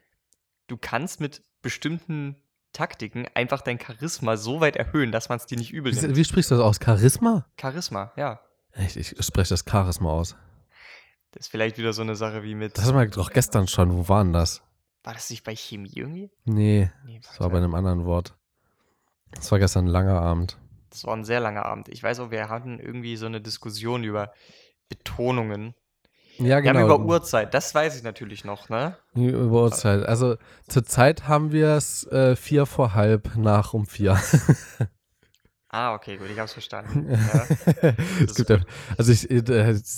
du 0.67 0.77
kannst 0.77 1.19
mit 1.19 1.41
bestimmten 1.61 2.35
Taktiken 2.73 3.27
einfach 3.35 3.61
dein 3.61 3.79
Charisma 3.79 4.35
so 4.35 4.59
weit 4.59 4.75
erhöhen, 4.75 5.11
dass 5.11 5.29
man 5.29 5.37
es 5.37 5.45
dir 5.45 5.57
nicht 5.57 5.71
übel 5.71 5.93
nimmt. 5.93 6.09
Wie, 6.09 6.15
wie 6.15 6.25
sprichst 6.25 6.51
du 6.51 6.55
das 6.55 6.63
aus? 6.63 6.79
Charisma? 6.83 7.45
Charisma, 7.59 8.11
ja. 8.17 8.41
Ich, 8.75 8.97
ich 8.97 9.15
spreche 9.23 9.49
das 9.49 9.63
Charisma 9.69 10.09
aus. 10.09 10.35
Das 11.31 11.45
ist 11.45 11.51
vielleicht 11.51 11.77
wieder 11.77 11.93
so 11.93 12.01
eine 12.01 12.15
Sache 12.15 12.43
wie 12.43 12.55
mit. 12.55 12.77
Das 12.77 12.85
hatten 12.85 12.97
wir 12.97 13.05
doch 13.07 13.31
gestern 13.31 13.67
schon. 13.67 13.95
Wo 13.95 14.07
waren 14.09 14.33
das? 14.33 14.61
War 15.03 15.13
das 15.13 15.29
nicht 15.29 15.43
bei 15.43 15.55
Chemie 15.55 15.91
irgendwie? 15.93 16.31
Nee, 16.45 16.89
Nee, 17.05 17.19
das 17.23 17.39
war 17.39 17.49
bei 17.49 17.57
einem 17.57 17.75
anderen 17.75 18.05
Wort. 18.05 18.35
Das 19.31 19.51
war 19.51 19.59
gestern 19.59 19.85
ein 19.85 19.89
langer 19.91 20.21
Abend. 20.21 20.57
das 20.89 21.03
war 21.05 21.15
ein 21.15 21.23
sehr 21.25 21.39
langer 21.39 21.65
Abend. 21.65 21.89
Ich 21.89 22.01
weiß 22.01 22.19
auch, 22.19 22.31
wir 22.31 22.49
hatten 22.49 22.79
irgendwie 22.79 23.15
so 23.17 23.25
eine 23.25 23.41
Diskussion 23.41 24.03
über 24.03 24.31
Betonungen. 24.89 25.73
Ja, 26.37 26.45
Wir 26.57 26.61
genau. 26.61 26.79
haben 26.79 26.85
über 26.85 27.05
Uhrzeit, 27.05 27.53
das 27.53 27.75
weiß 27.75 27.95
ich 27.95 28.03
natürlich 28.03 28.43
noch, 28.43 28.69
ne? 28.69 28.97
Über 29.13 29.63
Uhrzeit. 29.63 30.03
Also 30.03 30.37
zurzeit 30.67 31.27
haben 31.27 31.51
wir 31.51 31.69
es 31.69 32.07
äh, 32.07 32.35
vier 32.35 32.65
vor 32.65 32.95
halb 32.95 33.35
nach 33.35 33.73
um 33.73 33.85
vier. 33.85 34.19
Ah, 35.75 35.95
okay, 35.95 36.17
gut, 36.17 36.29
ich 36.29 36.37
hab's 36.37 36.53
verstanden. 36.53 37.09
Ja. 37.81 37.95
es 38.23 38.35
gibt 38.35 38.51
ja, 38.51 38.59
also 38.95 39.11
ich, 39.11 39.27
äh, 39.31 39.41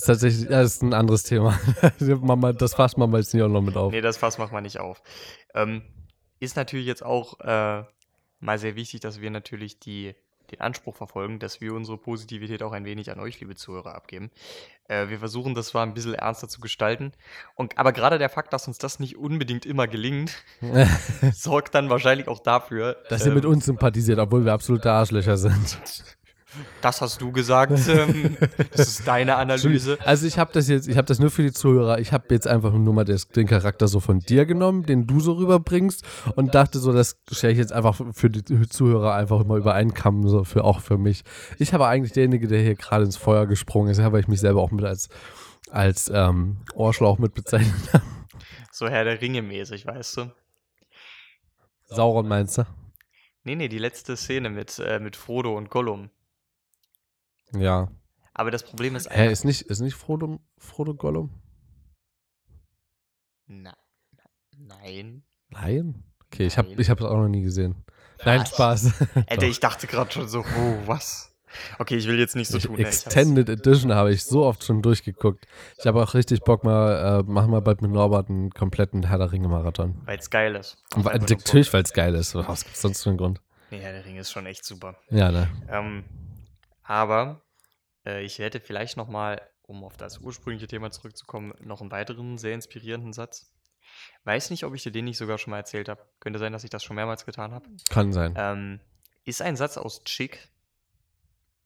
tatsächlich, 0.06 0.44
ja, 0.44 0.62
das 0.62 0.76
ist 0.76 0.82
ein 0.82 0.94
anderes 0.94 1.22
Thema. 1.22 1.60
Das 2.58 2.72
fasst 2.72 2.96
man 2.96 3.10
mal 3.10 3.18
jetzt 3.20 3.34
nicht 3.34 3.42
auch 3.42 3.48
noch 3.48 3.60
mit 3.60 3.76
auf. 3.76 3.92
Nee, 3.92 4.00
das 4.00 4.16
Fass 4.16 4.38
macht 4.38 4.52
man 4.52 4.62
nicht 4.62 4.80
auf. 4.80 5.02
Ähm, 5.54 5.82
ist 6.40 6.56
natürlich 6.56 6.86
jetzt 6.86 7.04
auch 7.04 7.40
äh, 7.40 7.84
mal 8.40 8.58
sehr 8.58 8.74
wichtig, 8.74 9.00
dass 9.00 9.20
wir 9.20 9.30
natürlich 9.30 9.78
die, 9.78 10.14
den 10.50 10.60
Anspruch 10.60 10.96
verfolgen, 10.96 11.38
dass 11.38 11.60
wir 11.60 11.74
unsere 11.74 11.98
Positivität 11.98 12.62
auch 12.62 12.72
ein 12.72 12.84
wenig 12.84 13.10
an 13.10 13.20
euch, 13.20 13.40
liebe 13.40 13.54
Zuhörer, 13.54 13.94
abgeben. 13.94 14.30
Äh, 14.88 15.08
wir 15.08 15.18
versuchen 15.18 15.54
das 15.54 15.68
zwar 15.68 15.84
ein 15.84 15.94
bisschen 15.94 16.14
ernster 16.14 16.48
zu 16.48 16.60
gestalten, 16.60 17.12
und, 17.54 17.78
aber 17.78 17.92
gerade 17.92 18.18
der 18.18 18.28
Fakt, 18.28 18.52
dass 18.52 18.68
uns 18.68 18.78
das 18.78 19.00
nicht 19.00 19.16
unbedingt 19.16 19.66
immer 19.66 19.86
gelingt, 19.86 20.44
sorgt 21.32 21.74
dann 21.74 21.90
wahrscheinlich 21.90 22.28
auch 22.28 22.40
dafür, 22.40 22.96
Dass 23.08 23.22
ihr 23.22 23.28
ähm, 23.28 23.34
mit 23.34 23.44
uns 23.44 23.66
sympathisiert, 23.66 24.18
obwohl 24.18 24.44
wir 24.44 24.52
absolute 24.52 24.90
Arschlöcher 24.90 25.36
sind. 25.36 25.78
das 26.80 27.00
hast 27.00 27.20
du 27.20 27.32
gesagt, 27.32 27.72
ähm, 27.88 28.36
das 28.72 28.88
ist 28.88 29.06
deine 29.06 29.36
Analyse. 29.36 29.98
Also 30.04 30.26
ich 30.26 30.38
habe 30.38 30.52
das 30.52 30.68
jetzt, 30.68 30.88
ich 30.88 30.96
habe 30.96 31.06
das 31.06 31.18
nur 31.18 31.30
für 31.30 31.42
die 31.42 31.52
Zuhörer. 31.52 31.98
Ich 31.98 32.12
habe 32.12 32.26
jetzt 32.30 32.46
einfach 32.46 32.72
nur 32.72 32.94
mal 32.94 33.04
des, 33.04 33.28
den 33.28 33.46
Charakter 33.46 33.88
so 33.88 34.00
von 34.00 34.20
dir 34.20 34.46
genommen, 34.46 34.84
den 34.84 35.06
du 35.06 35.20
so 35.20 35.32
rüberbringst 35.34 36.04
und 36.36 36.54
dachte 36.54 36.78
so, 36.78 36.92
das 36.92 37.16
stelle 37.30 37.52
ich 37.52 37.58
jetzt 37.58 37.72
einfach 37.72 38.00
für 38.12 38.30
die 38.30 38.44
Zuhörer 38.68 39.14
einfach 39.14 39.44
mal 39.44 39.58
über 39.58 39.74
einen 39.74 39.94
Kamm, 39.94 40.28
so 40.28 40.44
für 40.44 40.64
auch 40.64 40.80
für 40.80 40.98
mich. 40.98 41.24
Ich 41.58 41.72
habe 41.74 41.86
eigentlich 41.86 42.12
derjenige, 42.12 42.48
der 42.48 42.60
hier 42.60 42.74
gerade 42.74 43.04
ins 43.04 43.16
Feuer 43.16 43.46
gesprungen 43.46 43.90
ist, 43.90 43.98
weil 43.98 44.20
ich 44.20 44.28
mich 44.28 44.40
selber 44.40 44.62
auch 44.62 44.70
mit 44.70 44.84
als 44.84 45.08
als 45.70 46.08
ähm, 46.14 46.58
Ohrschlauch 46.74 47.18
mit 47.18 47.34
bezeichnet 47.34 47.74
habe. 47.92 48.04
So 48.70 48.88
Herr 48.88 49.04
der 49.04 49.20
Ringe 49.20 49.42
mäßig, 49.42 49.86
weißt 49.86 50.18
du? 50.18 50.32
Sauron 51.86 52.28
meinst 52.28 52.58
du? 52.58 52.66
Nee, 53.44 53.54
nee, 53.54 53.68
die 53.68 53.78
letzte 53.78 54.16
Szene 54.16 54.50
mit, 54.50 54.78
äh, 54.78 54.98
mit 54.98 55.16
Frodo 55.16 55.56
und 55.56 55.70
Gollum. 55.70 56.10
Ja. 57.60 57.88
Aber 58.34 58.50
das 58.50 58.62
Problem 58.62 58.96
ist 58.96 59.08
Hä, 59.10 59.30
ist 59.30 59.44
nicht, 59.44 59.62
ist 59.62 59.80
nicht 59.80 59.94
Frodo, 59.94 60.40
Frodo 60.58 60.94
Gollum? 60.94 61.30
Na, 63.46 63.74
nein. 64.56 65.22
Nein? 65.48 66.04
Okay, 66.26 66.46
ich 66.46 66.58
habe 66.58 66.68
Nein. 66.68 66.80
ich 66.80 66.90
hab 66.90 67.00
es 67.00 67.06
auch 67.06 67.16
noch 67.16 67.28
nie 67.28 67.42
gesehen. 67.42 67.84
Nein, 68.24 68.40
Was? 68.40 68.48
Spaß. 68.50 68.92
Alter, 69.28 69.42
ich 69.46 69.60
dachte 69.60 69.86
gerade 69.86 70.10
schon 70.10 70.28
so, 70.28 70.40
oh, 70.40 70.78
was? 70.86 71.32
Okay, 71.78 71.96
ich 71.96 72.06
will 72.06 72.18
jetzt 72.18 72.34
nicht 72.36 72.48
so 72.48 72.58
Ich, 72.58 72.64
tun. 72.64 72.74
ne? 72.74 72.82
Ich 72.82 72.88
Extended 72.88 73.48
Edition 73.48 73.94
habe 73.94 74.12
ich 74.12 74.24
so 74.24 74.44
oft 74.44 74.64
schon 74.64 74.82
durchgeguckt. 74.82 75.46
Ich 75.78 75.86
habe 75.86 76.02
auch 76.02 76.12
richtig 76.14 76.40
Bock 76.42 76.64
mal, 76.64 77.20
äh, 77.20 77.22
machen 77.22 77.50
wir 77.52 77.60
bald 77.60 77.80
mit 77.82 77.90
Norbert 77.92 78.28
einen 78.28 78.50
kompletten 78.50 79.04
Herr 79.04 79.18
der 79.18 79.32
Ringe 79.32 79.48
Marathon. 79.48 80.02
Weil 80.04 80.18
es 80.18 80.28
geil 80.28 80.54
ist. 80.56 80.76
Einfach 80.94 81.12
nur 81.14 81.28
Natürlich, 81.28 81.72
weil 81.72 81.82
es 81.82 81.92
geil 81.92 82.14
ist. 82.14 82.34
Was 82.34 82.64
gibt's 82.64 82.82
sonst 82.82 83.02
für 83.02 83.10
einen 83.10 83.18
Grund? 83.18 83.40
Nee, 83.70 83.78
Herr 83.78 83.92
der 83.92 84.04
Ringe 84.04 84.20
ist 84.20 84.32
schon 84.32 84.44
echt 84.46 84.64
super. 84.64 84.96
Ja, 85.10 85.30
ne? 85.30 85.48
Ähm, 85.68 86.04
aber 86.82 87.42
äh, 88.06 88.22
ich 88.22 88.38
hätte 88.38 88.60
vielleicht 88.60 88.96
noch 88.96 89.08
mal, 89.08 89.40
um 89.62 89.84
auf 89.84 89.96
das 89.96 90.18
ursprüngliche 90.18 90.68
Thema 90.68 90.90
zurückzukommen, 90.90 91.52
noch 91.60 91.80
einen 91.80 91.90
weiteren 91.90 92.38
sehr 92.38 92.54
inspirierenden 92.54 93.12
Satz. 93.12 93.52
Weiß 94.24 94.50
nicht, 94.50 94.64
ob 94.64 94.74
ich 94.74 94.82
dir 94.82 94.92
den 94.92 95.04
nicht 95.04 95.18
sogar 95.18 95.38
schon 95.38 95.50
mal 95.50 95.58
erzählt 95.58 95.88
habe. 95.88 96.02
Könnte 96.20 96.38
sein, 96.38 96.52
dass 96.52 96.64
ich 96.64 96.70
das 96.70 96.82
schon 96.82 96.96
mehrmals 96.96 97.26
getan 97.26 97.52
habe. 97.52 97.68
Kann 97.90 98.12
sein. 98.12 98.34
Ähm, 98.36 98.80
ist 99.24 99.42
ein 99.42 99.56
Satz 99.56 99.76
aus 99.76 100.04
Chick. 100.04 100.50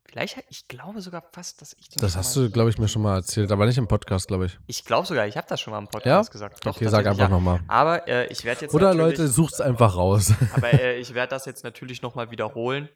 Vielleicht, 0.04 0.42
ich 0.48 0.66
glaube 0.66 1.02
sogar 1.02 1.22
fast, 1.32 1.62
dass 1.62 1.72
ich 1.78 1.88
den 1.88 2.00
Das 2.00 2.16
hast 2.16 2.34
du, 2.34 2.50
glaube 2.50 2.68
ich, 2.68 2.78
mir 2.78 2.88
schon 2.88 3.02
mal 3.02 3.16
erzählt, 3.16 3.52
aber 3.52 3.66
nicht 3.66 3.78
im 3.78 3.86
Podcast, 3.86 4.26
glaube 4.26 4.46
ich. 4.46 4.58
Ich 4.66 4.84
glaube 4.84 5.06
sogar, 5.06 5.26
ich 5.28 5.36
habe 5.36 5.46
das 5.48 5.60
schon 5.60 5.70
mal 5.70 5.78
im 5.78 5.86
Podcast 5.86 6.32
gesagt. 6.32 6.66
Doch, 6.66 6.74
okay, 6.74 6.88
sag 6.88 7.06
einfach 7.06 7.24
ja. 7.24 7.28
nochmal. 7.28 7.60
Aber 7.68 8.08
äh, 8.08 8.26
ich 8.26 8.44
werde 8.44 8.62
jetzt 8.62 8.74
Oder 8.74 8.92
Leute, 8.92 9.28
sucht's 9.28 9.60
einfach 9.60 9.94
raus. 9.94 10.32
aber 10.54 10.72
äh, 10.72 10.98
ich 10.98 11.14
werde 11.14 11.30
das 11.30 11.44
jetzt 11.44 11.62
natürlich 11.62 12.02
nochmal 12.02 12.32
wiederholen. 12.32 12.88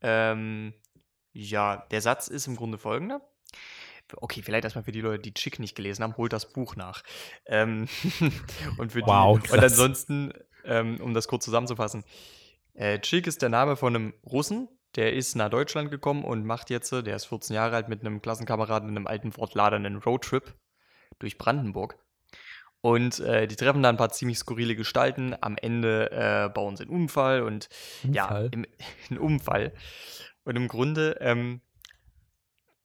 Ähm, 0.00 0.74
ja, 1.38 1.86
der 1.90 2.00
Satz 2.00 2.28
ist 2.28 2.46
im 2.46 2.56
Grunde 2.56 2.78
folgender. 2.78 3.20
Okay, 4.16 4.42
vielleicht 4.42 4.64
erstmal 4.64 4.84
für 4.84 4.92
die 4.92 5.02
Leute, 5.02 5.22
die 5.22 5.34
Chick 5.34 5.58
nicht 5.58 5.74
gelesen 5.74 6.02
haben, 6.02 6.16
holt 6.16 6.32
das 6.32 6.52
Buch 6.52 6.76
nach. 6.76 7.02
Ähm, 7.46 7.88
und 8.78 8.92
für 8.92 9.02
Wow, 9.02 9.38
die, 9.38 9.50
und 9.50 9.58
ansonsten, 9.62 10.32
ähm, 10.64 10.98
um 11.00 11.14
das 11.14 11.28
kurz 11.28 11.44
zusammenzufassen, 11.44 12.04
äh, 12.74 12.98
Chick 13.00 13.26
ist 13.26 13.42
der 13.42 13.50
Name 13.50 13.76
von 13.76 13.94
einem 13.94 14.14
Russen, 14.24 14.68
der 14.96 15.12
ist 15.12 15.36
nach 15.36 15.50
Deutschland 15.50 15.90
gekommen 15.90 16.24
und 16.24 16.44
macht 16.44 16.70
jetzt, 16.70 16.90
der 16.90 17.14
ist 17.14 17.26
14 17.26 17.54
Jahre 17.54 17.76
alt, 17.76 17.88
mit 17.88 18.00
einem 18.00 18.22
Klassenkameraden 18.22 18.88
in 18.88 18.96
einem 18.96 19.06
alten 19.06 19.30
Ford 19.30 19.54
Lader 19.54 19.76
einen 19.76 19.96
Roadtrip 19.96 20.54
durch 21.18 21.38
Brandenburg. 21.38 21.98
Und 22.80 23.18
äh, 23.20 23.46
die 23.46 23.56
treffen 23.56 23.82
da 23.82 23.88
ein 23.88 23.96
paar 23.96 24.10
ziemlich 24.10 24.38
skurrile 24.38 24.76
Gestalten. 24.76 25.34
Am 25.40 25.56
Ende 25.56 26.10
äh, 26.12 26.48
bauen 26.48 26.76
sie 26.76 26.84
einen 26.84 26.92
Unfall 26.92 27.42
und 27.42 27.68
ja, 28.04 28.24
Unfall? 28.24 28.50
im, 28.52 28.66
einen 29.10 29.18
Unfall. 29.18 29.72
Und 30.48 30.56
im 30.56 30.66
Grunde 30.66 31.18
ähm, 31.20 31.60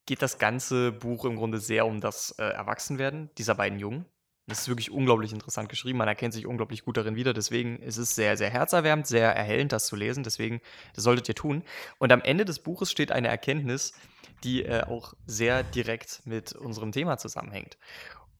geht 0.04 0.20
das 0.20 0.36
ganze 0.36 0.92
Buch 0.92 1.24
im 1.24 1.36
Grunde 1.36 1.60
sehr 1.60 1.86
um 1.86 2.02
das 2.02 2.32
äh, 2.32 2.44
Erwachsenwerden 2.44 3.30
dieser 3.38 3.54
beiden 3.54 3.78
Jungen. 3.78 4.04
Das 4.46 4.60
ist 4.60 4.68
wirklich 4.68 4.90
unglaublich 4.90 5.32
interessant 5.32 5.70
geschrieben. 5.70 5.96
Man 5.96 6.06
erkennt 6.06 6.34
sich 6.34 6.46
unglaublich 6.46 6.84
gut 6.84 6.98
darin 6.98 7.16
wieder. 7.16 7.32
Deswegen 7.32 7.78
ist 7.78 7.96
es 7.96 8.14
sehr, 8.14 8.36
sehr 8.36 8.50
herzerwärmend, 8.50 9.06
sehr 9.06 9.34
erhellend, 9.34 9.72
das 9.72 9.86
zu 9.86 9.96
lesen. 9.96 10.24
Deswegen, 10.24 10.60
das 10.94 11.04
solltet 11.04 11.26
ihr 11.30 11.34
tun. 11.34 11.64
Und 11.96 12.12
am 12.12 12.20
Ende 12.20 12.44
des 12.44 12.58
Buches 12.58 12.90
steht 12.90 13.10
eine 13.10 13.28
Erkenntnis, 13.28 13.94
die 14.42 14.62
äh, 14.62 14.82
auch 14.82 15.14
sehr 15.24 15.62
direkt 15.62 16.20
mit 16.26 16.52
unserem 16.52 16.92
Thema 16.92 17.16
zusammenhängt. 17.16 17.78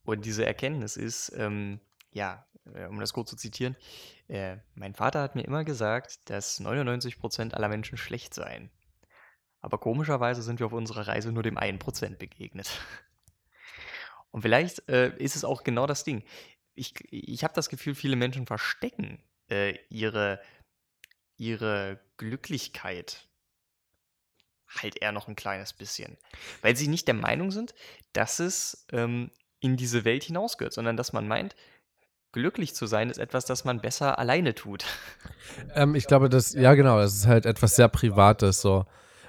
Und 0.04 0.26
diese 0.26 0.44
Erkenntnis 0.44 0.98
ist, 0.98 1.32
ähm, 1.34 1.80
ja, 2.12 2.44
äh, 2.74 2.88
um 2.88 3.00
das 3.00 3.14
kurz 3.14 3.30
zu 3.30 3.36
zitieren, 3.36 3.74
äh, 4.28 4.58
mein 4.74 4.92
Vater 4.92 5.22
hat 5.22 5.34
mir 5.34 5.44
immer 5.44 5.64
gesagt, 5.64 6.28
dass 6.28 6.60
99% 6.60 7.54
aller 7.54 7.68
Menschen 7.70 7.96
schlecht 7.96 8.34
seien. 8.34 8.70
Aber 9.64 9.78
komischerweise 9.78 10.42
sind 10.42 10.60
wir 10.60 10.66
auf 10.66 10.74
unserer 10.74 11.08
Reise 11.08 11.32
nur 11.32 11.42
dem 11.42 11.56
1% 11.56 12.16
begegnet. 12.16 12.70
Und 14.30 14.42
vielleicht 14.42 14.86
äh, 14.90 15.16
ist 15.16 15.36
es 15.36 15.44
auch 15.44 15.64
genau 15.64 15.86
das 15.86 16.04
Ding. 16.04 16.22
Ich, 16.74 16.92
ich 17.10 17.44
habe 17.44 17.54
das 17.54 17.70
Gefühl, 17.70 17.94
viele 17.94 18.16
Menschen 18.16 18.46
verstecken 18.46 19.22
äh, 19.48 19.78
ihre, 19.88 20.38
ihre 21.38 21.98
Glücklichkeit 22.18 23.26
halt 24.68 25.00
eher 25.00 25.12
noch 25.12 25.28
ein 25.28 25.36
kleines 25.36 25.72
bisschen. 25.72 26.18
Weil 26.60 26.76
sie 26.76 26.88
nicht 26.88 27.06
der 27.06 27.14
Meinung 27.14 27.50
sind, 27.50 27.74
dass 28.12 28.40
es 28.40 28.86
ähm, 28.92 29.30
in 29.60 29.78
diese 29.78 30.04
Welt 30.04 30.24
hinausgehört, 30.24 30.74
sondern 30.74 30.98
dass 30.98 31.14
man 31.14 31.26
meint, 31.26 31.56
glücklich 32.32 32.74
zu 32.74 32.84
sein 32.84 33.08
ist 33.08 33.18
etwas, 33.18 33.46
das 33.46 33.64
man 33.64 33.80
besser 33.80 34.18
alleine 34.18 34.54
tut. 34.54 34.84
Ähm, 35.74 35.94
ich 35.94 36.06
glaube, 36.06 36.28
das, 36.28 36.52
ja 36.52 36.74
genau, 36.74 37.00
es 37.00 37.14
ist 37.14 37.26
halt 37.26 37.46
etwas 37.46 37.76
sehr 37.76 37.88
Privates 37.88 38.60
so. 38.60 38.84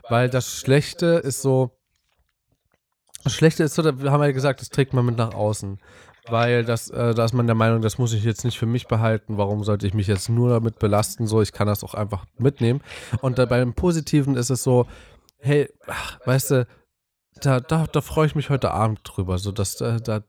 Weil 0.10 0.30
das 0.30 0.60
Schlechte 0.60 1.06
ist 1.06 1.41
so, 1.41 1.72
das 3.24 3.34
Schlechte 3.34 3.63
ist 3.63 3.76
so, 3.76 3.82
da 3.82 3.89
haben 4.12 4.22
wir 4.22 4.28
ja 4.28 4.32
gesagt, 4.32 4.62
das 4.62 4.70
trägt 4.70 4.94
man 4.94 5.06
mit 5.06 5.18
nach 5.18 5.34
außen. 5.34 5.80
Weil 6.28 6.65
das, 6.65 6.89
äh, 6.89 7.13
da 7.13 7.26
ist 7.26 7.34
man 7.34 7.46
der 7.46 7.56
Meinung, 7.56 7.82
das 7.82 7.98
muss 7.98 8.13
ich 8.13 8.24
jetzt 8.24 8.46
nicht 8.46 8.58
für 8.58 8.65
mich 8.65 8.88
behalten, 8.88 9.38
warum 9.38 9.63
sollte 9.63 9.86
ich 9.86 9.94
mich 9.94 10.08
jetzt 10.08 10.30
nur 10.30 10.50
damit 10.50 10.80
belasten, 10.80 11.28
so, 11.28 11.41
ich 11.41 11.52
kann 11.52 11.68
das 11.68 11.84
auch 11.84 11.94
einfach 11.94 12.26
mitnehmen. 12.38 12.82
Und 13.22 13.38
da, 13.38 13.46
beim 13.46 13.74
Positiven 13.74 14.36
ist 14.36 14.50
es 14.50 14.63
so, 14.63 14.88
hey, 15.38 15.70
ach, 15.86 16.20
weißt 16.26 16.52
du, 16.52 16.68
da, 17.41 17.60
da, 17.60 17.86
da 17.86 18.02
freue 18.02 18.26
ich 18.26 18.36
mich 18.36 18.50
heute 18.50 18.72
Abend 18.72 19.02
drüber, 19.04 19.38
so, 19.38 19.52
dass, 19.52 19.80
äh, 19.82 20.02
da 20.02 20.24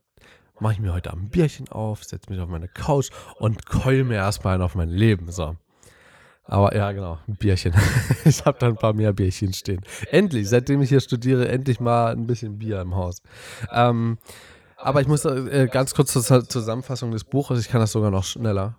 mache 0.60 0.74
ich 0.74 0.80
mir 0.80 0.92
heute 0.92 1.12
Abend 1.12 1.26
ein 1.26 1.30
Bierchen 1.30 1.68
auf, 1.68 2.04
setze 2.04 2.30
mich 2.30 2.40
auf 2.40 2.48
meine 2.48 2.68
Couch 2.68 3.10
und 3.38 3.66
keul 3.66 4.04
mir 4.04 4.16
erstmal 4.16 4.60
auf 4.60 4.74
mein 4.74 4.90
Leben, 4.90 5.30
so. 5.30 5.56
Aber 6.48 6.74
ja, 6.76 6.92
genau, 6.92 7.18
ein 7.26 7.36
Bierchen. 7.36 7.74
ich 8.24 8.44
habe 8.44 8.58
da 8.58 8.68
ein 8.68 8.76
paar 8.76 8.92
mehr 8.92 9.12
Bierchen 9.12 9.52
stehen. 9.52 9.80
Endlich, 10.10 10.48
seitdem 10.48 10.80
ich 10.80 10.88
hier 10.90 11.00
studiere, 11.00 11.48
endlich 11.48 11.80
mal 11.80 12.12
ein 12.12 12.26
bisschen 12.26 12.58
Bier 12.58 12.80
im 12.80 12.94
Haus. 12.94 13.20
Ähm, 13.72 14.18
aber 14.76 15.00
ich 15.00 15.08
muss 15.08 15.24
äh, 15.24 15.68
ganz 15.70 15.94
kurz 15.94 16.12
zur 16.12 16.48
Zusammenfassung 16.48 17.10
des 17.10 17.24
Buches, 17.24 17.60
ich 17.60 17.68
kann 17.68 17.80
das 17.80 17.92
sogar 17.92 18.10
noch 18.10 18.24
schneller. 18.24 18.76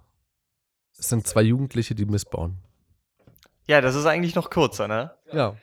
Es 0.98 1.10
sind 1.10 1.28
zwei 1.28 1.42
Jugendliche, 1.42 1.94
die 1.94 2.06
missbauen. 2.06 2.58
Ja, 3.68 3.82
das 3.82 3.96
ist 3.96 4.06
eigentlich 4.06 4.36
noch 4.36 4.50
kurzer, 4.50 4.88
ne? 4.88 5.12
Ja. 5.32 5.56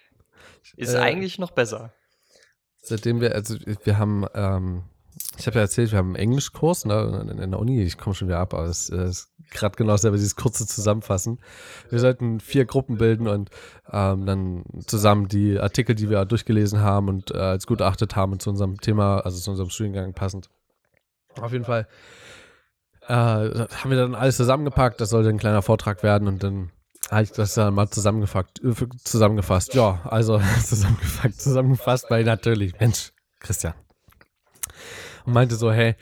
Ist 0.76 0.94
Äh, 0.94 0.98
eigentlich 0.98 1.38
noch 1.38 1.52
besser. 1.52 1.92
Seitdem 2.82 3.20
wir, 3.22 3.34
also 3.34 3.56
wir 3.84 3.98
haben, 3.98 4.26
ähm, 4.34 4.82
ich 5.36 5.46
habe 5.46 5.56
ja 5.56 5.62
erzählt, 5.62 5.92
wir 5.92 5.98
haben 5.98 6.08
einen 6.08 6.16
Englischkurs 6.16 6.84
ne, 6.84 7.26
in, 7.30 7.50
der 7.50 7.58
Uni, 7.60 7.82
ich 7.82 7.98
komme 7.98 8.14
schon 8.14 8.28
wieder 8.28 8.38
ab, 8.38 8.54
aber 8.54 8.64
es 8.64 8.90
äh, 8.90 9.08
ist 9.08 9.30
gerade 9.50 9.76
genau 9.76 9.96
selber 9.96 10.16
dieses 10.16 10.36
kurze 10.36 10.66
Zusammenfassen. 10.66 11.38
Wir 11.90 11.98
sollten 11.98 12.40
vier 12.40 12.64
Gruppen 12.64 12.98
bilden 12.98 13.28
und 13.28 13.50
ähm, 13.92 14.26
dann 14.26 14.64
zusammen 14.86 15.28
die 15.28 15.58
Artikel, 15.58 15.94
die 15.94 16.10
wir 16.10 16.24
durchgelesen 16.24 16.80
haben 16.80 17.08
und 17.08 17.30
äh, 17.30 17.38
als 17.38 17.66
gutachtet 17.66 18.16
haben 18.16 18.32
und 18.32 18.42
zu 18.42 18.50
unserem 18.50 18.80
Thema, 18.80 19.20
also 19.20 19.38
zu 19.38 19.50
unserem 19.50 19.70
Studiengang 19.70 20.12
passend. 20.14 20.50
Auf 21.40 21.52
jeden 21.52 21.64
Fall 21.64 21.86
äh, 23.06 23.12
haben 23.12 23.90
wir 23.90 23.96
dann 23.96 24.14
alles 24.14 24.36
zusammengepackt, 24.36 25.00
das 25.00 25.10
sollte 25.10 25.28
ein 25.28 25.38
kleiner 25.38 25.62
Vortrag 25.62 26.02
werden 26.02 26.28
und 26.28 26.42
dann 26.42 26.70
habe 27.10 27.22
ich 27.22 27.32
das 27.32 27.54
dann 27.54 27.74
mal 27.74 27.90
zusammengefasst, 27.90 28.62
äh, 28.64 28.72
zusammengefasst. 29.04 29.74
Ja, 29.74 30.00
also 30.04 30.40
zusammengefasst, 30.64 31.40
zusammengefasst, 31.40 32.06
weil 32.10 32.24
natürlich, 32.24 32.78
Mensch, 32.80 33.12
Christian. 33.40 33.74
Und 35.24 35.32
meinte 35.34 35.56
so, 35.56 35.72
hey, 35.72 35.94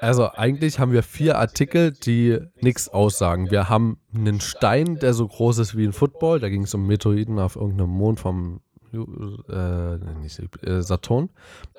also 0.00 0.30
eigentlich 0.30 0.78
haben 0.78 0.92
wir 0.92 1.02
vier 1.02 1.38
Artikel, 1.38 1.92
die 1.92 2.38
nichts 2.60 2.88
aussagen. 2.88 3.50
Wir 3.50 3.68
haben 3.68 3.98
einen 4.14 4.40
Stein, 4.40 4.98
der 4.98 5.14
so 5.14 5.26
groß 5.26 5.58
ist 5.58 5.76
wie 5.76 5.86
ein 5.86 5.92
Football. 5.92 6.40
Da 6.40 6.48
ging 6.48 6.64
es 6.64 6.74
um 6.74 6.86
Meteoriten 6.86 7.38
auf 7.38 7.56
irgendeinem 7.56 7.90
Mond 7.90 8.20
vom 8.20 8.60
äh, 8.92 9.96
nicht, 10.20 10.40
äh, 10.62 10.82
Saturn. 10.82 11.30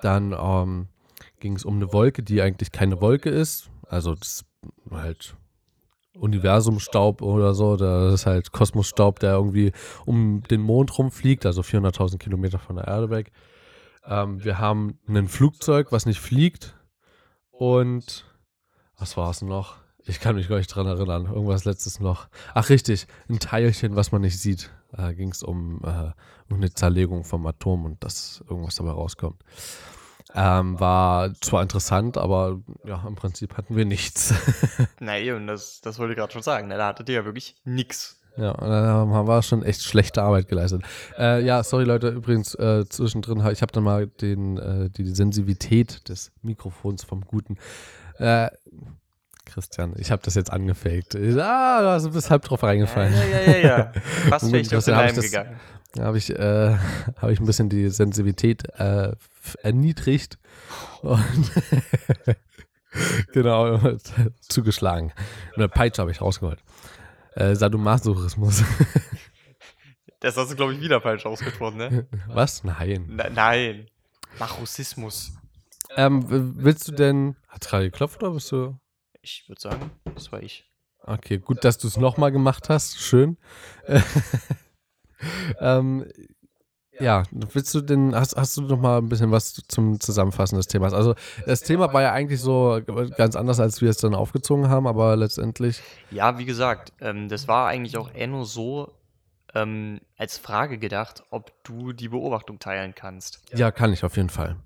Dann 0.02 0.36
ähm, 0.38 0.88
ging 1.40 1.56
es 1.56 1.66
um 1.66 1.76
eine 1.76 1.94
Wolke, 1.94 2.24
die 2.24 2.42
eigentlich 2.42 2.72
keine 2.72 3.02
Wolke 3.02 3.30
ist. 3.30 3.70
Also 3.88 4.16
das 4.16 4.46
halt 4.90 5.36
Universumstaub 6.20 7.22
oder 7.22 7.54
so. 7.54 7.76
Das 7.76 8.14
ist 8.14 8.26
halt 8.26 8.52
Kosmosstaub, 8.52 9.20
der 9.20 9.34
irgendwie 9.34 9.72
um 10.06 10.42
den 10.50 10.62
Mond 10.62 10.98
rumfliegt, 10.98 11.46
also 11.46 11.62
400.000 11.62 12.18
Kilometer 12.18 12.60
von 12.60 12.78
der 12.78 12.88
Erde 12.88 13.10
weg. 13.10 13.32
Ähm, 14.06 14.44
wir 14.44 14.58
haben 14.58 15.00
ein 15.08 15.28
Flugzeug, 15.28 15.92
was 15.92 16.06
nicht 16.06 16.20
fliegt. 16.20 16.77
Und 17.58 18.26
was 18.98 19.18
war 19.18 19.30
es 19.30 19.42
noch? 19.42 19.76
Ich 20.06 20.20
kann 20.20 20.36
mich 20.36 20.48
gar 20.48 20.58
nicht 20.58 20.74
dran 20.74 20.88
erinnern. 20.88 21.26
Irgendwas 21.26 21.66
letztes 21.66 22.00
noch. 22.00 22.28
Ach, 22.54 22.70
richtig. 22.70 23.08
Ein 23.30 23.40
Teilchen, 23.40 23.96
was 23.96 24.12
man 24.12 24.22
nicht 24.22 24.40
sieht. 24.40 24.72
Da 24.92 25.12
ging 25.12 25.32
es 25.32 25.44
um, 25.44 25.82
äh, 25.84 26.12
um 26.50 26.58
eine 26.58 26.74
Zerlegung 26.74 27.24
vom 27.26 27.46
Atom 27.46 27.86
und 27.86 28.04
dass 28.04 28.44
irgendwas 28.50 28.76
dabei 28.76 28.92
rauskommt. 28.92 29.44
Ähm, 30.34 30.80
war 30.80 31.34
zwar 31.36 31.62
interessant, 31.62 32.18
aber 32.18 32.62
ja, 32.86 33.04
im 33.08 33.16
Prinzip 33.16 33.58
hatten 33.58 33.76
wir 33.76 33.86
nichts. 33.86 34.34
Nein, 35.00 35.30
und 35.34 35.48
das, 35.48 35.82
das 35.82 36.00
wollte 36.00 36.14
ich 36.14 36.18
gerade 36.18 36.34
schon 36.34 36.44
sagen. 36.44 36.68
Ne? 36.68 36.78
Da 36.78 36.88
hattet 36.88 37.10
ihr 37.10 37.16
ja 37.16 37.26
wirklich 37.26 37.56
nichts. 37.64 38.17
Ja, 38.38 38.54
da 38.54 39.08
haben 39.12 39.28
wir 39.28 39.42
schon 39.42 39.64
echt 39.64 39.84
schlechte 39.84 40.22
Arbeit 40.22 40.48
geleistet. 40.48 40.84
Äh, 41.18 41.44
ja, 41.44 41.64
sorry 41.64 41.86
Leute, 41.86 42.10
übrigens 42.10 42.54
äh, 42.56 42.86
zwischendrin, 42.88 43.44
ich 43.52 43.62
habe 43.62 43.72
dann 43.72 43.84
mal 43.84 44.08
den, 44.08 44.58
äh, 44.58 44.90
die 44.90 45.08
Sensitivität 45.08 46.08
des 46.08 46.32
Mikrofons 46.44 47.04
vom 47.04 47.22
Guten. 47.22 47.58
Äh, 48.20 48.50
Christian, 49.46 49.96
ich 49.98 50.12
habe 50.12 50.22
das 50.24 50.36
jetzt 50.36 50.52
angefaked. 50.52 51.16
Ah, 51.40 51.98
du 52.00 52.12
bist 52.12 52.30
halb 52.30 52.44
drauf 52.44 52.62
reingefallen. 52.64 53.14
Ja, 53.14 53.24
ja, 53.24 53.52
ja, 53.52 53.58
ja. 53.58 53.92
Fast 54.30 54.52
wäre 54.52 54.62
ich 54.62 54.76
auf 54.76 54.86
den 54.86 54.94
Leim 54.94 55.16
gegangen. 55.16 55.56
Da 55.94 56.04
habe 56.04 56.18
ich, 56.18 56.30
äh, 56.30 56.76
hab 57.22 57.30
ich 57.30 57.40
ein 57.40 57.46
bisschen 57.46 57.70
die 57.70 57.90
Sensitivität 57.90 58.64
äh, 58.78 59.14
erniedrigt 59.64 60.38
und 61.02 61.52
genau 63.34 63.80
zugeschlagen. 64.42 65.14
Eine 65.56 65.70
Peitsche 65.70 66.02
habe 66.02 66.12
ich 66.12 66.22
rausgeholt. 66.22 66.60
Äh, 67.38 67.56
Sadomasochismus. 67.56 68.64
Das 70.20 70.36
hast 70.36 70.52
du, 70.52 70.56
glaube 70.56 70.74
ich, 70.74 70.82
wieder 70.82 71.00
falsch 71.00 71.28
ausgesprochen, 71.28 71.78
ne? 71.78 72.08
Was? 72.28 72.64
Nein. 72.64 73.06
Na, 73.08 73.30
nein. 73.30 73.88
Machosismus. 74.40 75.34
Ähm, 75.96 76.26
willst 76.58 76.88
du 76.88 76.92
denn. 76.92 77.36
Hat 77.48 77.64
es 77.64 77.70
gerade 77.70 77.92
geklopft 77.92 78.24
oder 78.24 78.34
bist 78.34 78.52
du. 78.52 78.80
Ich 79.22 79.46
würde 79.48 79.62
sagen, 79.62 79.92
das 80.16 80.32
war 80.32 80.42
ich. 80.42 80.66
Okay, 81.04 81.38
gut, 81.38 81.64
dass 81.64 81.78
du 81.78 81.88
es 81.88 81.98
nochmal 81.98 82.32
gemacht 82.32 82.68
hast. 82.68 82.98
Schön. 82.98 83.38
ähm, 85.60 86.12
ja, 87.00 87.24
willst 87.32 87.74
du 87.74 87.82
denn, 87.82 88.16
hast, 88.16 88.36
hast 88.36 88.58
du 88.58 88.62
noch 88.62 88.80
mal 88.80 88.98
ein 89.00 89.10
bisschen 89.10 89.32
was 89.32 89.54
zum 89.68 90.00
Zusammenfassen 90.00 90.58
des 90.58 90.68
Themas? 90.68 90.94
Also 90.94 91.16
das 91.46 91.62
Thema 91.62 91.94
war 91.94 92.02
ja 92.02 92.12
eigentlich 92.12 92.42
so 92.42 92.82
ganz 93.18 93.36
anders, 93.36 93.60
als 93.60 93.82
wir 93.82 93.90
es 93.90 93.98
dann 93.98 94.16
aufgezogen 94.16 94.70
haben, 94.70 94.88
aber 94.88 95.16
letztendlich. 95.16 95.82
Ja, 96.12 96.38
wie 96.38 96.46
gesagt, 96.46 96.94
ähm, 97.02 97.30
das 97.30 97.48
war 97.48 97.68
eigentlich 97.68 97.98
auch 97.98 98.14
eher 98.14 98.28
nur 98.28 98.46
so 98.46 98.94
ähm, 99.54 100.02
als 100.18 100.38
Frage 100.38 100.78
gedacht, 100.78 101.24
ob 101.30 101.52
du 101.64 101.94
die 101.94 102.10
Beobachtung 102.10 102.60
teilen 102.60 102.96
kannst. 102.96 103.42
Ja, 103.54 103.72
kann 103.72 103.94
ich 103.94 104.04
auf 104.04 104.16
jeden 104.18 104.30
Fall. 104.30 104.58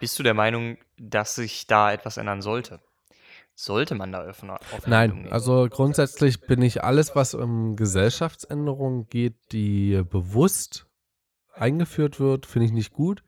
Bist 0.00 0.18
du 0.18 0.22
der 0.22 0.34
Meinung, 0.34 0.78
dass 0.96 1.34
sich 1.34 1.66
da 1.66 1.92
etwas 1.92 2.16
ändern 2.16 2.42
sollte? 2.42 2.80
Sollte 3.54 3.96
man 3.96 4.12
da 4.12 4.22
öffnen? 4.22 4.56
Nein, 4.86 5.26
also 5.32 5.66
grundsätzlich 5.68 6.42
bin 6.42 6.62
ich 6.62 6.84
alles, 6.84 7.16
was 7.16 7.34
um 7.34 7.74
Gesellschaftsänderungen 7.74 9.08
geht, 9.08 9.34
die 9.50 10.00
bewusst 10.08 10.86
eingeführt 11.60 12.20
wird, 12.20 12.46
finde 12.46 12.66
ich 12.66 12.72
nicht 12.72 12.92
gut, 12.92 13.22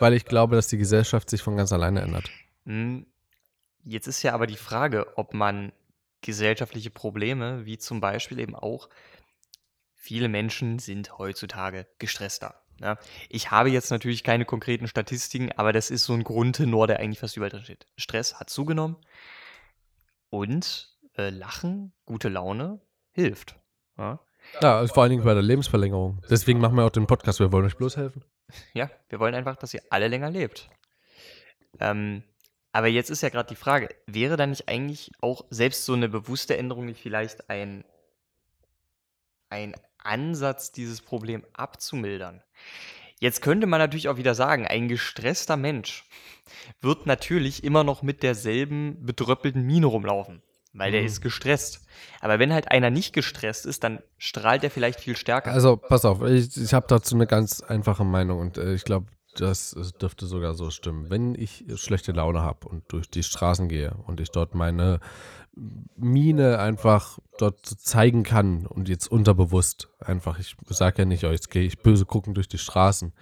weil 0.00 0.12
ich 0.14 0.24
glaube, 0.24 0.56
dass 0.56 0.68
die 0.68 0.78
Gesellschaft 0.78 1.30
sich 1.30 1.42
von 1.42 1.56
ganz 1.56 1.72
alleine 1.72 2.02
ändert. 2.02 2.30
Hm, 2.64 3.06
jetzt 3.84 4.06
ist 4.06 4.22
ja 4.22 4.32
aber 4.34 4.46
die 4.46 4.56
Frage, 4.56 5.16
ob 5.16 5.34
man 5.34 5.72
gesellschaftliche 6.20 6.90
Probleme, 6.90 7.66
wie 7.66 7.78
zum 7.78 8.00
Beispiel 8.00 8.38
eben 8.40 8.54
auch, 8.54 8.88
viele 9.94 10.28
Menschen 10.28 10.78
sind 10.78 11.18
heutzutage 11.18 11.86
gestresster. 11.98 12.62
Ja, 12.80 12.94
ne? 12.94 12.98
ich 13.30 13.50
habe 13.50 13.70
jetzt 13.70 13.90
natürlich 13.90 14.22
keine 14.22 14.44
konkreten 14.44 14.86
Statistiken, 14.86 15.50
aber 15.52 15.72
das 15.72 15.90
ist 15.90 16.04
so 16.04 16.12
ein 16.12 16.24
Grundtenor, 16.24 16.86
der 16.86 17.00
eigentlich 17.00 17.20
fast 17.20 17.36
überall 17.36 17.50
drin 17.50 17.64
steht. 17.64 17.86
Stress 17.96 18.38
hat 18.38 18.50
zugenommen 18.50 18.96
und 20.28 20.94
äh, 21.16 21.30
Lachen, 21.30 21.92
gute 22.04 22.28
Laune 22.28 22.80
hilft. 23.12 23.58
Ja? 23.96 24.20
Ja, 24.60 24.86
vor 24.86 25.02
allen 25.02 25.10
Dingen 25.10 25.24
bei 25.24 25.34
der 25.34 25.42
Lebensverlängerung. 25.42 26.22
Deswegen 26.30 26.60
machen 26.60 26.76
wir 26.76 26.84
auch 26.84 26.90
den 26.90 27.06
Podcast. 27.06 27.40
Wir 27.40 27.52
wollen 27.52 27.66
euch 27.66 27.76
bloß 27.76 27.96
helfen. 27.96 28.24
Ja, 28.74 28.90
wir 29.08 29.20
wollen 29.20 29.34
einfach, 29.34 29.56
dass 29.56 29.74
ihr 29.74 29.82
alle 29.90 30.08
länger 30.08 30.30
lebt. 30.30 30.70
Ähm, 31.80 32.22
aber 32.72 32.88
jetzt 32.88 33.10
ist 33.10 33.22
ja 33.22 33.28
gerade 33.28 33.48
die 33.48 33.56
Frage, 33.56 33.88
wäre 34.06 34.36
da 34.36 34.46
nicht 34.46 34.68
eigentlich 34.68 35.10
auch 35.20 35.44
selbst 35.50 35.84
so 35.84 35.94
eine 35.94 36.08
bewusste 36.08 36.56
Änderung 36.56 36.86
nicht 36.86 37.00
vielleicht 37.00 37.50
ein, 37.50 37.84
ein 39.50 39.74
Ansatz, 39.98 40.72
dieses 40.72 41.02
Problem 41.02 41.44
abzumildern? 41.52 42.42
Jetzt 43.18 43.40
könnte 43.40 43.66
man 43.66 43.80
natürlich 43.80 44.08
auch 44.08 44.18
wieder 44.18 44.34
sagen, 44.34 44.66
ein 44.66 44.88
gestresster 44.88 45.56
Mensch 45.56 46.04
wird 46.80 47.06
natürlich 47.06 47.64
immer 47.64 47.82
noch 47.82 48.02
mit 48.02 48.22
derselben 48.22 49.04
bedröppelten 49.04 49.62
Mine 49.62 49.86
rumlaufen 49.86 50.42
weil 50.76 50.92
der 50.92 51.00
mhm. 51.00 51.06
ist 51.06 51.20
gestresst. 51.20 51.80
Aber 52.20 52.38
wenn 52.38 52.52
halt 52.52 52.70
einer 52.70 52.90
nicht 52.90 53.12
gestresst 53.12 53.66
ist, 53.66 53.84
dann 53.84 54.00
strahlt 54.18 54.64
er 54.64 54.70
vielleicht 54.70 55.00
viel 55.00 55.16
stärker. 55.16 55.52
Also 55.52 55.76
pass 55.76 56.04
auf, 56.04 56.22
ich, 56.22 56.56
ich 56.56 56.74
habe 56.74 56.86
dazu 56.88 57.14
eine 57.14 57.26
ganz 57.26 57.60
einfache 57.60 58.04
Meinung 58.04 58.40
und 58.40 58.58
äh, 58.58 58.74
ich 58.74 58.84
glaube, 58.84 59.06
das 59.36 59.76
dürfte 60.00 60.26
sogar 60.26 60.54
so 60.54 60.70
stimmen. 60.70 61.10
Wenn 61.10 61.34
ich 61.34 61.64
schlechte 61.76 62.12
Laune 62.12 62.40
habe 62.40 62.68
und 62.68 62.84
durch 62.88 63.10
die 63.10 63.22
Straßen 63.22 63.68
gehe 63.68 63.94
und 64.06 64.20
ich 64.20 64.30
dort 64.30 64.54
meine 64.54 65.00
Mine 65.96 66.58
einfach 66.58 67.18
dort 67.38 67.64
zeigen 67.64 68.22
kann 68.22 68.66
und 68.66 68.88
jetzt 68.88 69.10
unterbewusst 69.10 69.88
einfach, 70.00 70.38
ich 70.38 70.56
sage 70.68 71.02
ja 71.02 71.04
nicht, 71.04 71.24
oh, 71.24 71.30
jetzt 71.30 71.50
gehe 71.50 71.62
ich 71.62 71.78
böse 71.78 72.04
gucken 72.04 72.34
durch 72.34 72.48
die 72.48 72.58
Straßen, 72.58 73.12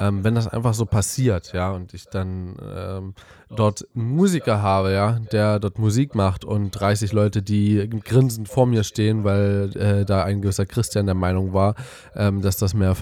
ähm, 0.00 0.24
wenn 0.24 0.34
das 0.34 0.48
einfach 0.48 0.74
so 0.74 0.86
passiert, 0.86 1.52
ja, 1.52 1.70
und 1.70 1.94
ich 1.94 2.06
dann 2.06 2.56
ähm, 2.74 3.14
dort 3.54 3.86
einen 3.94 4.14
Musiker 4.14 4.62
habe, 4.62 4.92
ja, 4.92 5.18
der 5.32 5.58
dort 5.58 5.78
Musik 5.78 6.14
macht 6.14 6.44
und 6.44 6.70
30 6.70 7.12
Leute, 7.12 7.42
die 7.42 7.88
grinsend 8.04 8.48
vor 8.48 8.66
mir 8.66 8.82
stehen, 8.84 9.24
weil 9.24 9.70
äh, 9.76 10.04
da 10.04 10.24
ein 10.24 10.40
gewisser 10.40 10.66
Christian 10.66 11.06
der 11.06 11.14
Meinung 11.14 11.52
war, 11.52 11.74
ähm, 12.14 12.40
dass 12.40 12.56
das 12.56 12.74
mehr, 12.74 12.94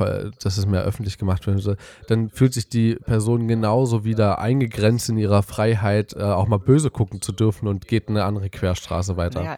dass 0.42 0.58
es 0.58 0.66
mehr 0.66 0.82
öffentlich 0.82 1.18
gemacht 1.18 1.46
werden 1.46 1.60
soll, 1.60 1.76
dann 2.08 2.30
fühlt 2.30 2.54
sich 2.54 2.68
die 2.68 2.96
Person 2.96 3.46
genauso 3.46 4.04
wieder 4.04 4.38
eingegrenzt 4.38 5.08
in 5.08 5.18
ihrer 5.18 5.42
Freiheit, 5.42 6.14
äh, 6.14 6.22
auch 6.22 6.48
mal 6.48 6.58
böse 6.58 6.90
gucken 6.90 7.20
zu 7.22 7.32
dürfen 7.32 7.68
und 7.68 7.86
geht 7.86 8.08
eine 8.08 8.24
andere 8.24 8.50
Querstraße 8.50 9.16
weiter. 9.16 9.40
Naja. 9.42 9.56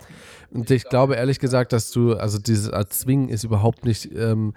Und 0.52 0.70
ich 0.70 0.84
glaube 0.84 1.14
ehrlich 1.14 1.38
gesagt, 1.38 1.72
dass 1.72 1.90
du, 1.90 2.14
also 2.14 2.38
dieses 2.38 2.68
Erzwingen 2.68 3.28
ist 3.28 3.44
überhaupt 3.44 3.84
nicht 3.84 4.10
ähm, 4.12 4.54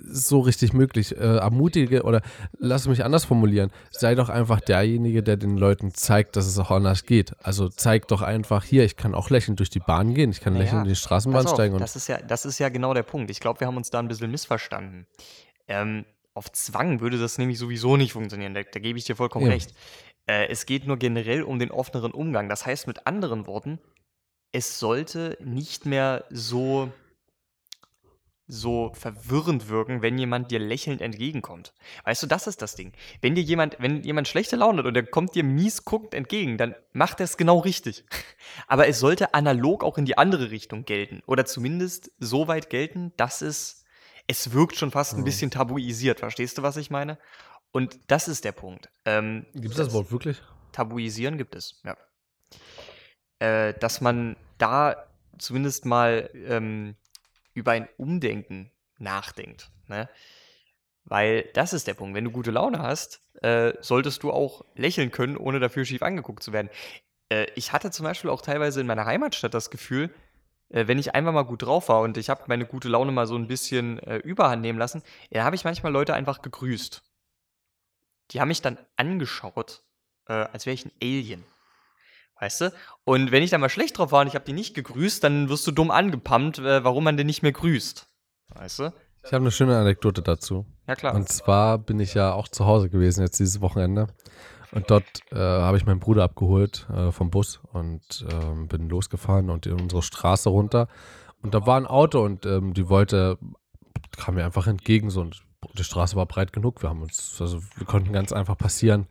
so 0.00 0.40
richtig 0.40 0.72
möglich. 0.72 1.16
Äh, 1.16 1.36
ermutige 1.36 2.02
oder 2.02 2.22
lass 2.58 2.88
mich 2.88 3.04
anders 3.04 3.24
formulieren. 3.24 3.70
Sei 3.90 4.14
doch 4.14 4.28
einfach 4.28 4.60
derjenige, 4.60 5.22
der 5.22 5.36
den 5.36 5.56
Leuten 5.56 5.92
zeigt, 5.92 6.36
dass 6.36 6.46
es 6.46 6.58
auch 6.58 6.70
anders 6.70 7.04
geht. 7.04 7.34
Also 7.42 7.68
zeig 7.68 8.08
doch 8.08 8.22
einfach 8.22 8.64
hier, 8.64 8.84
ich 8.84 8.96
kann 8.96 9.14
auch 9.14 9.28
lächelnd 9.28 9.58
durch 9.58 9.70
die 9.70 9.80
Bahn 9.80 10.14
gehen, 10.14 10.30
ich 10.30 10.40
kann 10.40 10.54
naja, 10.54 10.64
lächelnd 10.64 10.84
in 10.84 10.90
die 10.90 10.96
Straßenbahn 10.96 11.46
auf, 11.46 11.52
steigen. 11.52 11.78
das, 11.78 11.96
ist 11.96 12.08
ja, 12.08 12.18
das 12.18 12.46
ist 12.46 12.58
ja 12.58 12.70
genau 12.70 12.94
der 12.94 13.02
Punkt. 13.02 13.30
Ich 13.30 13.40
glaube, 13.40 13.60
wir 13.60 13.66
haben 13.66 13.76
uns 13.76 13.90
da 13.90 13.98
ein 13.98 14.08
bisschen 14.08 14.30
missverstanden. 14.30 15.06
Ähm, 15.66 16.06
auf 16.32 16.50
Zwang 16.52 17.00
würde 17.00 17.18
das 17.18 17.36
nämlich 17.36 17.58
sowieso 17.58 17.96
nicht 17.96 18.12
funktionieren. 18.12 18.54
Da, 18.54 18.62
da 18.62 18.80
gebe 18.80 18.98
ich 18.98 19.04
dir 19.04 19.16
vollkommen 19.16 19.46
ja. 19.46 19.52
recht. 19.52 19.74
Äh, 20.26 20.48
es 20.48 20.66
geht 20.66 20.86
nur 20.86 20.96
generell 20.96 21.42
um 21.42 21.58
den 21.58 21.70
offeneren 21.70 22.12
Umgang. 22.12 22.48
Das 22.48 22.64
heißt 22.64 22.86
mit 22.86 23.06
anderen 23.06 23.46
Worten, 23.46 23.78
es 24.52 24.78
sollte 24.78 25.36
nicht 25.40 25.86
mehr 25.86 26.24
so 26.30 26.92
so 28.48 28.90
verwirrend 28.94 29.68
wirken, 29.68 30.00
wenn 30.00 30.16
jemand 30.16 30.50
dir 30.50 30.58
lächelnd 30.58 31.02
entgegenkommt. 31.02 31.74
Weißt 32.04 32.22
du, 32.22 32.26
das 32.26 32.46
ist 32.46 32.62
das 32.62 32.74
Ding. 32.74 32.92
Wenn 33.20 33.34
dir 33.34 33.42
jemand, 33.42 33.76
wenn 33.78 34.02
jemand 34.02 34.26
schlechte 34.26 34.56
Laune 34.56 34.78
hat 34.78 34.86
und 34.86 34.94
der 34.94 35.04
kommt 35.04 35.34
dir 35.34 35.44
mies 35.44 35.84
guckend 35.84 36.14
entgegen, 36.14 36.56
dann 36.56 36.74
macht 36.92 37.20
er 37.20 37.24
es 37.24 37.36
genau 37.36 37.58
richtig. 37.58 38.04
Aber 38.66 38.88
es 38.88 38.98
sollte 38.98 39.34
analog 39.34 39.84
auch 39.84 39.98
in 39.98 40.06
die 40.06 40.16
andere 40.16 40.50
Richtung 40.50 40.86
gelten. 40.86 41.22
Oder 41.26 41.44
zumindest 41.44 42.10
so 42.18 42.48
weit 42.48 42.70
gelten, 42.70 43.12
dass 43.18 43.42
es, 43.42 43.84
es 44.26 44.52
wirkt 44.52 44.76
schon 44.76 44.90
fast 44.90 45.14
ein 45.14 45.24
bisschen 45.24 45.50
tabuisiert. 45.50 46.20
Verstehst 46.20 46.56
du, 46.56 46.62
was 46.62 46.78
ich 46.78 46.90
meine? 46.90 47.18
Und 47.70 48.00
das 48.06 48.28
ist 48.28 48.46
der 48.46 48.52
Punkt. 48.52 48.88
Ähm, 49.04 49.44
gibt 49.52 49.72
es 49.72 49.76
das 49.76 49.92
Wort 49.92 50.10
wirklich? 50.10 50.40
Tabuisieren 50.72 51.36
gibt 51.36 51.54
es, 51.54 51.82
ja. 51.84 51.98
Äh, 53.38 53.74
dass 53.74 54.00
man 54.00 54.36
da 54.58 55.06
zumindest 55.38 55.84
mal 55.84 56.30
ähm, 56.34 56.96
über 57.54 57.72
ein 57.72 57.88
Umdenken 57.96 58.70
nachdenkt. 58.98 59.70
Ne? 59.86 60.08
Weil 61.04 61.48
das 61.54 61.72
ist 61.72 61.86
der 61.86 61.94
Punkt. 61.94 62.14
Wenn 62.14 62.24
du 62.24 62.30
gute 62.30 62.50
Laune 62.50 62.80
hast, 62.80 63.20
äh, 63.42 63.72
solltest 63.80 64.22
du 64.22 64.32
auch 64.32 64.64
lächeln 64.74 65.10
können, 65.10 65.36
ohne 65.36 65.60
dafür 65.60 65.84
schief 65.84 66.02
angeguckt 66.02 66.42
zu 66.42 66.52
werden. 66.52 66.70
Äh, 67.28 67.46
ich 67.54 67.72
hatte 67.72 67.90
zum 67.90 68.04
Beispiel 68.04 68.30
auch 68.30 68.42
teilweise 68.42 68.80
in 68.80 68.86
meiner 68.86 69.06
Heimatstadt 69.06 69.54
das 69.54 69.70
Gefühl, 69.70 70.10
äh, 70.70 70.86
wenn 70.86 70.98
ich 70.98 71.14
einfach 71.14 71.32
mal 71.32 71.42
gut 71.42 71.62
drauf 71.62 71.88
war 71.88 72.00
und 72.00 72.16
ich 72.16 72.30
habe 72.30 72.44
meine 72.46 72.66
gute 72.66 72.88
Laune 72.88 73.12
mal 73.12 73.26
so 73.26 73.36
ein 73.36 73.48
bisschen 73.48 73.98
äh, 74.00 74.16
überhand 74.16 74.62
nehmen 74.62 74.78
lassen, 74.78 75.02
da 75.30 75.44
habe 75.44 75.56
ich 75.56 75.64
manchmal 75.64 75.92
Leute 75.92 76.14
einfach 76.14 76.42
gegrüßt. 76.42 77.02
Die 78.32 78.40
haben 78.40 78.48
mich 78.48 78.60
dann 78.60 78.78
angeschaut, 78.96 79.82
äh, 80.26 80.32
als 80.32 80.66
wäre 80.66 80.74
ich 80.74 80.84
ein 80.84 80.92
Alien. 81.02 81.44
Weißt 82.40 82.60
du? 82.60 82.72
Und 83.04 83.32
wenn 83.32 83.42
ich 83.42 83.50
dann 83.50 83.60
mal 83.60 83.68
schlecht 83.68 83.98
drauf 83.98 84.12
war 84.12 84.20
und 84.20 84.28
ich 84.28 84.34
habe 84.34 84.44
die 84.44 84.52
nicht 84.52 84.74
gegrüßt, 84.74 85.24
dann 85.24 85.48
wirst 85.48 85.66
du 85.66 85.72
dumm 85.72 85.90
angepumpt, 85.90 86.58
äh, 86.60 86.84
warum 86.84 87.04
man 87.04 87.16
den 87.16 87.26
nicht 87.26 87.42
mehr 87.42 87.52
grüßt. 87.52 88.06
Weißt 88.54 88.78
du? 88.78 88.92
Ich 89.24 89.32
habe 89.32 89.42
eine 89.42 89.50
schöne 89.50 89.76
Anekdote 89.76 90.22
dazu. 90.22 90.64
Ja, 90.86 90.94
klar. 90.94 91.14
Und 91.14 91.28
zwar 91.28 91.78
bin 91.78 92.00
ich 92.00 92.14
ja 92.14 92.32
auch 92.32 92.48
zu 92.48 92.64
Hause 92.66 92.88
gewesen 92.88 93.22
jetzt 93.22 93.38
dieses 93.38 93.60
Wochenende. 93.60 94.06
Und 94.70 94.90
dort 94.90 95.04
äh, 95.32 95.36
habe 95.36 95.76
ich 95.76 95.86
meinen 95.86 96.00
Bruder 96.00 96.24
abgeholt 96.24 96.86
äh, 96.94 97.10
vom 97.10 97.30
Bus 97.30 97.60
und 97.72 98.26
ähm, 98.30 98.68
bin 98.68 98.88
losgefahren 98.88 99.50
und 99.50 99.66
in 99.66 99.80
unsere 99.80 100.02
Straße 100.02 100.48
runter. 100.48 100.88
Und 101.42 101.54
da 101.54 101.66
war 101.66 101.76
ein 101.76 101.86
Auto 101.86 102.22
und 102.22 102.46
ähm, 102.46 102.74
die 102.74 102.88
wollte, 102.88 103.38
kam 104.16 104.34
mir 104.34 104.44
einfach 104.44 104.66
entgegen 104.66 105.10
so 105.10 105.20
und 105.22 105.42
die 105.74 105.84
Straße 105.84 106.16
war 106.16 106.26
breit 106.26 106.52
genug. 106.52 106.82
Wir 106.82 106.90
haben 106.90 107.02
uns, 107.02 107.40
also 107.40 107.60
wir 107.76 107.86
konnten 107.86 108.12
ganz 108.12 108.32
einfach 108.32 108.56
passieren. 108.56 109.06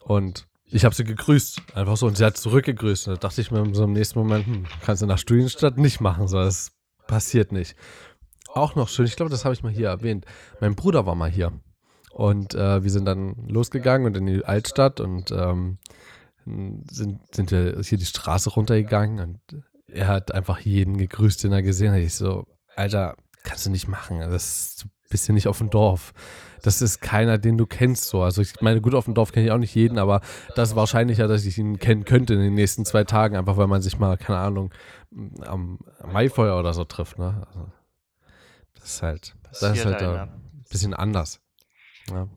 Und 0.00 0.46
ich 0.68 0.84
habe 0.84 0.94
sie 0.94 1.04
gegrüßt, 1.04 1.62
einfach 1.74 1.96
so. 1.96 2.06
Und 2.06 2.16
sie 2.16 2.24
hat 2.24 2.36
zurückgegrüßt. 2.36 3.08
Und 3.08 3.14
da 3.14 3.28
dachte 3.28 3.40
ich 3.40 3.50
mir 3.50 3.64
so 3.74 3.84
im 3.84 3.92
nächsten 3.92 4.18
Moment, 4.18 4.46
hm, 4.46 4.66
kannst 4.82 5.02
du 5.02 5.06
nach 5.06 5.18
Studienstadt 5.18 5.78
nicht 5.78 6.00
machen, 6.00 6.28
so 6.28 6.38
das 6.38 6.72
passiert 7.06 7.52
nicht. 7.52 7.76
Auch 8.48 8.74
noch 8.74 8.88
schön, 8.88 9.06
ich 9.06 9.16
glaube, 9.16 9.30
das 9.30 9.44
habe 9.44 9.54
ich 9.54 9.62
mal 9.62 9.72
hier 9.72 9.88
erwähnt. 9.88 10.24
Mein 10.60 10.74
Bruder 10.74 11.06
war 11.06 11.14
mal 11.14 11.30
hier. 11.30 11.52
Und 12.10 12.54
äh, 12.54 12.82
wir 12.82 12.90
sind 12.90 13.04
dann 13.04 13.46
losgegangen 13.46 14.06
und 14.06 14.16
in 14.16 14.26
die 14.26 14.44
Altstadt 14.44 15.00
und 15.00 15.30
ähm, 15.30 15.78
sind, 16.90 17.20
sind 17.34 17.50
wir 17.50 17.80
hier 17.82 17.98
die 17.98 18.06
Straße 18.06 18.50
runtergegangen 18.50 19.20
und 19.20 19.62
er 19.88 20.08
hat 20.08 20.32
einfach 20.32 20.60
jeden 20.60 20.96
gegrüßt, 20.96 21.44
den 21.44 21.52
er 21.52 21.62
gesehen 21.62 21.92
hat. 21.92 22.00
Ich 22.00 22.14
so, 22.14 22.46
Alter, 22.74 23.16
kannst 23.42 23.66
du 23.66 23.70
nicht 23.70 23.88
machen. 23.88 24.20
Das 24.20 24.76
du 24.76 24.88
bist 25.08 25.26
hier 25.26 25.34
nicht 25.34 25.48
auf 25.48 25.58
dem 25.58 25.70
Dorf. 25.70 26.12
Das 26.62 26.82
ist 26.82 27.00
keiner, 27.00 27.38
den 27.38 27.58
du 27.58 27.66
kennst 27.66 28.04
so. 28.04 28.22
Also 28.22 28.42
ich 28.42 28.60
meine, 28.60 28.80
gut, 28.80 28.94
auf 28.94 29.04
dem 29.04 29.14
Dorf 29.14 29.32
kenne 29.32 29.46
ich 29.46 29.52
auch 29.52 29.58
nicht 29.58 29.74
jeden, 29.74 29.98
aber 29.98 30.20
das 30.54 30.70
ist 30.70 30.76
wahrscheinlicher, 30.76 31.28
dass 31.28 31.44
ich 31.44 31.58
ihn 31.58 31.78
kennen 31.78 32.04
könnte 32.04 32.34
in 32.34 32.40
den 32.40 32.54
nächsten 32.54 32.84
zwei 32.84 33.04
Tagen, 33.04 33.36
einfach 33.36 33.56
weil 33.56 33.66
man 33.66 33.82
sich 33.82 33.98
mal, 33.98 34.16
keine 34.16 34.38
Ahnung, 34.38 34.72
am 35.42 35.78
Maifeuer 36.04 36.58
oder 36.58 36.74
so 36.74 36.84
trifft. 36.84 37.18
Ne? 37.18 37.46
Also, 37.46 37.72
das 38.74 38.84
ist 38.84 39.02
halt, 39.02 39.36
das 39.50 39.62
ist 39.62 39.84
halt 39.84 40.02
ein 40.02 40.64
bisschen 40.68 40.94
anders. 40.94 41.40
Ja. 42.10 42.28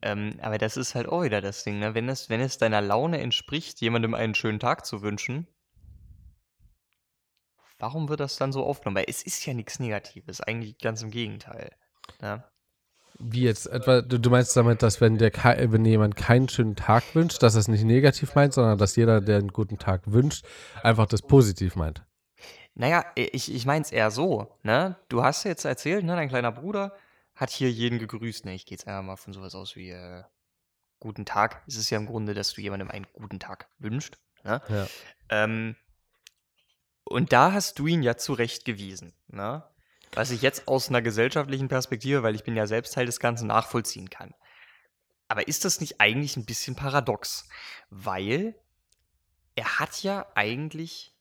Ähm, 0.00 0.38
aber 0.42 0.58
das 0.58 0.76
ist 0.76 0.94
halt 0.94 1.08
auch 1.08 1.24
wieder 1.24 1.40
das 1.40 1.64
Ding, 1.64 1.80
ne? 1.80 1.94
Wenn 1.94 2.08
es, 2.08 2.28
wenn 2.28 2.40
es 2.40 2.58
deiner 2.58 2.80
Laune 2.80 3.18
entspricht, 3.20 3.80
jemandem 3.80 4.14
einen 4.14 4.34
schönen 4.34 4.60
Tag 4.60 4.86
zu 4.86 5.02
wünschen, 5.02 5.48
warum 7.78 8.08
wird 8.08 8.20
das 8.20 8.36
dann 8.36 8.52
so 8.52 8.64
aufgenommen? 8.64 8.96
Weil 8.96 9.06
es 9.08 9.22
ist 9.22 9.44
ja 9.46 9.54
nichts 9.54 9.80
Negatives, 9.80 10.40
eigentlich 10.40 10.78
ganz 10.78 11.02
im 11.02 11.10
Gegenteil. 11.10 11.70
Ne? 12.20 12.44
Wie 13.20 13.42
jetzt 13.42 13.66
etwa, 13.66 14.00
du 14.00 14.30
meinst 14.30 14.56
damit, 14.56 14.82
dass 14.82 15.00
wenn 15.00 15.18
der 15.18 15.32
wenn 15.34 15.84
jemand 15.84 16.14
keinen 16.14 16.48
schönen 16.48 16.76
Tag 16.76 17.02
wünscht, 17.14 17.42
dass 17.42 17.54
er 17.54 17.60
es 17.60 17.68
nicht 17.68 17.84
negativ 17.84 18.34
meint, 18.36 18.54
sondern 18.54 18.78
dass 18.78 18.94
jeder, 18.94 19.20
der 19.20 19.38
einen 19.38 19.52
guten 19.52 19.78
Tag 19.78 20.02
wünscht, 20.06 20.46
einfach 20.82 21.06
das 21.06 21.22
positiv 21.22 21.74
meint. 21.74 22.04
Naja, 22.74 23.04
ich, 23.16 23.52
ich 23.52 23.66
meine 23.66 23.82
es 23.82 23.90
eher 23.90 24.12
so, 24.12 24.54
ne? 24.62 24.96
Du 25.08 25.24
hast 25.24 25.42
jetzt 25.42 25.64
erzählt, 25.64 26.04
ne, 26.04 26.14
dein 26.14 26.28
kleiner 26.28 26.52
Bruder, 26.52 26.94
hat 27.34 27.50
hier 27.50 27.70
jeden 27.72 27.98
gegrüßt. 27.98 28.44
Ne, 28.44 28.54
ich 28.54 28.66
gehe 28.66 28.76
jetzt 28.76 28.86
einfach 28.86 29.02
mal 29.02 29.16
von 29.16 29.32
sowas 29.32 29.56
aus 29.56 29.74
wie 29.74 29.90
äh, 29.90 30.22
guten 31.00 31.24
Tag. 31.24 31.62
Es 31.66 31.74
ist 31.74 31.90
ja 31.90 31.98
im 31.98 32.06
Grunde, 32.06 32.34
dass 32.34 32.52
du 32.52 32.60
jemandem 32.60 32.88
einen 32.88 33.06
guten 33.12 33.40
Tag 33.40 33.68
wünschst. 33.78 34.16
Ne? 34.44 34.60
Ja. 34.68 34.86
Ähm, 35.28 35.74
und 37.08 37.32
da 37.32 37.52
hast 37.52 37.78
du 37.78 37.86
ihn 37.86 38.02
ja 38.02 38.16
zurechtgewiesen. 38.16 39.12
Ne? 39.28 39.62
Was 40.12 40.30
ich 40.30 40.42
jetzt 40.42 40.68
aus 40.68 40.88
einer 40.88 41.02
gesellschaftlichen 41.02 41.68
Perspektive, 41.68 42.22
weil 42.22 42.34
ich 42.34 42.44
bin 42.44 42.56
ja 42.56 42.66
selbst 42.66 42.94
Teil 42.94 43.06
des 43.06 43.20
Ganzen, 43.20 43.46
nachvollziehen 43.46 44.10
kann. 44.10 44.34
Aber 45.28 45.46
ist 45.46 45.64
das 45.64 45.80
nicht 45.80 46.00
eigentlich 46.00 46.36
ein 46.36 46.46
bisschen 46.46 46.74
paradox? 46.74 47.48
Weil 47.90 48.54
er 49.54 49.78
hat 49.78 50.02
ja 50.02 50.26
eigentlich 50.34 51.14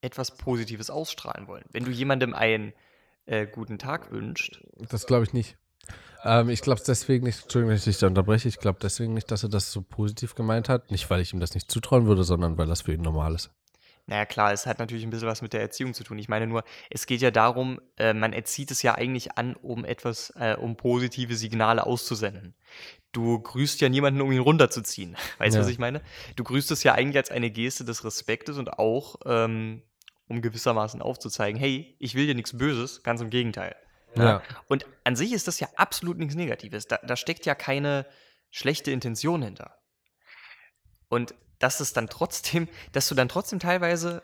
etwas 0.00 0.36
Positives 0.36 0.90
ausstrahlen 0.90 1.46
wollen. 1.46 1.64
Wenn 1.70 1.84
du 1.84 1.90
jemandem 1.90 2.34
einen 2.34 2.72
äh, 3.26 3.46
guten 3.46 3.78
Tag 3.78 4.10
wünscht. 4.10 4.60
Das 4.90 5.06
glaube 5.06 5.24
ich 5.24 5.32
nicht. 5.32 5.56
Ähm, 6.24 6.48
ich 6.48 6.62
glaube 6.62 6.80
es 6.80 6.84
deswegen 6.84 7.24
nicht, 7.24 7.42
Entschuldigung, 7.42 7.70
wenn 7.70 7.76
ich 7.76 7.84
dich 7.84 7.98
da 7.98 8.08
unterbreche, 8.08 8.48
ich 8.48 8.58
glaube 8.58 8.78
deswegen 8.82 9.14
nicht, 9.14 9.30
dass 9.30 9.42
er 9.44 9.48
das 9.48 9.70
so 9.70 9.82
positiv 9.82 10.34
gemeint 10.34 10.68
hat. 10.68 10.90
Nicht, 10.90 11.08
weil 11.10 11.20
ich 11.20 11.32
ihm 11.32 11.40
das 11.40 11.54
nicht 11.54 11.70
zutrauen 11.70 12.06
würde, 12.06 12.24
sondern 12.24 12.58
weil 12.58 12.66
das 12.66 12.82
für 12.82 12.92
ihn 12.92 13.02
normal 13.02 13.34
ist. 13.34 13.50
Naja, 14.06 14.26
klar, 14.26 14.52
es 14.52 14.66
hat 14.66 14.78
natürlich 14.80 15.04
ein 15.04 15.10
bisschen 15.10 15.28
was 15.28 15.42
mit 15.42 15.52
der 15.52 15.60
Erziehung 15.60 15.94
zu 15.94 16.02
tun. 16.02 16.18
Ich 16.18 16.28
meine 16.28 16.46
nur, 16.46 16.64
es 16.90 17.06
geht 17.06 17.20
ja 17.20 17.30
darum, 17.30 17.80
äh, 17.96 18.12
man 18.12 18.32
erzieht 18.32 18.70
es 18.72 18.82
ja 18.82 18.94
eigentlich 18.96 19.38
an, 19.38 19.54
um 19.54 19.84
etwas, 19.84 20.30
äh, 20.36 20.56
um 20.58 20.76
positive 20.76 21.36
Signale 21.36 21.86
auszusenden. 21.86 22.54
Du 23.12 23.38
grüßt 23.38 23.80
ja 23.80 23.88
niemanden, 23.88 24.20
um 24.20 24.32
ihn 24.32 24.40
runterzuziehen. 24.40 25.16
Weißt 25.38 25.54
du, 25.54 25.60
ja. 25.60 25.64
was 25.64 25.70
ich 25.70 25.78
meine? 25.78 26.02
Du 26.34 26.42
grüßt 26.42 26.70
es 26.72 26.82
ja 26.82 26.94
eigentlich 26.94 27.16
als 27.16 27.30
eine 27.30 27.50
Geste 27.50 27.84
des 27.84 28.04
Respektes 28.04 28.58
und 28.58 28.78
auch, 28.78 29.16
ähm, 29.24 29.82
um 30.26 30.42
gewissermaßen 30.42 31.00
aufzuzeigen, 31.00 31.60
hey, 31.60 31.94
ich 31.98 32.14
will 32.14 32.26
dir 32.26 32.34
nichts 32.34 32.56
Böses, 32.56 33.02
ganz 33.02 33.20
im 33.20 33.30
Gegenteil. 33.30 33.76
Ja. 34.16 34.24
ja. 34.24 34.42
Und 34.66 34.86
an 35.04 35.14
sich 35.14 35.32
ist 35.32 35.46
das 35.46 35.60
ja 35.60 35.68
absolut 35.76 36.18
nichts 36.18 36.34
Negatives. 36.34 36.86
Da, 36.86 36.98
da 37.02 37.16
steckt 37.16 37.46
ja 37.46 37.54
keine 37.54 38.06
schlechte 38.50 38.90
Intention 38.90 39.42
hinter. 39.42 39.78
Und 41.08 41.34
dass 41.62 41.80
es 41.80 41.92
dann 41.92 42.08
trotzdem, 42.08 42.68
dass 42.92 43.08
du 43.08 43.14
dann 43.14 43.28
trotzdem 43.28 43.58
teilweise, 43.58 44.22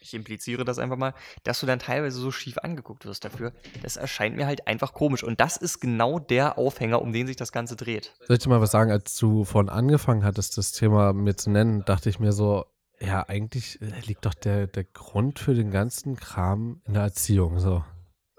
ich 0.00 0.14
impliziere 0.14 0.64
das 0.64 0.78
einfach 0.78 0.96
mal, 0.96 1.14
dass 1.42 1.60
du 1.60 1.66
dann 1.66 1.78
teilweise 1.78 2.18
so 2.18 2.30
schief 2.30 2.58
angeguckt 2.58 3.06
wirst 3.06 3.24
dafür, 3.24 3.52
das 3.82 3.96
erscheint 3.96 4.36
mir 4.36 4.46
halt 4.46 4.68
einfach 4.68 4.92
komisch. 4.92 5.24
Und 5.24 5.40
das 5.40 5.56
ist 5.56 5.80
genau 5.80 6.18
der 6.18 6.58
Aufhänger, 6.58 7.00
um 7.02 7.12
den 7.12 7.26
sich 7.26 7.36
das 7.36 7.52
Ganze 7.52 7.74
dreht. 7.74 8.14
Soll 8.26 8.36
ich 8.36 8.42
dir 8.42 8.50
mal 8.50 8.60
was 8.60 8.70
sagen, 8.70 8.90
als 8.90 9.16
du 9.16 9.44
von 9.44 9.68
angefangen 9.68 10.24
hattest, 10.24 10.58
das 10.58 10.72
Thema 10.72 11.12
mir 11.12 11.36
zu 11.36 11.50
nennen, 11.50 11.84
dachte 11.84 12.10
ich 12.10 12.20
mir 12.20 12.32
so, 12.32 12.66
ja, 13.00 13.28
eigentlich 13.28 13.78
liegt 14.06 14.26
doch 14.26 14.34
der, 14.34 14.66
der 14.66 14.84
Grund 14.84 15.38
für 15.38 15.54
den 15.54 15.70
ganzen 15.70 16.16
Kram 16.16 16.82
in 16.86 16.94
der 16.94 17.04
Erziehung. 17.04 17.60
So. 17.60 17.84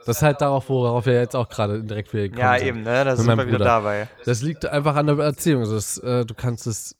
Das 0.05 0.17
ist 0.17 0.21
halt 0.21 0.41
darauf, 0.41 0.69
worauf 0.69 1.05
wir 1.05 1.13
jetzt 1.13 1.35
auch 1.35 1.49
gerade 1.49 1.83
direkt 1.83 2.13
wieder 2.13 2.29
kommen. 2.29 2.39
Ja, 2.39 2.57
eben, 2.57 2.83
ne? 2.83 3.03
Da 3.03 3.15
sind 3.15 3.27
wir 3.27 3.47
wieder 3.47 3.57
dabei. 3.57 4.07
Das 4.25 4.41
liegt 4.41 4.65
einfach 4.65 4.95
an 4.95 5.07
der 5.07 5.17
Erziehung. 5.17 5.61
Also 5.61 5.75
das, 5.75 5.97
äh, 5.97 6.25
du 6.25 6.33
kannst 6.33 6.67
es, 6.67 6.95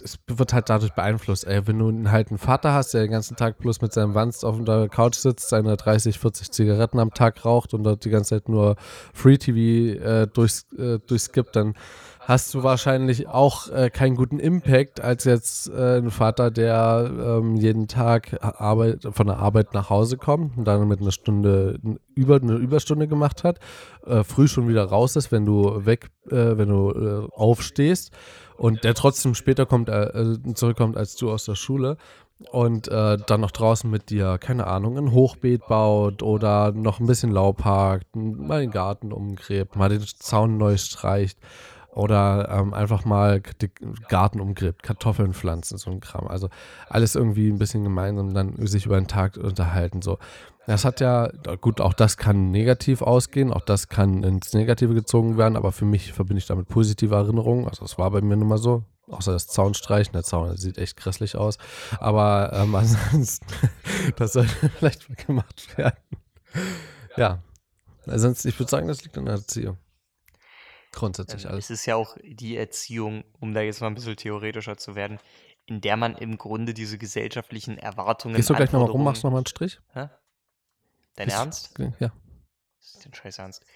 es 0.00 0.18
wird 0.26 0.52
halt 0.52 0.68
dadurch 0.68 0.92
beeinflusst. 0.92 1.46
Ey, 1.46 1.66
wenn 1.66 1.78
du 1.78 2.10
halt 2.10 2.28
einen 2.28 2.38
Vater 2.38 2.72
hast, 2.72 2.94
der 2.94 3.02
den 3.02 3.10
ganzen 3.10 3.36
Tag 3.36 3.58
bloß 3.58 3.80
mit 3.80 3.92
seinem 3.92 4.14
Wanst 4.14 4.44
auf 4.44 4.62
der 4.64 4.88
Couch 4.88 5.16
sitzt, 5.16 5.48
seine 5.48 5.76
30, 5.76 6.18
40 6.18 6.50
Zigaretten 6.50 6.98
am 6.98 7.12
Tag 7.12 7.44
raucht 7.44 7.74
und 7.74 7.84
dort 7.84 8.04
die 8.04 8.10
ganze 8.10 8.36
Zeit 8.36 8.48
nur 8.48 8.76
Free 9.12 9.38
TV 9.38 10.02
äh, 10.02 10.26
durchs, 10.26 10.66
äh, 10.72 10.98
durchskippt, 10.98 11.56
dann 11.56 11.74
hast 12.20 12.54
du 12.54 12.62
wahrscheinlich 12.62 13.28
auch 13.28 13.68
äh, 13.70 13.90
keinen 13.90 14.14
guten 14.14 14.38
Impact 14.38 15.00
als 15.00 15.24
jetzt 15.24 15.68
äh, 15.68 15.98
ein 15.98 16.10
Vater, 16.10 16.50
der 16.50 17.10
ähm, 17.18 17.56
jeden 17.56 17.88
Tag 17.88 18.38
Arbeit, 18.40 19.06
von 19.10 19.26
der 19.26 19.38
Arbeit 19.38 19.74
nach 19.74 19.90
Hause 19.90 20.16
kommt 20.16 20.56
und 20.56 20.64
dann 20.64 20.86
mit 20.86 21.00
einer 21.00 21.12
Stunde 21.12 21.80
über 22.14 22.36
eine 22.36 22.54
Überstunde 22.54 23.08
gemacht 23.08 23.42
hat, 23.42 23.58
äh, 24.06 24.22
früh 24.22 24.46
schon 24.46 24.68
wieder 24.68 24.84
raus 24.84 25.16
ist, 25.16 25.32
wenn 25.32 25.44
du 25.44 25.84
weg, 25.84 26.10
äh, 26.30 26.56
wenn 26.56 26.68
du 26.68 26.90
äh, 26.90 27.28
aufstehst 27.32 28.12
und 28.60 28.84
der 28.84 28.92
trotzdem 28.92 29.34
später 29.34 29.64
kommt, 29.64 29.88
äh, 29.88 30.36
zurückkommt 30.52 30.98
als 30.98 31.16
du 31.16 31.32
aus 31.32 31.46
der 31.46 31.54
Schule 31.54 31.96
und 32.50 32.88
äh, 32.88 33.16
dann 33.26 33.40
noch 33.40 33.52
draußen 33.52 33.90
mit 33.90 34.10
dir, 34.10 34.36
keine 34.36 34.66
Ahnung, 34.66 34.98
ein 34.98 35.12
Hochbeet 35.12 35.66
baut 35.66 36.22
oder 36.22 36.70
noch 36.72 37.00
ein 37.00 37.06
bisschen 37.06 37.30
Laub 37.30 37.64
hakt, 37.64 38.14
mal 38.14 38.60
den 38.60 38.70
Garten 38.70 39.12
umgräbt, 39.12 39.76
mal 39.76 39.88
den 39.88 40.02
Zaun 40.02 40.58
neu 40.58 40.76
streicht 40.76 41.38
oder 41.94 42.50
ähm, 42.50 42.74
einfach 42.74 43.06
mal 43.06 43.40
den 43.40 43.70
Garten 44.10 44.40
umgräbt, 44.40 44.82
Kartoffeln 44.82 45.32
pflanzen, 45.32 45.78
so 45.78 45.90
ein 45.90 46.00
Kram. 46.00 46.26
Also 46.26 46.50
alles 46.90 47.14
irgendwie 47.14 47.48
ein 47.48 47.58
bisschen 47.58 47.82
gemeinsam 47.82 48.34
dann 48.34 48.66
sich 48.66 48.84
über 48.84 49.00
den 49.00 49.08
Tag 49.08 49.38
unterhalten. 49.38 50.02
So. 50.02 50.18
Das 50.70 50.84
hat 50.84 51.00
ja, 51.00 51.26
gut, 51.60 51.80
auch 51.80 51.94
das 51.94 52.16
kann 52.16 52.52
negativ 52.52 53.02
ausgehen, 53.02 53.52
auch 53.52 53.62
das 53.62 53.88
kann 53.88 54.22
ins 54.22 54.52
Negative 54.52 54.94
gezogen 54.94 55.36
werden, 55.36 55.56
aber 55.56 55.72
für 55.72 55.84
mich 55.84 56.12
verbinde 56.12 56.38
ich 56.38 56.46
damit 56.46 56.68
positive 56.68 57.12
Erinnerungen. 57.12 57.66
Also 57.66 57.84
es 57.84 57.98
war 57.98 58.08
bei 58.12 58.20
mir 58.20 58.36
nun 58.36 58.46
mal 58.46 58.58
so. 58.58 58.84
Außer 59.08 59.32
das 59.32 59.48
Zaunstreichen, 59.48 60.12
der 60.12 60.22
Zaun 60.22 60.56
sieht 60.56 60.78
echt 60.78 60.96
grässlich 60.96 61.34
aus. 61.34 61.58
Aber 61.98 62.52
ähm, 62.54 62.72
ansonsten, 62.76 63.48
das 64.14 64.34
sollte 64.34 64.70
vielleicht 64.78 65.08
mal 65.08 65.16
gemacht 65.16 65.76
werden. 65.76 65.98
Ja. 67.16 67.42
Ansonsten, 68.06 68.46
ich 68.46 68.56
würde 68.60 68.70
sagen, 68.70 68.86
das 68.86 69.02
liegt 69.02 69.18
an 69.18 69.24
der 69.24 69.34
Erziehung. 69.34 69.76
Grundsätzlich 70.92 71.46
ähm, 71.46 71.50
alles. 71.50 71.64
Es 71.64 71.80
ist 71.80 71.86
ja 71.86 71.96
auch 71.96 72.16
die 72.22 72.56
Erziehung, 72.56 73.24
um 73.40 73.54
da 73.54 73.60
jetzt 73.60 73.80
mal 73.80 73.88
ein 73.88 73.96
bisschen 73.96 74.14
theoretischer 74.14 74.76
zu 74.76 74.94
werden, 74.94 75.18
in 75.66 75.80
der 75.80 75.96
man 75.96 76.14
im 76.14 76.38
Grunde 76.38 76.74
diese 76.74 76.96
gesellschaftlichen 76.96 77.76
Erwartungen. 77.76 78.36
Gehst 78.36 78.50
du 78.50 78.54
gleich 78.54 78.70
nochmal 78.70 78.90
rum, 78.90 79.02
machst 79.02 79.24
nochmal 79.24 79.38
einen 79.40 79.46
Strich? 79.46 79.80
Hä? 79.94 80.10
Dein 81.20 81.28
ist, 81.28 81.34
Ernst? 81.34 81.78
Ja. 81.98 82.12
Das 82.78 82.94
ist 82.94 83.04
den 83.04 83.12
Scheiß 83.12 83.38
Ernst. 83.38 83.66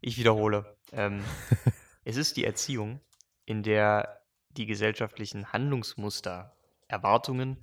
Ich 0.00 0.16
wiederhole. 0.16 0.74
Ähm, 0.92 1.22
es 2.04 2.16
ist 2.16 2.38
die 2.38 2.44
Erziehung, 2.44 3.00
in 3.44 3.62
der 3.62 4.22
die 4.50 4.64
gesellschaftlichen 4.64 5.52
Handlungsmuster, 5.52 6.56
Erwartungen 6.88 7.62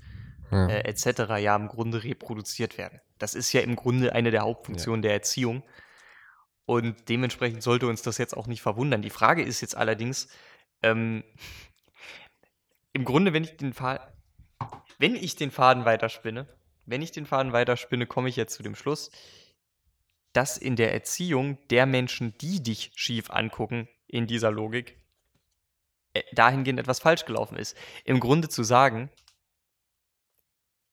ja. 0.51 0.67
äh, 0.67 0.81
etc. 0.81 1.39
ja 1.39 1.55
im 1.55 1.67
Grunde 1.67 2.03
reproduziert 2.03 2.77
werden. 2.77 3.01
Das 3.17 3.33
ist 3.33 3.51
ja 3.51 3.61
im 3.61 3.75
Grunde 3.75 4.13
eine 4.13 4.29
der 4.29 4.41
Hauptfunktionen 4.41 5.01
ja. 5.01 5.09
der 5.09 5.13
Erziehung. 5.13 5.63
Und 6.67 7.09
dementsprechend 7.09 7.63
sollte 7.63 7.87
uns 7.87 8.03
das 8.03 8.19
jetzt 8.19 8.37
auch 8.37 8.45
nicht 8.45 8.61
verwundern. 8.61 9.01
Die 9.01 9.09
Frage 9.09 9.41
ist 9.41 9.61
jetzt 9.61 9.75
allerdings, 9.75 10.27
ähm, 10.83 11.23
im 12.93 13.05
Grunde, 13.05 13.33
wenn 13.33 13.43
ich 13.43 13.57
den 13.57 13.73
Faden, 13.73 14.05
wenn 14.99 15.15
ich 15.15 15.35
den 15.35 15.49
Faden 15.49 15.85
weiterspinne, 15.85 16.47
wenn 16.85 17.01
ich 17.01 17.11
den 17.11 17.25
Faden 17.25 17.53
weiterspinne, 17.53 18.07
komme 18.07 18.29
ich 18.29 18.35
jetzt 18.35 18.55
zu 18.55 18.63
dem 18.63 18.75
Schluss, 18.75 19.11
dass 20.33 20.57
in 20.57 20.75
der 20.75 20.93
Erziehung 20.93 21.57
der 21.69 21.85
Menschen, 21.85 22.37
die 22.39 22.61
dich 22.61 22.91
schief 22.95 23.29
angucken, 23.29 23.87
in 24.07 24.27
dieser 24.27 24.51
Logik, 24.51 24.97
äh, 26.13 26.23
dahingehend 26.33 26.79
etwas 26.79 26.99
falsch 26.99 27.25
gelaufen 27.25 27.57
ist. 27.57 27.77
Im 28.03 28.19
Grunde 28.19 28.49
zu 28.49 28.63
sagen, 28.63 29.09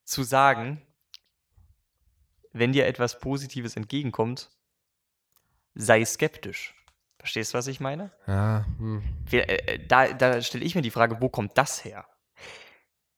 zu 0.03 0.23
sagen, 0.23 0.81
wenn 2.51 2.71
dir 2.71 2.85
etwas 2.85 3.19
Positives 3.19 3.75
entgegenkommt, 3.75 4.51
sei 5.73 6.05
skeptisch. 6.05 6.75
Verstehst 7.17 7.53
du, 7.53 7.57
was 7.57 7.67
ich 7.67 7.79
meine? 7.79 8.11
Ja. 8.27 8.65
Hm. 8.77 9.01
Äh, 9.31 9.37
äh, 9.37 9.87
da, 9.87 10.13
da 10.13 10.41
stelle 10.41 10.65
ich 10.65 10.75
mir 10.75 10.81
die 10.81 10.91
Frage, 10.91 11.21
wo 11.21 11.29
kommt 11.29 11.57
das 11.57 11.83
her? 11.83 12.05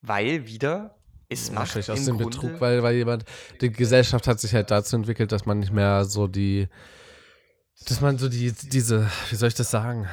Weil 0.02 0.46
wieder, 0.46 0.96
es 1.30 1.50
macht 1.52 1.76
Wahrscheinlich 1.76 1.92
aus 1.92 2.06
dem 2.06 2.18
Grunde 2.18 2.38
Betrug, 2.38 2.62
weil, 2.62 2.84
weil 2.84 2.96
jemand, 2.96 3.26
die 3.62 3.72
Gesellschaft 3.72 4.28
hat 4.28 4.40
sich 4.40 4.54
halt 4.54 4.72
dazu 4.72 4.96
entwickelt, 4.96 5.32
dass 5.32 5.46
man 5.46 5.60
nicht 5.60 5.72
mehr 5.72 6.06
so 6.06 6.28
die, 6.28 6.68
dass 7.88 8.02
man 8.02 8.18
so 8.18 8.30
die, 8.30 8.52
diese, 8.52 9.10
wie 9.30 9.36
soll 9.36 9.50
ich 9.50 9.56
das 9.56 9.72
sagen? 9.72 10.08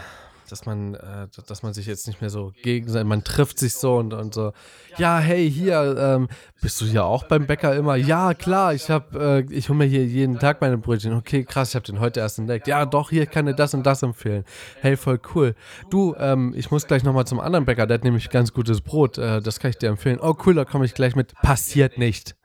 Dass 0.52 0.66
man, 0.66 0.94
äh, 0.94 1.26
dass 1.46 1.62
man 1.62 1.72
sich 1.72 1.86
jetzt 1.86 2.06
nicht 2.06 2.20
mehr 2.20 2.28
so 2.28 2.52
gegen, 2.62 2.92
man 3.08 3.24
trifft 3.24 3.58
sich 3.58 3.74
so 3.74 3.96
und, 3.96 4.12
und 4.12 4.34
so, 4.34 4.52
ja, 4.98 5.18
hey, 5.18 5.50
hier, 5.50 5.96
ähm, 5.98 6.28
bist 6.60 6.80
du 6.80 6.84
hier 6.84 7.04
auch 7.04 7.24
beim 7.24 7.46
Bäcker 7.46 7.74
immer? 7.74 7.96
Ja, 7.96 8.34
klar, 8.34 8.74
ich 8.74 8.90
hab, 8.90 9.14
äh, 9.14 9.40
ich 9.50 9.70
hole 9.70 9.78
mir 9.78 9.86
hier 9.86 10.04
jeden 10.04 10.38
Tag 10.38 10.60
meine 10.60 10.76
Brötchen. 10.76 11.14
Okay, 11.14 11.44
krass, 11.44 11.70
ich 11.70 11.74
habe 11.74 11.86
den 11.86 12.00
heute 12.00 12.20
erst 12.20 12.38
entdeckt. 12.38 12.68
Ja, 12.68 12.84
doch, 12.84 13.08
hier 13.10 13.24
kann 13.24 13.46
dir 13.46 13.54
das 13.54 13.72
und 13.72 13.84
das 13.84 14.02
empfehlen. 14.02 14.44
Hey, 14.80 14.98
voll 14.98 15.20
cool. 15.34 15.54
Du, 15.90 16.14
ähm, 16.18 16.52
ich 16.54 16.70
muss 16.70 16.86
gleich 16.86 17.02
nochmal 17.02 17.26
zum 17.26 17.40
anderen 17.40 17.64
Bäcker, 17.64 17.86
der 17.86 17.94
hat 17.94 18.04
nämlich 18.04 18.28
ganz 18.28 18.52
gutes 18.52 18.82
Brot, 18.82 19.16
äh, 19.16 19.40
das 19.40 19.58
kann 19.58 19.70
ich 19.70 19.78
dir 19.78 19.88
empfehlen. 19.88 20.18
Oh, 20.20 20.36
cool, 20.44 20.54
da 20.54 20.66
komme 20.66 20.84
ich 20.84 20.92
gleich 20.92 21.16
mit. 21.16 21.34
Passiert 21.36 21.96
nicht. 21.96 22.36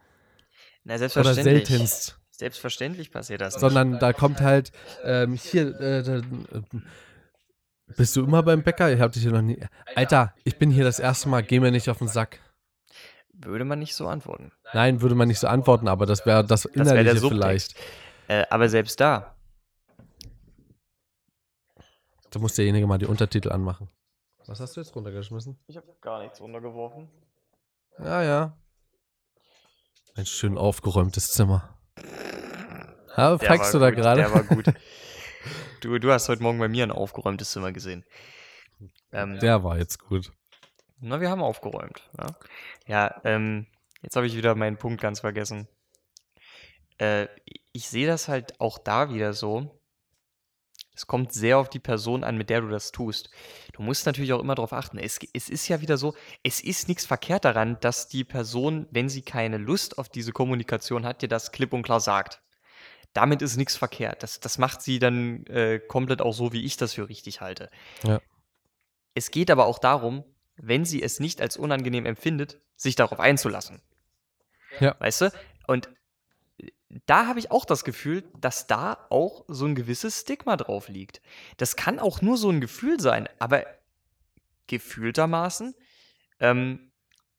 Na, 0.86 0.98
selbstverständlich. 0.98 1.46
Oder 1.46 1.66
seltenst. 1.68 2.18
Selbstverständlich 2.32 3.12
passiert 3.12 3.42
das. 3.42 3.56
Nicht. 3.56 3.62
Sondern 3.62 4.00
da 4.00 4.14
kommt 4.14 4.40
halt 4.42 4.72
ähm, 5.04 5.34
hier, 5.34 5.78
äh, 5.82 6.00
äh, 6.00 6.22
bist 7.96 8.16
du 8.16 8.24
immer 8.24 8.44
beim 8.44 8.64
Bäcker? 8.64 8.92
Ich 8.92 9.00
hab 9.00 9.12
dich 9.14 9.24
hier 9.24 9.32
noch 9.32 9.42
nie. 9.42 9.60
Alter, 9.96 10.34
ich 10.44 10.58
bin 10.58 10.72
hier 10.72 10.84
das 10.84 11.00
erste 11.00 11.30
Mal, 11.30 11.44
geh 11.44 11.60
mir 11.60 11.72
nicht 11.72 11.90
auf 11.90 12.00
den 12.00 12.08
Sack. 12.08 12.40
Würde 13.34 13.66
man 13.66 13.80
nicht 13.80 13.96
so 13.96 14.08
antworten. 14.08 14.52
Nein, 14.74 15.02
würde 15.02 15.16
man 15.16 15.28
nicht 15.28 15.40
so 15.40 15.48
antworten, 15.48 15.88
aber 15.88 16.06
das 16.06 16.26
wäre 16.26 16.44
das 16.44 16.66
Innerliche 16.66 17.14
das 17.14 17.24
wär 17.24 17.30
vielleicht. 17.30 17.76
Äh, 18.28 18.46
aber 18.50 18.68
selbst 18.68 19.00
da. 19.00 19.36
Da 22.32 22.40
muss 22.40 22.56
derjenige 22.56 22.88
mal 22.88 22.98
die 22.98 23.06
Untertitel 23.06 23.52
anmachen. 23.52 23.90
Was 24.48 24.60
hast 24.60 24.76
du 24.76 24.82
jetzt 24.82 24.96
runtergeschmissen? 24.96 25.58
Ich 25.68 25.78
habe 25.78 25.88
gar 26.02 26.22
nichts 26.22 26.42
runtergeworfen. 26.42 27.10
Ja, 28.00 28.24
ja. 28.24 28.58
Ein 30.16 30.26
schön 30.26 30.58
aufgeräumtes 30.58 31.30
Zimmer. 31.32 31.78
Ja, 33.16 33.38
packst 33.38 33.74
du 33.74 33.80
da 33.80 33.92
gerade? 33.92 34.22
Der 34.22 34.34
war 34.34 34.44
gut. 34.44 34.66
Du, 35.82 35.98
du 36.00 36.12
hast 36.12 36.30
heute 36.30 36.44
Morgen 36.44 36.60
bei 36.60 36.68
mir 36.68 36.84
ein 36.84 36.92
aufgeräumtes 36.92 37.52
Zimmer 37.52 37.72
gesehen. 37.72 38.06
Ähm, 39.12 39.40
Der 39.40 39.64
war 39.64 39.78
jetzt 39.78 40.00
gut. 40.00 40.32
Na, 41.00 41.22
wir 41.22 41.30
haben 41.30 41.42
aufgeräumt. 41.42 42.10
Ja, 42.18 42.28
ja 42.88 43.22
ähm, 43.24 43.68
jetzt 44.02 44.16
habe 44.16 44.28
ich 44.28 44.36
wieder 44.36 44.56
meinen 44.56 44.78
Punkt 44.78 45.02
ganz 45.02 45.20
vergessen. 45.20 45.68
Äh, 46.98 47.28
ich 47.72 47.88
sehe 47.90 48.08
das 48.08 48.28
halt 48.28 48.60
auch 48.60 48.80
da 48.80 49.14
wieder 49.14 49.34
so. 49.34 49.80
Es 50.96 51.06
kommt 51.06 51.32
sehr 51.32 51.60
auf 51.60 51.70
die 51.70 51.80
Person 51.80 52.24
an, 52.24 52.38
mit 52.38 52.50
der 52.50 52.62
du 52.62 52.70
das 52.70 52.92
tust. 52.92 53.30
Du 53.74 53.84
musst 53.84 54.08
natürlich 54.08 54.34
auch 54.34 54.40
immer 54.40 54.56
darauf 54.56 54.74
achten. 54.74 54.98
Es, 54.98 55.20
es 55.32 55.48
ist 55.48 55.68
ja 55.68 55.80
wieder 55.80 55.98
so, 55.98 56.16
es 56.42 56.60
ist 56.60 56.88
nichts 56.88 57.06
verkehrt 57.06 57.46
daran, 57.46 57.80
dass 57.82 58.08
die 58.08 58.24
Person, 58.24 58.88
wenn 58.90 59.08
sie 59.08 59.22
keine 59.22 59.58
Lust 59.58 60.00
auf 60.00 60.10
diese 60.10 60.32
Kommunikation 60.32 61.06
hat, 61.06 61.22
dir 61.22 61.30
das 61.30 61.52
klipp 61.52 61.74
und 61.74 61.84
klar 61.84 62.00
sagt 62.00 62.42
damit 63.18 63.42
ist 63.42 63.58
nichts 63.58 63.76
verkehrt. 63.76 64.22
Das, 64.22 64.40
das 64.40 64.60
macht 64.60 64.84
sie 64.84 65.00
dann 65.00 65.44
äh, 65.48 65.80
komplett 65.80 66.22
auch 66.22 66.34
so, 66.34 66.54
wie 66.54 66.64
ich 66.64 66.78
das 66.78 66.94
für 66.94 67.10
richtig 67.10 67.42
halte. 67.42 67.72
Ja. 68.04 68.22
Es 69.16 69.32
geht 69.32 69.50
aber 69.50 69.66
auch 69.66 69.80
darum, 69.80 70.24
wenn 70.56 70.86
sie 70.86 71.02
es 71.02 71.20
nicht 71.20 71.42
als 71.42 71.58
unangenehm 71.58 72.06
empfindet, 72.06 72.60
sich 72.76 72.96
darauf 72.96 73.20
einzulassen. 73.20 73.82
Ja. 74.80 74.96
Weißt 75.00 75.22
du? 75.22 75.32
Und 75.66 75.90
da 77.08 77.26
habe 77.26 77.40
ich 77.40 77.50
auch 77.50 77.66
das 77.66 77.84
Gefühl, 77.84 78.24
dass 78.40 78.68
da 78.68 79.08
auch 79.10 79.46
so 79.48 79.66
ein 79.66 79.74
gewisses 79.74 80.22
Stigma 80.22 80.56
drauf 80.56 80.88
liegt. 80.88 81.20
Das 81.58 81.76
kann 81.76 81.98
auch 81.98 82.22
nur 82.22 82.38
so 82.38 82.52
ein 82.52 82.62
Gefühl 82.62 83.00
sein, 83.00 83.28
aber 83.40 83.66
gefühltermaßen 84.68 85.74
ähm, 86.40 86.92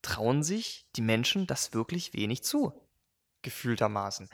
trauen 0.02 0.42
sich 0.42 0.88
die 0.96 1.02
Menschen 1.02 1.46
das 1.46 1.72
wirklich 1.72 2.14
wenig 2.14 2.42
zu. 2.42 2.72
Gefühltermaßen. 3.42 4.28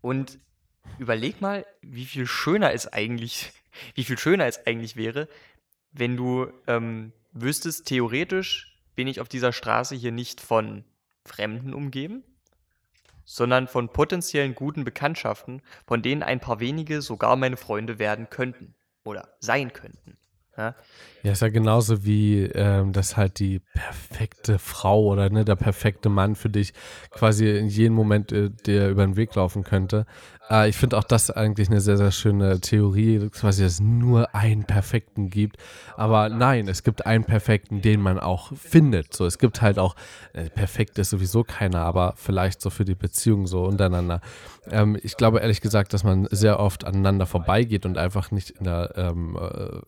Und 0.00 0.38
überleg 0.98 1.40
mal, 1.40 1.66
wie 1.82 2.06
viel 2.06 2.26
schöner 2.26 2.72
es 2.72 2.92
eigentlich, 2.92 3.52
wie 3.94 4.04
viel 4.04 4.18
schöner 4.18 4.46
es 4.46 4.66
eigentlich 4.66 4.96
wäre, 4.96 5.28
wenn 5.92 6.16
du 6.16 6.52
ähm, 6.66 7.12
wüsstest, 7.32 7.86
theoretisch 7.86 8.78
bin 8.94 9.08
ich 9.08 9.20
auf 9.20 9.28
dieser 9.28 9.52
Straße 9.52 9.94
hier 9.94 10.12
nicht 10.12 10.40
von 10.40 10.84
Fremden 11.24 11.74
umgeben, 11.74 12.24
sondern 13.24 13.68
von 13.68 13.90
potenziellen 13.90 14.54
guten 14.54 14.84
Bekanntschaften, 14.84 15.62
von 15.86 16.02
denen 16.02 16.22
ein 16.22 16.40
paar 16.40 16.60
wenige 16.60 17.02
sogar 17.02 17.36
meine 17.36 17.56
Freunde 17.56 17.98
werden 17.98 18.30
könnten 18.30 18.74
oder 19.04 19.36
sein 19.40 19.72
könnten. 19.72 20.16
Ja, 20.58 20.74
ja 21.22 21.32
ist 21.32 21.42
ja 21.42 21.48
genauso 21.48 22.04
wie, 22.04 22.42
ähm, 22.42 22.92
dass 22.92 23.16
halt 23.16 23.38
die 23.38 23.60
perfekte 23.60 24.58
Frau 24.58 25.04
oder 25.04 25.30
ne, 25.30 25.44
der 25.44 25.54
perfekte 25.54 26.08
Mann 26.08 26.34
für 26.34 26.50
dich 26.50 26.72
quasi 27.10 27.48
in 27.48 27.68
jedem 27.68 27.94
Moment 27.94 28.32
äh, 28.32 28.50
dir 28.50 28.88
über 28.88 29.06
den 29.06 29.14
Weg 29.14 29.36
laufen 29.36 29.62
könnte. 29.62 30.04
Äh, 30.50 30.68
ich 30.68 30.76
finde 30.76 30.98
auch 30.98 31.04
das 31.04 31.30
eigentlich 31.30 31.68
eine 31.68 31.80
sehr, 31.80 31.96
sehr 31.96 32.10
schöne 32.10 32.60
Theorie, 32.60 33.30
quasi, 33.30 33.62
dass 33.62 33.74
es 33.74 33.80
nur 33.80 34.34
einen 34.34 34.64
perfekten 34.64 35.30
gibt. 35.30 35.58
Aber 35.96 36.28
nein, 36.28 36.66
es 36.66 36.82
gibt 36.82 37.06
einen 37.06 37.22
perfekten, 37.22 37.80
den 37.80 38.00
man 38.00 38.18
auch 38.18 38.52
findet. 38.56 39.14
So, 39.14 39.26
es 39.26 39.38
gibt 39.38 39.62
halt 39.62 39.78
auch, 39.78 39.94
äh, 40.32 40.50
perfekt 40.50 40.98
ist 40.98 41.10
sowieso 41.10 41.44
keiner, 41.44 41.84
aber 41.84 42.14
vielleicht 42.16 42.60
so 42.60 42.70
für 42.70 42.84
die 42.84 42.96
Beziehung 42.96 43.46
so 43.46 43.64
untereinander. 43.64 44.20
Ähm, 44.70 44.98
ich 45.04 45.16
glaube 45.16 45.38
ehrlich 45.38 45.60
gesagt, 45.60 45.92
dass 45.92 46.02
man 46.02 46.26
sehr 46.32 46.58
oft 46.58 46.84
aneinander 46.84 47.26
vorbeigeht 47.26 47.86
und 47.86 47.96
einfach 47.96 48.32
nicht 48.32 48.50
in 48.50 48.64
der 48.64 48.92
ähm, 48.96 49.38
äh, 49.40 49.78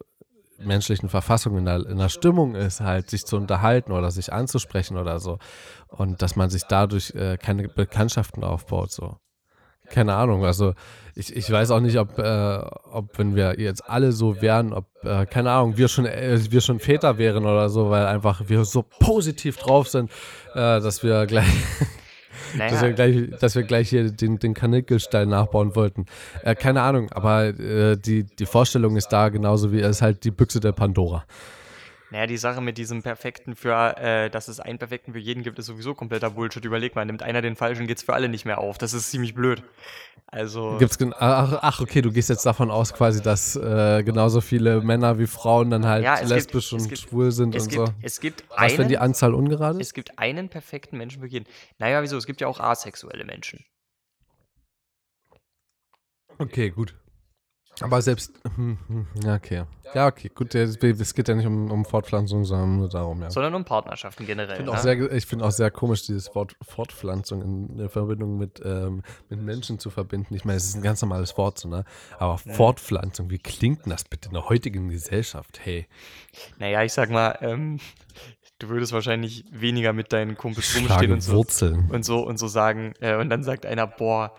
menschlichen 0.61 1.09
Verfassung, 1.09 1.57
in 1.59 1.65
der, 1.65 1.87
in 1.87 1.99
der 1.99 2.09
Stimmung 2.09 2.55
ist, 2.55 2.81
halt 2.81 3.11
sich 3.11 3.25
zu 3.25 3.37
unterhalten 3.37 3.93
oder 3.93 4.11
sich 4.11 4.33
anzusprechen 4.33 4.97
oder 4.97 5.19
so. 5.21 5.39
Und 5.89 6.23
dass 6.23 6.37
man 6.37 6.51
sich 6.51 6.65
dadurch 6.65 7.15
äh, 7.15 7.37
keine 7.37 7.69
Bekanntschaften 7.69 8.45
aufbaut, 8.45 8.93
so. 8.93 9.17
Keine 9.89 10.15
Ahnung, 10.15 10.45
also 10.45 10.75
ich, 11.17 11.35
ich 11.35 11.51
weiß 11.51 11.73
auch 11.73 11.81
nicht, 11.81 11.99
ob, 11.99 12.17
äh, 12.19 12.59
ob 12.93 13.19
wenn 13.19 13.35
wir 13.35 13.59
jetzt 13.59 13.91
alle 13.91 14.13
so 14.13 14.41
wären, 14.41 14.73
ob, 14.73 14.87
äh, 15.03 15.27
keine 15.27 15.51
Ahnung, 15.51 15.77
wir 15.77 15.89
schon, 15.89 16.07
äh, 16.07 16.39
wir 16.51 16.61
schon 16.61 16.79
Väter 16.79 17.19
wären 17.19 17.45
oder 17.45 17.69
so, 17.69 17.91
weil 17.91 18.07
einfach 18.07 18.43
wir 18.47 18.65
so 18.65 18.85
positiv 19.01 19.57
drauf 19.57 19.89
sind, 19.89 20.11
äh, 20.55 20.81
dass 20.81 21.03
wir 21.03 21.27
gleich 21.27 21.49
naja. 22.57 22.71
dass, 22.71 22.83
wir 22.83 22.93
gleich, 22.93 23.31
dass 23.41 23.55
wir 23.55 23.63
gleich 23.63 23.91
hier 23.91 24.11
den, 24.11 24.39
den 24.39 24.55
Kanickelstein 24.55 25.29
nachbauen 25.29 25.75
wollten. 25.77 26.07
Äh, 26.43 26.55
keine 26.55 26.83
Ahnung, 26.83 27.11
aber 27.13 27.47
äh, 27.47 27.97
die, 27.97 28.25
die 28.25 28.47
Vorstellung 28.47 28.97
ist 28.97 29.09
da, 29.09 29.29
genauso 29.29 29.73
wie 29.73 29.81
es 29.81 30.03
halt 30.03 30.25
die 30.25 30.31
Büchse 30.31 30.61
der 30.61 30.73
Pandora. 30.73 31.25
Naja, 32.11 32.27
die 32.27 32.37
Sache 32.37 32.61
mit 32.61 32.77
diesem 32.77 33.03
Perfekten 33.03 33.55
für, 33.55 33.97
äh, 33.97 34.31
dass 34.31 34.49
es 34.49 34.59
einen 34.59 34.79
Perfekten 34.79 35.13
für 35.13 35.21
jeden 35.21 35.45
gibt, 35.45 35.59
ist 35.61 35.67
sowieso 35.67 35.95
kompletter 35.95 36.31
Bullshit. 36.31 36.65
Überleg 36.65 36.97
mal, 36.97 37.05
nimmt 37.05 37.23
einer 37.23 37.41
den 37.41 37.55
falschen, 37.55 37.87
geht's 37.87 38.03
für 38.03 38.15
alle 38.15 38.29
nicht 38.29 38.45
mehr 38.45 38.59
auf. 38.59 38.79
Das 38.79 38.95
ist 38.95 39.11
ziemlich 39.11 39.35
blöd. 39.35 39.63
Also. 40.27 40.77
Gibt's 40.79 40.99
ach, 41.19 41.59
ach, 41.63 41.81
okay, 41.81 42.03
du 42.03 42.11
gehst 42.11 42.29
jetzt 42.29 42.45
davon 42.45 42.71
aus, 42.71 42.93
quasi, 42.95 43.23
dass 43.23 43.55
äh, 43.55 44.03
genauso 44.03 44.41
viele 44.41 44.81
Männer 44.81 45.21
wie 45.21 45.29
Frauen 45.29 45.71
dann 45.71 45.87
halt 45.87 46.03
ja, 46.05 46.19
lesbisch 46.21 46.71
gibt, 46.71 46.83
und 46.83 46.89
gibt, 46.89 47.01
schwul 47.01 47.31
sind 47.31 47.55
und 47.55 47.69
gibt, 47.69 47.87
so. 47.87 47.95
Es 48.03 48.19
gibt 48.19 48.45
Was, 48.51 48.59
einen, 48.59 48.79
wenn 48.79 48.89
die 48.89 48.99
Anzahl 48.99 49.33
ungerade 49.33 49.79
ist? 49.79 49.89
Es 49.89 49.95
gibt 49.95 50.19
einen 50.19 50.49
perfekten 50.49 50.99
Menschen 50.99 51.23
für 51.23 51.29
jeden. 51.29 51.47
Naja, 51.79 52.03
wieso? 52.03 52.17
Es 52.17 52.27
gibt 52.27 52.41
ja 52.41 52.49
auch 52.49 52.59
asexuelle 52.59 53.25
Menschen. 53.25 53.65
Okay, 56.39 56.71
gut. 56.71 56.97
Aber 57.81 58.03
selbst, 58.03 58.33
hm, 58.57 58.79
hm, 58.89 59.07
ja, 59.25 59.35
okay. 59.35 59.65
Ja, 59.95 60.07
okay, 60.07 60.31
gut, 60.33 60.55
es 60.55 61.15
geht 61.15 61.29
ja 61.29 61.35
nicht 61.35 61.47
um, 61.47 61.71
um 61.71 61.85
Fortpflanzung, 61.85 62.45
sondern 62.45 62.77
nur 62.77 62.89
darum, 62.89 63.23
ja. 63.23 63.31
Sondern 63.31 63.55
um 63.55 63.65
Partnerschaften 63.65 64.25
generell. 64.25 64.57
Find 64.57 64.69
auch 64.69 64.85
ne? 64.85 65.09
ich 65.09 65.27
finde 65.27 65.45
auch 65.45 65.51
sehr 65.51 65.71
komisch, 65.71 66.07
dieses 66.07 66.33
Wort 66.35 66.55
Fortpflanzung 66.63 67.43
in, 67.43 67.79
in 67.79 67.89
Verbindung 67.89 68.39
mit, 68.39 68.63
ähm, 68.65 69.03
mit 69.29 69.41
Menschen 69.41 69.79
zu 69.79 69.91
verbinden. 69.91 70.35
Ich 70.35 70.45
meine, 70.45 70.59
es 70.59 70.67
ist 70.67 70.77
ein 70.77 70.83
ganz 70.83 71.03
normales 71.03 71.37
Wort, 71.37 71.59
so, 71.59 71.69
ne? 71.69 71.85
Aber 72.19 72.39
mhm. 72.45 72.53
Fortpflanzung, 72.53 73.31
wie 73.31 73.39
klingt 73.39 73.85
denn 73.85 73.91
das 73.91 74.05
bitte 74.05 74.29
in 74.29 74.35
der 74.35 74.49
heutigen 74.49 74.91
Gesellschaft? 74.91 75.61
Hey. 75.65 75.89
Naja, 76.59 76.85
ich 76.85 76.93
sag 76.93 77.11
mal, 77.11 77.39
ähm, 77.41 77.81
du 78.61 78.69
würdest 78.69 78.93
wahrscheinlich 78.93 79.45
weniger 79.51 79.93
mit 79.93 80.13
deinen 80.13 80.37
Kumpels 80.37 80.77
rumstehen 80.77 81.13
und 81.13 81.23
so, 81.23 81.33
Wurzeln. 81.33 81.91
und 81.91 82.05
so 82.05 82.21
und 82.21 82.39
so 82.39 82.47
sagen. 82.47 82.95
Äh, 83.01 83.17
und 83.17 83.29
dann 83.29 83.43
sagt 83.43 83.67
einer, 83.67 83.89
boah, 83.89 84.33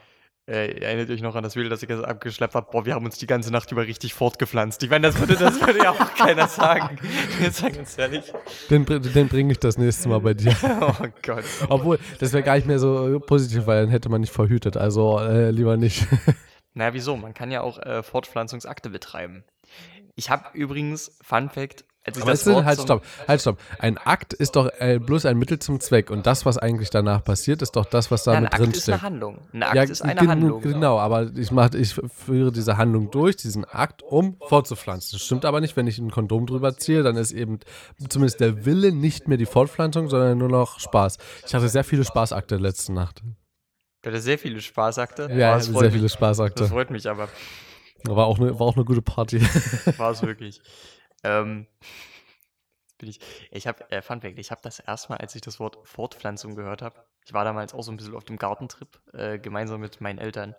äh, 0.48 0.82
erinnert 0.82 1.10
euch 1.10 1.22
noch 1.22 1.36
an 1.36 1.44
das 1.44 1.56
Video, 1.56 1.70
das 1.70 1.84
ich 1.84 1.90
jetzt 1.90 2.04
abgeschleppt 2.04 2.56
habe, 2.56 2.68
boah, 2.72 2.86
wir 2.86 2.96
haben 2.96 3.06
uns 3.06 3.18
die 3.18 3.28
ganze 3.28 3.52
Nacht 3.52 3.72
über 3.72 3.86
richtig 3.86 4.14
fortgepflanzt. 4.14 4.82
Ich 4.84 4.90
meine, 4.90 5.08
das 5.08 5.20
würde, 5.20 5.36
das 5.36 5.62
würde 5.62 5.84
ja 5.84 5.92
auch 5.92 6.14
keiner 6.16 6.48
sagen. 6.48 6.98
Jetzt 7.42 7.58
sag 7.58 7.76
ganz 7.76 7.98
ehrlich. 7.98 8.34
Den, 8.70 8.86
den 8.86 9.28
bringe 9.28 9.52
ich 9.52 9.60
das 9.60 9.78
nächste 9.78 10.10
Mal 10.10 10.20
bei 10.20 10.34
dir. 10.34 10.56
Oh 10.82 11.08
Gott. 11.22 11.44
Obwohl, 11.70 12.00
das 12.20 12.34
wäre 12.34 12.44
gar 12.44 12.56
nicht 12.56 12.66
mehr 12.66 12.80
so 12.80 13.20
positiv, 13.20 13.68
weil 13.68 13.84
dann 13.84 13.90
hätte 13.92 14.10
man 14.10 14.22
nicht 14.22 14.34
verhütet. 14.34 14.78
Also 14.78 15.20
äh, 15.20 15.52
lieber 15.52 15.78
nicht. 15.78 16.08
Naja, 16.74 16.94
wieso? 16.94 17.18
Man 17.18 17.34
kann 17.34 17.52
ja 17.52 17.62
auch 17.62 17.80
äh, 17.80 18.02
Fortpflanzungsakte 18.02 18.90
betreiben. 18.90 19.44
Ich 20.16 20.30
habe 20.30 20.58
übrigens, 20.58 21.18
Fun 21.22 21.50
Fact, 21.50 21.84
Aber 22.04 22.32
das 22.32 22.48
Wort 22.48 22.66
halt, 22.66 22.82
stopp, 22.82 23.04
halt, 23.28 23.42
stopp. 23.42 23.60
Ein 23.78 23.98
Akt 24.00 24.34
ist 24.34 24.56
doch 24.56 24.70
äh, 24.80 24.98
bloß 24.98 25.28
ein 25.28 25.38
Mittel 25.38 25.60
zum 25.60 25.80
Zweck. 25.80 26.10
Und 26.10 26.26
das, 26.26 26.48
was 26.48 26.58
eigentlich 26.58 26.90
danach 26.90 27.24
passiert, 27.24 27.62
ist 27.62 27.76
doch 27.76 27.86
das, 27.86 28.10
was 28.10 28.24
da 28.24 28.32
Ja, 28.32 28.38
ein 28.38 28.44
mit 28.46 28.54
Akt 28.54 28.62
drin 28.64 28.72
ist 28.72 28.90
eine. 28.90 29.02
Handlung. 29.04 29.38
Ein 29.54 29.64
Akt 29.64 29.90
ist 29.92 30.02
eine 30.02 30.20
Handlung. 30.28 30.62
Genau, 30.62 30.98
aber 30.98 31.30
ich, 31.36 31.52
mach, 31.52 31.72
ich 31.76 31.94
führe 31.94 32.52
diese 32.52 32.78
Handlung 32.78 33.12
durch, 33.12 33.36
diesen 33.38 33.66
Akt, 33.66 34.02
um 34.02 34.38
fortzupflanzen. 34.48 35.18
Das 35.20 35.22
stimmt 35.26 35.46
aber 35.46 35.62
nicht, 35.62 35.78
wenn 35.78 35.86
ich 35.86 36.00
ein 36.00 36.10
Kondom 36.10 36.48
drüber 36.48 36.76
ziehe, 36.76 37.04
dann 37.04 37.18
ist 37.18 37.34
eben 37.34 37.60
zumindest 38.10 38.40
der 38.40 38.66
Wille 38.66 38.92
nicht 38.92 39.28
mehr 39.28 39.38
die 39.38 39.46
Fortpflanzung, 39.46 40.10
sondern 40.10 40.40
nur 40.40 40.50
noch 40.50 40.80
Spaß. 40.80 41.20
Ich 41.46 41.54
hatte 41.54 41.70
sehr 41.70 41.84
viele 41.84 42.04
Spaßakte 42.04 42.58
letzte 42.58 42.94
Nacht. 42.94 43.22
Du 44.02 44.10
hattest 44.10 44.26
sehr 44.26 44.40
viele 44.40 44.60
Spaßakte. 44.60 45.30
Ja, 45.34 45.56
Oh, 45.56 45.60
sehr 45.60 45.74
freut 45.74 45.92
viele 45.92 46.04
mich. 46.04 46.14
Spaßakte. 46.14 46.64
Das 46.64 46.72
freut 46.72 46.90
mich 46.90 47.08
aber. 47.08 47.28
War 48.06 48.26
auch 48.26 48.40
eine, 48.40 48.60
war 48.60 48.66
auch 48.66 48.76
eine 48.76 48.86
gute 48.86 49.04
Party. 49.04 49.40
War 49.98 50.10
es 50.10 50.24
wirklich. 50.24 50.60
Ähm, 51.24 51.68
bin 52.98 53.10
ich. 53.10 53.20
Ich 53.52 53.68
habe, 53.68 53.90
äh, 53.92 54.02
Fun 54.02 54.22
Fact, 54.22 54.40
ich 54.40 54.52
habe 54.52 54.62
das 54.64 54.80
erstmal, 54.80 55.18
als 55.20 55.36
ich 55.36 55.42
das 55.42 55.60
Wort 55.60 55.78
Fortpflanzung 55.84 56.56
gehört 56.56 56.82
habe, 56.82 57.04
ich 57.26 57.34
war 57.34 57.44
damals 57.44 57.74
auch 57.74 57.84
so 57.84 57.92
ein 57.92 57.98
bisschen 57.98 58.16
auf 58.16 58.24
dem 58.24 58.38
Gartentrip, 58.38 59.00
äh, 59.14 59.40
gemeinsam 59.40 59.82
mit 59.82 60.02
meinen 60.02 60.20
Eltern. 60.20 60.56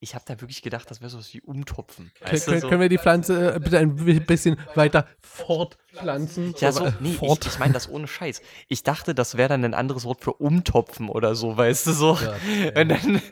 Ich 0.00 0.14
habe 0.14 0.24
da 0.28 0.40
wirklich 0.40 0.62
gedacht, 0.62 0.88
das 0.88 1.00
wäre 1.00 1.10
so 1.10 1.18
was 1.18 1.34
wie 1.34 1.40
Umtopfen. 1.40 2.12
Du, 2.20 2.26
können, 2.26 2.60
so, 2.60 2.68
können 2.68 2.80
wir 2.80 2.88
die 2.88 2.98
Pflanze 2.98 3.54
äh, 3.54 3.58
bitte 3.58 3.80
ein 3.80 3.96
bisschen 4.26 4.56
weiter 4.76 5.08
fortpflanzen? 5.20 6.54
ja, 6.60 6.70
so, 6.70 6.84
äh, 6.84 6.92
nee, 7.00 7.14
fort. 7.14 7.44
ich, 7.44 7.54
ich 7.54 7.58
meine 7.58 7.72
das 7.72 7.88
ohne 7.88 8.06
Scheiß. 8.06 8.40
Ich 8.68 8.84
dachte, 8.84 9.12
das 9.12 9.36
wäre 9.36 9.48
dann 9.48 9.64
ein 9.64 9.74
anderes 9.74 10.04
Wort 10.04 10.22
für 10.22 10.34
Umtopfen 10.34 11.08
oder 11.08 11.34
so, 11.34 11.56
weißt 11.56 11.88
du, 11.88 11.92
so. 11.92 12.14
Ja. 12.14 12.80
Und 12.80 12.88
dann, 12.90 13.22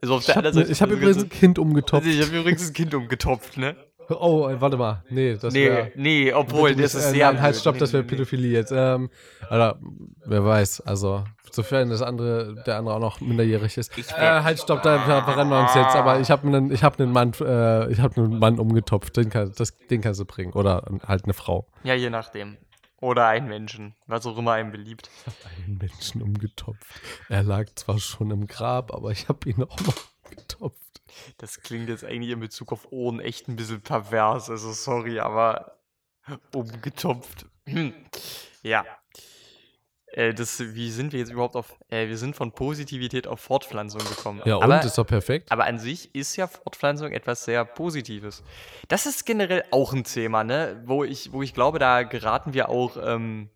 also 0.00 0.14
auf 0.14 0.28
Ich 0.28 0.36
habe 0.36 0.52
Seite. 0.52 0.70
hab 0.70 0.76
so 0.76 0.94
übrigens 0.94 1.24
ein 1.24 1.28
Kind 1.28 1.58
umgetopft. 1.58 2.06
Ich 2.06 2.24
habe 2.24 2.38
übrigens 2.38 2.68
ein 2.68 2.74
Kind 2.74 2.94
umgetopft, 2.94 3.56
ne? 3.56 3.74
Oh, 4.08 4.48
äh, 4.48 4.60
warte 4.60 4.76
mal. 4.76 5.04
Nee, 5.08 5.36
das 5.36 5.54
nee, 5.54 5.64
wäre. 5.66 5.92
nee, 5.94 6.32
obwohl, 6.32 6.74
das 6.74 6.94
ist 6.94 7.06
äh, 7.06 7.10
sehr. 7.10 7.32
Nein, 7.32 7.42
halt, 7.42 7.56
stopp, 7.56 7.74
Nee, 7.74 7.80
das 7.80 7.92
wäre 7.92 8.02
nee, 8.02 8.06
nee. 8.10 8.16
Pädophilie 8.16 8.50
jetzt. 8.52 8.72
Ähm, 8.74 9.10
oder, 9.50 9.78
wer 10.26 10.44
weiß, 10.44 10.80
also, 10.82 11.24
sofern 11.50 11.88
das 11.90 12.02
andere, 12.02 12.62
der 12.66 12.78
andere 12.78 12.94
auch 12.96 13.00
noch 13.00 13.20
minderjährig 13.20 13.76
ist. 13.78 13.96
Ich 13.96 14.10
Äh, 14.10 14.16
wär- 14.20 14.44
halt, 14.44 14.58
stopp, 14.60 14.82
da 14.82 14.98
ver- 15.00 15.24
verrennen 15.24 15.50
wir 15.50 15.60
uns 15.60 15.74
jetzt. 15.74 15.94
Aber 15.96 16.20
ich 16.20 16.30
habe 16.30 16.46
einen, 16.46 16.70
ich 16.72 16.82
hab 16.82 17.00
einen 17.00 17.12
Mann, 17.12 17.32
äh, 17.40 17.90
ich 17.90 18.00
habe 18.00 18.16
einen 18.20 18.38
Mann 18.38 18.58
umgetopft. 18.58 19.16
Den, 19.16 19.30
kann, 19.30 19.52
das, 19.56 19.76
den 19.90 20.00
kannst 20.00 20.20
du 20.20 20.24
bringen. 20.24 20.52
Oder 20.52 20.82
halt 21.06 21.24
eine 21.24 21.34
Frau. 21.34 21.66
Ja, 21.84 21.94
je 21.94 22.10
nachdem. 22.10 22.56
Oder 23.00 23.26
einen 23.26 23.48
Menschen, 23.48 23.94
was 24.06 24.26
auch 24.26 24.38
immer 24.38 24.52
einem 24.52 24.70
beliebt. 24.72 25.10
Einen 25.66 25.78
Menschen 25.78 26.22
umgetopft. 26.22 26.84
Er 27.28 27.42
lag 27.42 27.66
zwar 27.74 27.98
schon 27.98 28.30
im 28.30 28.46
Grab, 28.46 28.94
aber 28.94 29.10
ich 29.10 29.28
habe 29.28 29.48
ihn 29.48 29.62
auch 29.64 29.80
noch 29.80 29.96
umgetopft. 30.30 30.91
Das 31.38 31.60
klingt 31.60 31.88
jetzt 31.88 32.04
eigentlich 32.04 32.30
in 32.30 32.40
Bezug 32.40 32.72
auf 32.72 32.90
Ohren 32.90 33.20
echt 33.20 33.48
ein 33.48 33.56
bisschen 33.56 33.80
pervers. 33.80 34.50
Also 34.50 34.72
sorry, 34.72 35.20
aber 35.20 35.78
umgetopft. 36.54 37.46
Ja. 38.64 38.84
Äh, 40.12 40.34
das, 40.34 40.60
wie 40.60 40.90
sind 40.90 41.12
wir 41.12 41.18
jetzt 41.18 41.32
überhaupt 41.32 41.56
auf. 41.56 41.74
Äh, 41.88 42.08
wir 42.08 42.18
sind 42.18 42.36
von 42.36 42.52
Positivität 42.52 43.26
auf 43.26 43.40
Fortpflanzung 43.40 44.02
gekommen. 44.04 44.42
Ja, 44.44 44.56
und? 44.56 44.62
aber, 44.62 44.84
ist 44.84 44.96
doch 44.98 45.06
perfekt. 45.06 45.50
aber 45.50 45.64
an 45.64 45.78
sich 45.78 46.14
ist 46.14 46.36
ja 46.36 46.46
Fortpflanzung 46.46 47.12
etwas 47.12 47.44
sehr 47.44 47.64
Positives. 47.64 48.44
Das 48.88 49.06
ist 49.06 49.24
generell 49.24 49.64
auch 49.70 49.92
ein 49.92 50.04
Thema, 50.04 50.44
ne? 50.44 50.82
Wo 50.86 51.02
ich, 51.02 51.32
wo 51.32 51.42
ich 51.42 51.54
glaube, 51.54 51.78
da 51.78 52.02
geraten 52.02 52.52
wir 52.52 52.68
auch 52.68 52.96
ähm, 53.02 53.48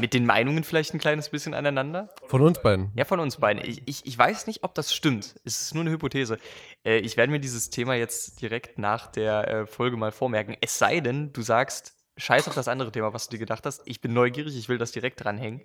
mit 0.00 0.14
den 0.14 0.26
Meinungen 0.26 0.64
vielleicht 0.64 0.94
ein 0.94 0.98
kleines 0.98 1.28
bisschen 1.28 1.54
aneinander. 1.54 2.08
Von 2.26 2.40
uns 2.42 2.60
beiden. 2.62 2.90
Ja, 2.96 3.04
von 3.04 3.20
uns 3.20 3.36
beiden. 3.36 3.62
Ich, 3.64 3.82
ich, 3.86 4.06
ich 4.06 4.18
weiß 4.18 4.46
nicht, 4.46 4.64
ob 4.64 4.74
das 4.74 4.94
stimmt. 4.94 5.34
Es 5.44 5.60
ist 5.60 5.74
nur 5.74 5.82
eine 5.82 5.90
Hypothese. 5.90 6.38
Äh, 6.84 6.98
ich 6.98 7.16
werde 7.16 7.30
mir 7.32 7.40
dieses 7.40 7.70
Thema 7.70 7.94
jetzt 7.94 8.40
direkt 8.40 8.78
nach 8.78 9.06
der 9.06 9.48
äh, 9.48 9.66
Folge 9.66 9.96
mal 9.96 10.12
vormerken. 10.12 10.56
Es 10.60 10.78
sei 10.78 11.00
denn, 11.00 11.32
du 11.32 11.42
sagst, 11.42 11.94
scheiß 12.16 12.48
auf 12.48 12.54
das 12.54 12.68
andere 12.68 12.92
Thema, 12.92 13.12
was 13.12 13.26
du 13.28 13.32
dir 13.32 13.38
gedacht 13.38 13.64
hast. 13.66 13.82
Ich 13.84 14.00
bin 14.00 14.12
neugierig, 14.12 14.56
ich 14.56 14.68
will 14.68 14.78
das 14.78 14.92
direkt 14.92 15.22
dranhängen. 15.22 15.62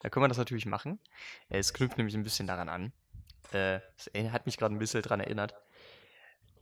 Da 0.00 0.10
können 0.10 0.24
wir 0.24 0.28
das 0.28 0.38
natürlich 0.38 0.66
machen. 0.66 0.98
Äh, 1.48 1.58
es 1.58 1.72
knüpft 1.72 1.98
nämlich 1.98 2.14
ein 2.14 2.22
bisschen 2.22 2.46
daran 2.46 2.68
an. 2.68 2.92
Äh, 3.52 3.80
Es 3.96 4.10
hat 4.32 4.46
mich 4.46 4.56
gerade 4.56 4.74
ein 4.74 4.78
bisschen 4.78 5.02
daran 5.02 5.20
erinnert. 5.20 5.54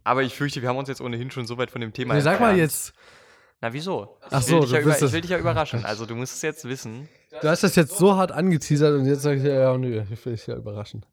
Aber 0.04 0.22
ich 0.22 0.34
fürchte, 0.34 0.60
wir 0.60 0.68
haben 0.68 0.76
uns 0.76 0.88
jetzt 0.88 1.00
ohnehin 1.00 1.30
schon 1.30 1.46
so 1.46 1.56
weit 1.56 1.70
von 1.70 1.80
dem 1.80 1.92
Thema 1.92 2.14
Nee, 2.14 2.20
sag 2.20 2.38
mal 2.38 2.56
jetzt, 2.56 2.92
Na, 3.64 3.72
wieso? 3.72 4.18
Ach 4.30 4.40
ich 4.40 4.46
so, 4.46 4.52
will 4.56 4.60
dich 4.60 4.68
du 4.68 4.74
ja 4.76 4.80
über, 4.82 4.90
ich 4.92 4.98
das- 4.98 5.12
will 5.12 5.20
dich 5.22 5.30
ja 5.30 5.38
überraschen. 5.38 5.84
Also, 5.86 6.04
du 6.04 6.14
musst 6.14 6.34
es 6.34 6.42
jetzt 6.42 6.68
wissen. 6.68 7.08
du 7.40 7.48
hast 7.48 7.62
das 7.62 7.74
jetzt 7.76 7.96
so 7.96 8.14
hart 8.14 8.30
angeteasert 8.30 8.92
und 9.00 9.06
jetzt 9.06 9.22
sag 9.22 9.38
ich, 9.38 9.42
ja, 9.42 9.54
ja, 9.54 9.78
nö, 9.78 10.04
ich 10.10 10.26
will 10.26 10.34
dich 10.34 10.46
ja 10.46 10.54
überraschen. 10.56 11.06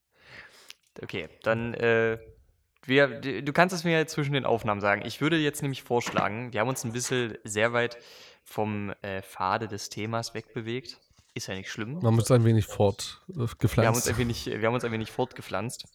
Okay, 1.02 1.30
dann, 1.43 1.74
äh, 1.76 2.18
wir, 2.84 3.22
du 3.22 3.54
kannst 3.54 3.74
es 3.74 3.86
mir 3.86 3.97
jetzt 3.97 4.12
zwischen 4.12 4.34
den 4.34 4.43
Aufnahmen 4.43 4.82
sagen. 4.82 5.04
Ich 5.06 5.22
würde 5.22 5.38
jetzt 5.38 5.62
nämlich 5.62 5.82
vorschlagen, 5.84 6.52
wir 6.52 6.60
haben 6.60 6.68
uns 6.68 6.84
ein 6.84 6.91
bisschen 6.91 7.38
sehr 7.45 7.72
weit 7.72 7.97
vom 8.43 8.93
äh, 9.02 9.22
Pfade 9.22 9.70
des 9.70 9.88
Themas 9.88 10.34
wegbewegt. 10.34 10.99
Ist 11.34 11.47
ja 11.47 11.54
nicht 11.56 11.72
schlimm. 11.72 11.99
Man 12.02 12.14
muss 12.16 12.30
ein 12.32 12.43
wenig 12.43 12.68
Wir 12.68 12.76
haben, 12.78 12.88
uns 12.89 13.18
fortgepflanzt. 13.28 14.10
ein 14.10 14.18
wenig, 14.18 14.45
wir 14.47 14.68
haben 14.68 14.74
uns 14.74 14.84
ein 14.84 14.91
wenig 14.91 15.10
fortgepflanzt. 15.10 15.86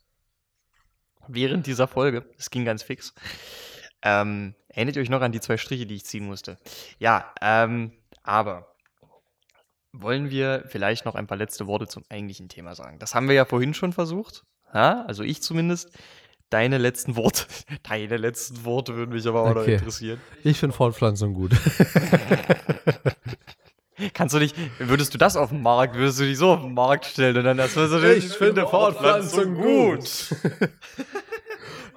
Während 1.28 1.66
dieser 1.66 1.86
Folge. 1.86 2.24
Es 2.38 2.48
ging 2.48 2.64
ganz 2.64 2.82
fix. 2.82 3.12
Ähm, 4.08 4.54
erinnert 4.68 4.94
ihr 4.94 5.02
euch 5.02 5.10
noch 5.10 5.20
an 5.20 5.32
die 5.32 5.40
zwei 5.40 5.56
Striche, 5.56 5.84
die 5.84 5.96
ich 5.96 6.04
ziehen 6.04 6.26
musste? 6.26 6.58
Ja, 7.00 7.34
ähm, 7.42 7.90
aber 8.22 8.72
wollen 9.92 10.30
wir 10.30 10.62
vielleicht 10.68 11.04
noch 11.04 11.16
ein 11.16 11.26
paar 11.26 11.36
letzte 11.36 11.66
Worte 11.66 11.88
zum 11.88 12.04
eigentlichen 12.08 12.48
Thema 12.48 12.76
sagen? 12.76 13.00
Das 13.00 13.16
haben 13.16 13.26
wir 13.26 13.34
ja 13.34 13.44
vorhin 13.44 13.74
schon 13.74 13.92
versucht. 13.92 14.44
Ja? 14.72 15.04
Also 15.06 15.24
ich 15.24 15.42
zumindest. 15.42 15.90
Deine 16.48 16.78
letzten 16.78 17.16
Worte. 17.16 17.46
Deine 17.82 18.16
letzten 18.16 18.64
Worte 18.64 18.94
würden 18.94 19.12
mich 19.12 19.26
aber 19.26 19.42
auch 19.42 19.54
noch 19.54 19.62
Okay. 19.62 19.74
interessieren. 19.74 20.20
Ich 20.44 20.60
finde 20.60 20.76
Fortpflanzung 20.76 21.34
gut. 21.34 21.50
Kannst 24.14 24.32
du 24.34 24.38
dich, 24.38 24.54
würdest 24.78 25.12
du 25.14 25.18
das 25.18 25.36
auf 25.36 25.48
den 25.48 25.62
Markt, 25.62 25.96
würdest 25.96 26.20
du 26.20 26.24
dich 26.24 26.38
so 26.38 26.52
auf 26.52 26.60
den 26.60 26.74
Markt 26.74 27.06
stellen 27.06 27.36
und 27.38 27.42
dann 27.44 27.56
das 27.56 27.74
Was 27.74 27.90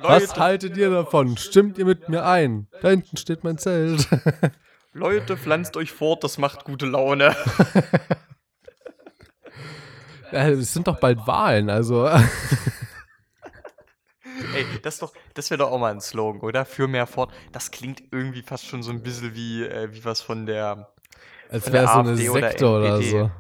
Was 0.02 0.36
haltet 0.38 0.78
ihr 0.78 0.90
davon? 0.90 1.38
Stimmt 1.38 1.78
ihr 1.78 1.86
mit 1.86 2.10
mir 2.10 2.26
ein? 2.26 2.68
Da 2.82 2.90
hinten 2.90 3.18
steht 3.18 3.44
mein 3.44 3.58
Zelt. 3.58 4.08
Leute, 4.94 5.38
pflanzt 5.38 5.78
euch 5.78 5.92
fort, 5.92 6.24
das 6.24 6.38
macht 6.38 6.66
gute 6.66 6.86
Laune. 6.86 7.36
Ja, 10.32 10.48
es 10.50 10.74
sind 10.74 10.88
doch 10.88 11.00
bald 11.00 11.26
Wahlen, 11.26 11.70
also. 11.70 12.08
Ey, 14.56 14.66
das 14.82 15.00
doch, 15.00 15.12
das 15.34 15.50
wäre 15.50 15.58
doch 15.60 15.72
auch 15.72 15.80
mal 15.80 15.92
ein 15.92 16.02
Slogan, 16.02 16.42
oder? 16.42 16.66
Für 16.66 16.88
mehr 16.88 17.08
fort. 17.08 17.32
Das 17.52 17.72
klingt 17.72 18.04
irgendwie 18.12 18.42
fast 18.42 18.66
schon 18.66 18.84
so 18.84 18.92
ein 18.92 19.02
bisschen 19.04 19.36
wie, 19.36 19.64
äh, 19.64 19.92
wie 19.92 20.06
was 20.06 20.22
von 20.22 20.46
der. 20.46 20.94
Als 21.50 21.72
wäre 21.72 21.86
es 21.86 21.92
so 21.92 22.00
eine 22.00 22.12
AfD 22.12 22.30
oder 22.30 22.48
Sekte 22.50 22.68
oder, 22.70 22.96
NPD. 22.96 23.10
so. 23.10 23.32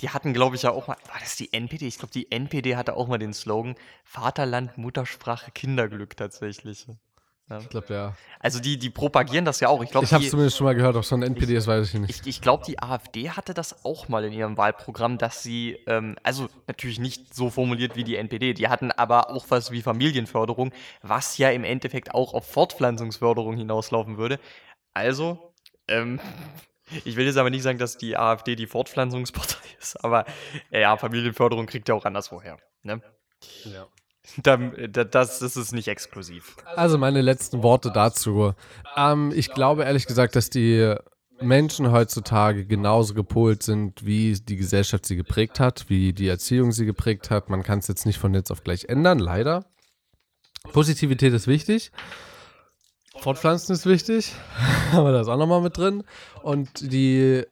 Die 0.00 0.10
hatten, 0.10 0.32
glaube 0.32 0.56
ich, 0.56 0.62
ja 0.62 0.70
auch 0.70 0.86
mal. 0.86 0.96
War 1.06 1.20
das 1.20 1.36
die 1.36 1.52
NPD? 1.52 1.86
Ich 1.86 1.98
glaube, 1.98 2.12
die 2.12 2.30
NPD 2.30 2.76
hatte 2.76 2.94
auch 2.94 3.08
mal 3.08 3.18
den 3.18 3.34
Slogan 3.34 3.74
Vaterland, 4.04 4.78
Muttersprache, 4.78 5.50
Kinderglück 5.50 6.16
tatsächlich. 6.16 6.86
Ja. 7.50 7.58
Ich 7.60 7.68
glaube, 7.70 7.94
ja. 7.94 8.16
Also 8.40 8.60
die, 8.60 8.78
die 8.78 8.90
propagieren 8.90 9.44
das 9.46 9.60
ja 9.60 9.68
auch. 9.68 9.82
Ich 9.82 9.90
glaube, 9.90 10.04
Ich 10.04 10.12
habe 10.12 10.22
die, 10.22 10.28
zumindest 10.28 10.58
schon 10.58 10.66
mal 10.66 10.74
gehört, 10.74 10.96
ob 10.96 11.02
es 11.02 11.08
von 11.08 11.22
NPD 11.22 11.54
ist, 11.54 11.66
weiß 11.66 11.88
ich 11.88 12.00
nicht. 12.00 12.20
Ich, 12.20 12.26
ich 12.26 12.40
glaube, 12.42 12.62
die 12.66 12.78
AfD 12.78 13.30
hatte 13.30 13.54
das 13.54 13.84
auch 13.86 14.08
mal 14.08 14.24
in 14.24 14.34
ihrem 14.34 14.58
Wahlprogramm, 14.58 15.16
dass 15.16 15.42
sie, 15.42 15.78
ähm, 15.86 16.16
also 16.22 16.48
natürlich 16.66 16.98
nicht 16.98 17.34
so 17.34 17.48
formuliert 17.48 17.96
wie 17.96 18.04
die 18.04 18.16
NPD, 18.16 18.52
die 18.52 18.68
hatten 18.68 18.92
aber 18.92 19.30
auch 19.30 19.46
was 19.48 19.70
wie 19.70 19.80
Familienförderung, 19.80 20.72
was 21.00 21.38
ja 21.38 21.48
im 21.48 21.64
Endeffekt 21.64 22.14
auch 22.14 22.34
auf 22.34 22.46
Fortpflanzungsförderung 22.50 23.56
hinauslaufen 23.56 24.18
würde. 24.18 24.38
Also, 24.92 25.54
ähm, 25.88 26.20
ich 27.04 27.16
will 27.16 27.26
jetzt 27.26 27.36
aber 27.38 27.50
nicht 27.50 27.62
sagen, 27.62 27.78
dass 27.78 27.96
die 27.96 28.16
AfD 28.16 28.56
die 28.56 28.66
Fortpflanzungspartei 28.66 29.56
ist, 29.80 30.02
aber 30.04 30.24
äh, 30.70 30.80
ja, 30.82 30.96
Familienförderung 30.96 31.66
kriegt 31.66 31.88
ja 31.88 31.94
auch 31.94 32.04
anderswoher. 32.04 32.58
Ne? 32.82 33.00
Dann, 34.42 34.74
äh, 34.74 34.88
da- 34.88 35.04
das, 35.04 35.38
das 35.38 35.56
ist 35.56 35.72
nicht 35.72 35.88
exklusiv. 35.88 36.56
Also 36.76 36.98
meine 36.98 37.22
letzten 37.22 37.62
Worte 37.62 37.90
dazu. 37.92 38.54
Ähm, 38.96 39.32
ich 39.34 39.52
glaube 39.52 39.84
ehrlich 39.84 40.06
gesagt, 40.06 40.36
dass 40.36 40.50
die 40.50 40.94
Menschen 41.40 41.92
heutzutage 41.92 42.66
genauso 42.66 43.14
gepolt 43.14 43.62
sind, 43.62 44.04
wie 44.04 44.32
die 44.34 44.56
Gesellschaft 44.56 45.06
sie 45.06 45.14
geprägt 45.16 45.60
hat, 45.60 45.88
wie 45.88 46.12
die 46.12 46.26
Erziehung 46.28 46.72
sie 46.72 46.84
geprägt 46.84 47.30
hat. 47.30 47.48
Man 47.48 47.62
kann 47.62 47.78
es 47.78 47.86
jetzt 47.88 48.06
nicht 48.06 48.18
von 48.18 48.34
jetzt 48.34 48.50
auf 48.50 48.64
gleich 48.64 48.86
ändern, 48.86 49.18
leider. 49.20 49.64
Positivität 50.72 51.32
ist 51.32 51.46
wichtig. 51.46 51.92
Fortpflanzen 53.20 53.74
ist 53.74 53.86
wichtig. 53.86 54.34
Haben 54.92 55.04
wir 55.04 55.12
das 55.12 55.28
auch 55.28 55.36
nochmal 55.36 55.60
mit 55.60 55.76
drin. 55.76 56.04
Und 56.42 56.92
die 56.92 57.44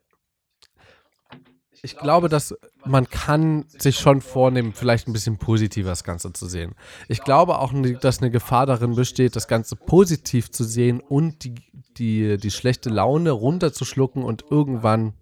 ich 1.83 1.97
glaube, 1.97 2.29
dass 2.29 2.53
man 2.85 3.09
kann 3.09 3.65
sich 3.69 3.99
schon 3.99 4.21
vornehmen, 4.21 4.73
vielleicht 4.73 5.07
ein 5.07 5.13
bisschen 5.13 5.39
positiver 5.39 5.91
das 5.91 6.03
Ganze 6.03 6.33
zu 6.33 6.47
sehen. 6.47 6.75
Ich 7.07 7.23
glaube 7.23 7.59
auch, 7.59 7.73
dass 8.01 8.19
eine 8.19 8.31
Gefahr 8.33 8.67
darin 8.67 8.97
besteht, 8.97 9.37
das 9.37 9.47
Ganze 9.47 9.77
positiv 9.77 10.51
zu 10.51 10.65
sehen 10.65 11.01
und 11.01 11.45
die, 11.45 11.55
die, 11.97 12.39
die 12.39 12.51
schlechte 12.51 12.91
Laune 12.91 13.31
runterzuschlucken 13.31 14.25
und 14.25 14.47
irgendwann 14.51 15.13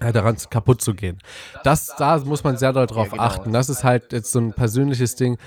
äh, 0.00 0.12
daran 0.12 0.36
kaputt 0.50 0.80
zu 0.80 0.94
gehen. 0.94 1.18
Das, 1.64 1.94
da 1.98 2.18
muss 2.18 2.44
man 2.44 2.56
sehr 2.56 2.72
doll 2.72 2.86
drauf 2.86 3.06
ja, 3.06 3.12
genau. 3.12 3.22
achten. 3.24 3.52
Das 3.52 3.68
ist 3.68 3.82
halt 3.82 4.12
jetzt 4.12 4.30
so 4.30 4.38
ein 4.38 4.52
persönliches 4.52 5.16
Ding. 5.16 5.38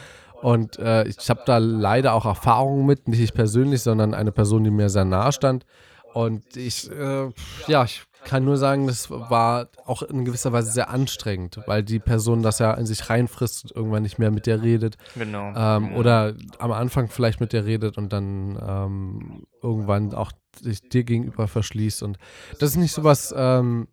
Und 0.41 0.79
äh, 0.79 1.03
ich 1.07 1.29
habe 1.29 1.41
da 1.45 1.57
leider 1.57 2.13
auch 2.13 2.25
Erfahrungen 2.25 2.85
mit, 2.85 3.07
nicht 3.07 3.21
ich 3.21 3.33
persönlich, 3.33 3.81
sondern 3.81 4.13
eine 4.13 4.31
Person, 4.31 4.63
die 4.63 4.71
mir 4.71 4.89
sehr 4.89 5.05
nahe 5.05 5.31
stand. 5.31 5.65
Und 6.13 6.57
ich, 6.57 6.89
äh, 6.91 7.29
ja, 7.67 7.83
ich 7.83 8.03
kann 8.23 8.43
nur 8.43 8.57
sagen, 8.57 8.87
das 8.87 9.09
war 9.09 9.69
auch 9.85 10.01
in 10.03 10.25
gewisser 10.25 10.51
Weise 10.51 10.71
sehr 10.71 10.89
anstrengend, 10.89 11.59
weil 11.65 11.83
die 11.83 11.99
Person 11.99 12.43
das 12.43 12.59
ja 12.59 12.73
in 12.73 12.85
sich 12.85 13.09
reinfrisst 13.09 13.65
und 13.65 13.75
irgendwann 13.75 14.03
nicht 14.03 14.19
mehr 14.19 14.31
mit 14.31 14.45
dir 14.45 14.61
redet. 14.61 14.97
Genau. 15.15 15.53
Ähm, 15.55 15.95
oder 15.95 16.35
am 16.59 16.71
Anfang 16.71 17.09
vielleicht 17.09 17.39
mit 17.39 17.53
dir 17.53 17.65
redet 17.65 17.97
und 17.97 18.13
dann 18.13 18.59
ähm, 18.61 19.43
irgendwann 19.61 20.13
auch 20.13 20.31
sich 20.59 20.81
dir 20.81 21.03
gegenüber 21.03 21.47
verschließt. 21.47 22.03
Und 22.03 22.17
das 22.59 22.71
ist 22.71 22.77
nicht 22.77 22.93
so 22.93 23.03
was, 23.03 23.33
ähm, 23.35 23.87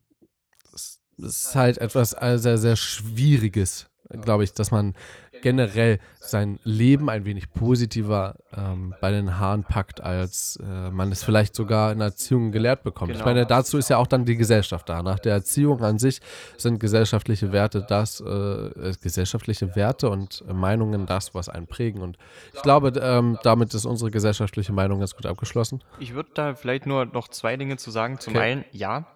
das 0.72 1.00
ist 1.18 1.54
halt 1.54 1.78
etwas 1.78 2.10
sehr, 2.10 2.58
sehr 2.58 2.76
Schwieriges, 2.76 3.88
glaube 4.10 4.44
ich, 4.44 4.52
dass 4.52 4.70
man 4.70 4.94
generell 5.42 5.98
sein 6.18 6.58
Leben 6.64 7.08
ein 7.08 7.24
wenig 7.24 7.52
positiver 7.52 8.34
ähm, 8.56 8.94
bei 9.00 9.10
den 9.10 9.38
Haaren 9.38 9.64
packt, 9.64 10.00
als 10.00 10.58
äh, 10.62 10.90
man 10.90 11.12
es 11.12 11.22
vielleicht 11.22 11.54
sogar 11.54 11.92
in 11.92 12.00
Erziehung 12.00 12.52
gelehrt 12.52 12.82
bekommt. 12.82 13.12
Genau. 13.12 13.20
Ich 13.20 13.24
meine, 13.24 13.46
dazu 13.46 13.78
ist 13.78 13.88
ja 13.88 13.98
auch 13.98 14.06
dann 14.06 14.24
die 14.24 14.36
Gesellschaft 14.36 14.88
da. 14.88 15.02
Nach 15.02 15.18
der 15.18 15.34
Erziehung 15.34 15.82
an 15.82 15.98
sich 15.98 16.20
sind 16.56 16.80
gesellschaftliche 16.80 17.52
Werte 17.52 17.84
das, 17.88 18.20
äh, 18.20 18.26
äh 18.26 18.94
gesellschaftliche 19.00 19.76
Werte 19.76 20.10
und 20.10 20.44
Meinungen 20.52 21.06
das, 21.06 21.34
was 21.34 21.48
einen 21.48 21.66
prägen. 21.66 22.02
Und 22.02 22.18
ich 22.54 22.62
glaube, 22.62 22.92
ähm, 23.00 23.38
damit 23.42 23.72
ist 23.74 23.84
unsere 23.84 24.10
gesellschaftliche 24.10 24.72
Meinung 24.72 25.00
ganz 25.00 25.14
gut 25.14 25.26
abgeschlossen. 25.26 25.82
Ich 26.00 26.14
würde 26.14 26.30
da 26.34 26.54
vielleicht 26.54 26.86
nur 26.86 27.06
noch 27.06 27.28
zwei 27.28 27.56
Dinge 27.56 27.76
zu 27.76 27.90
sagen. 27.90 28.18
Zum 28.18 28.34
okay. 28.34 28.42
einen, 28.42 28.64
ja, 28.72 29.06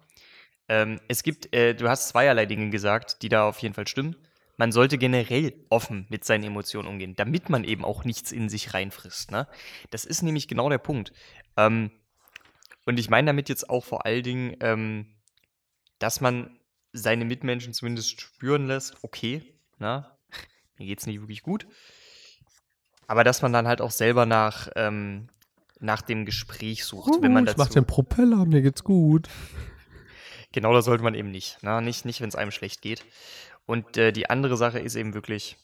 ähm, 0.69 0.99
es 1.07 1.23
gibt, 1.23 1.53
äh, 1.53 1.73
du 1.73 1.89
hast 1.89 2.09
zweierlei 2.09 2.45
Dinge 2.45 2.69
gesagt, 2.69 3.21
die 3.21 3.29
da 3.29 3.47
auf 3.47 3.59
jeden 3.59 3.75
Fall 3.75 3.87
stimmen 3.87 4.15
man 4.57 4.71
sollte 4.71 4.97
generell 4.97 5.53
offen 5.69 6.05
mit 6.09 6.23
seinen 6.25 6.43
Emotionen 6.43 6.87
umgehen, 6.87 7.15
damit 7.15 7.49
man 7.49 7.63
eben 7.63 7.83
auch 7.83 8.03
nichts 8.03 8.31
in 8.31 8.49
sich 8.49 8.73
reinfrisst. 8.73 9.31
Ne? 9.31 9.47
Das 9.89 10.05
ist 10.05 10.21
nämlich 10.21 10.47
genau 10.47 10.69
der 10.69 10.77
Punkt. 10.77 11.11
Ähm, 11.57 11.91
und 12.85 12.99
ich 12.99 13.09
meine 13.09 13.27
damit 13.27 13.49
jetzt 13.49 13.69
auch 13.69 13.83
vor 13.83 14.05
allen 14.05 14.23
Dingen, 14.23 14.57
ähm, 14.59 15.15
dass 15.99 16.21
man 16.21 16.59
seine 16.91 17.25
Mitmenschen 17.25 17.73
zumindest 17.73 18.21
spüren 18.21 18.67
lässt, 18.67 18.95
okay, 19.01 19.41
na, 19.79 20.17
mir 20.77 20.85
geht's 20.85 21.07
nicht 21.07 21.19
wirklich 21.19 21.41
gut. 21.41 21.65
Aber 23.07 23.23
dass 23.23 23.41
man 23.41 23.53
dann 23.53 23.67
halt 23.67 23.81
auch 23.81 23.91
selber 23.91 24.25
nach, 24.25 24.69
ähm, 24.75 25.29
nach 25.79 26.01
dem 26.01 26.25
Gespräch 26.25 26.85
sucht, 26.85 27.09
uh, 27.09 27.21
wenn 27.21 27.33
man 27.33 27.45
dazu. 27.45 27.55
Ich 27.55 27.57
mach 27.57 27.73
den 27.73 27.85
Propeller, 27.85 28.45
mir 28.45 28.61
geht's 28.61 28.83
gut. 28.83 29.27
Genau 30.51 30.71
das 30.73 30.85
sollte 30.85 31.03
man 31.03 31.15
eben 31.15 31.31
nicht. 31.31 31.57
Na, 31.61 31.81
nicht, 31.81 32.05
nicht 32.05 32.21
wenn 32.21 32.29
es 32.29 32.35
einem 32.35 32.51
schlecht 32.51 32.81
geht. 32.81 33.03
Und 33.65 33.97
äh, 33.97 34.11
die 34.11 34.29
andere 34.29 34.57
Sache 34.57 34.79
ist 34.79 34.95
eben 34.95 35.13
wirklich, 35.13 35.57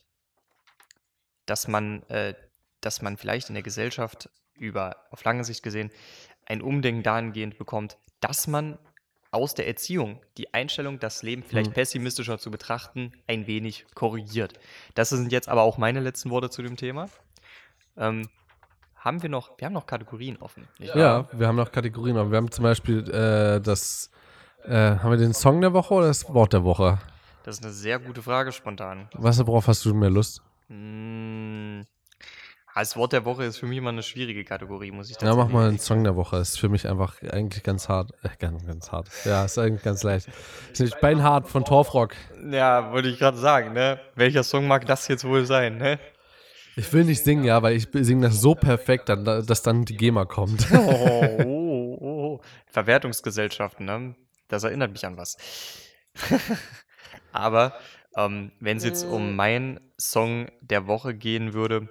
dass 1.45 1.67
man, 1.67 2.03
äh, 2.03 2.33
dass 2.81 3.01
man 3.01 3.17
vielleicht 3.17 3.49
in 3.49 3.55
der 3.55 3.63
Gesellschaft 3.63 4.29
über 4.55 4.95
auf 5.11 5.23
lange 5.23 5.43
Sicht 5.43 5.63
gesehen 5.63 5.91
ein 6.45 6.61
Umdenken 6.61 7.03
dahingehend 7.03 7.57
bekommt, 7.57 7.97
dass 8.19 8.47
man 8.47 8.77
aus 9.31 9.53
der 9.53 9.67
Erziehung 9.67 10.21
die 10.37 10.53
Einstellung, 10.53 10.99
das 10.99 11.21
Leben 11.21 11.43
vielleicht 11.43 11.71
mhm. 11.71 11.75
pessimistischer 11.75 12.39
zu 12.39 12.49
betrachten, 12.49 13.13
ein 13.27 13.45
wenig 13.47 13.85
korrigiert. 13.93 14.53
Das 14.95 15.09
sind 15.09 15.31
jetzt 15.31 15.47
aber 15.47 15.61
auch 15.61 15.77
meine 15.77 15.99
letzten 15.99 16.31
Worte 16.31 16.49
zu 16.49 16.63
dem 16.63 16.77
Thema. 16.77 17.09
Ähm, 17.95 18.27
haben 18.95 19.21
wir 19.21 19.29
noch, 19.29 19.57
wir 19.57 19.65
haben 19.65 19.73
noch 19.73 19.85
Kategorien 19.85 20.37
offen. 20.37 20.67
Ja, 20.79 21.27
wir 21.31 21.47
haben 21.47 21.55
noch 21.55 21.71
Kategorien 21.71 22.17
offen. 22.17 22.31
Wir 22.31 22.37
haben 22.37 22.51
zum 22.51 22.63
Beispiel 22.63 23.09
äh, 23.09 23.61
das, 23.61 24.09
äh, 24.65 24.73
haben 24.73 25.11
wir 25.11 25.17
den 25.17 25.33
Song 25.33 25.61
der 25.61 25.73
Woche 25.73 25.93
oder 25.93 26.07
das 26.07 26.27
Wort 26.33 26.53
der 26.53 26.63
Woche? 26.63 26.97
Das 27.49 27.57
ist 27.57 27.65
eine 27.65 27.73
sehr 27.73 27.97
gute 27.97 28.21
Frage 28.21 28.51
spontan. 28.51 29.09
Was, 29.13 29.43
worauf 29.47 29.67
hast 29.67 29.83
du 29.83 29.95
mehr 29.95 30.11
Lust? 30.11 30.43
Hm, 30.67 31.83
das 32.75 32.95
Wort 32.95 33.11
der 33.11 33.25
Woche 33.25 33.43
ist 33.43 33.57
für 33.57 33.65
mich 33.65 33.79
immer 33.79 33.89
eine 33.89 34.03
schwierige 34.03 34.43
Kategorie, 34.43 34.91
muss 34.91 35.09
ich 35.09 35.15
sagen. 35.15 35.25
Ja, 35.25 35.35
mach 35.35 35.49
mal 35.49 35.67
einen 35.67 35.79
Song 35.79 36.03
der 36.03 36.15
Woche. 36.15 36.35
Das 36.35 36.49
ist 36.49 36.59
für 36.59 36.69
mich 36.69 36.87
einfach 36.87 37.19
eigentlich 37.23 37.63
ganz 37.63 37.89
hart. 37.89 38.11
Äh, 38.21 38.29
ganz, 38.37 38.67
ganz 38.67 38.91
hart. 38.91 39.09
Ja, 39.25 39.45
ist 39.45 39.57
eigentlich 39.57 39.81
ganz 39.81 40.03
leicht. 40.03 40.27
Ist 40.77 41.01
Beinhart 41.01 41.47
von 41.47 41.65
Torfrock. 41.65 42.13
Ja, 42.51 42.91
wollte 42.91 43.09
ich 43.09 43.17
gerade 43.17 43.37
sagen, 43.37 43.73
ne? 43.73 43.99
Welcher 44.13 44.43
Song 44.43 44.67
mag 44.67 44.85
das 44.85 45.07
jetzt 45.07 45.25
wohl 45.25 45.43
sein, 45.43 45.79
ne? 45.79 45.97
Ich 46.75 46.93
will 46.93 47.03
nicht 47.03 47.23
singen, 47.23 47.45
ja, 47.45 47.63
weil 47.63 47.75
ich 47.75 47.87
singe 47.91 48.27
das 48.27 48.41
so 48.41 48.53
perfekt, 48.53 49.09
dass 49.09 49.63
dann 49.63 49.85
die 49.85 49.97
GEMA 49.97 50.25
kommt. 50.25 50.67
Oh, 50.71 50.77
oh, 50.77 51.43
oh, 51.43 51.97
oh. 51.99 52.41
Verwertungsgesellschaften, 52.67 53.87
ne? 53.87 54.13
Das 54.49 54.63
erinnert 54.65 54.91
mich 54.91 55.03
an 55.03 55.17
was. 55.17 55.35
Aber 57.31 57.79
ähm, 58.15 58.51
wenn 58.59 58.77
es 58.77 58.83
jetzt 58.83 59.03
um 59.03 59.29
äh. 59.29 59.31
meinen 59.31 59.79
Song 59.99 60.49
der 60.61 60.87
Woche 60.87 61.13
gehen 61.13 61.53
würde, 61.53 61.89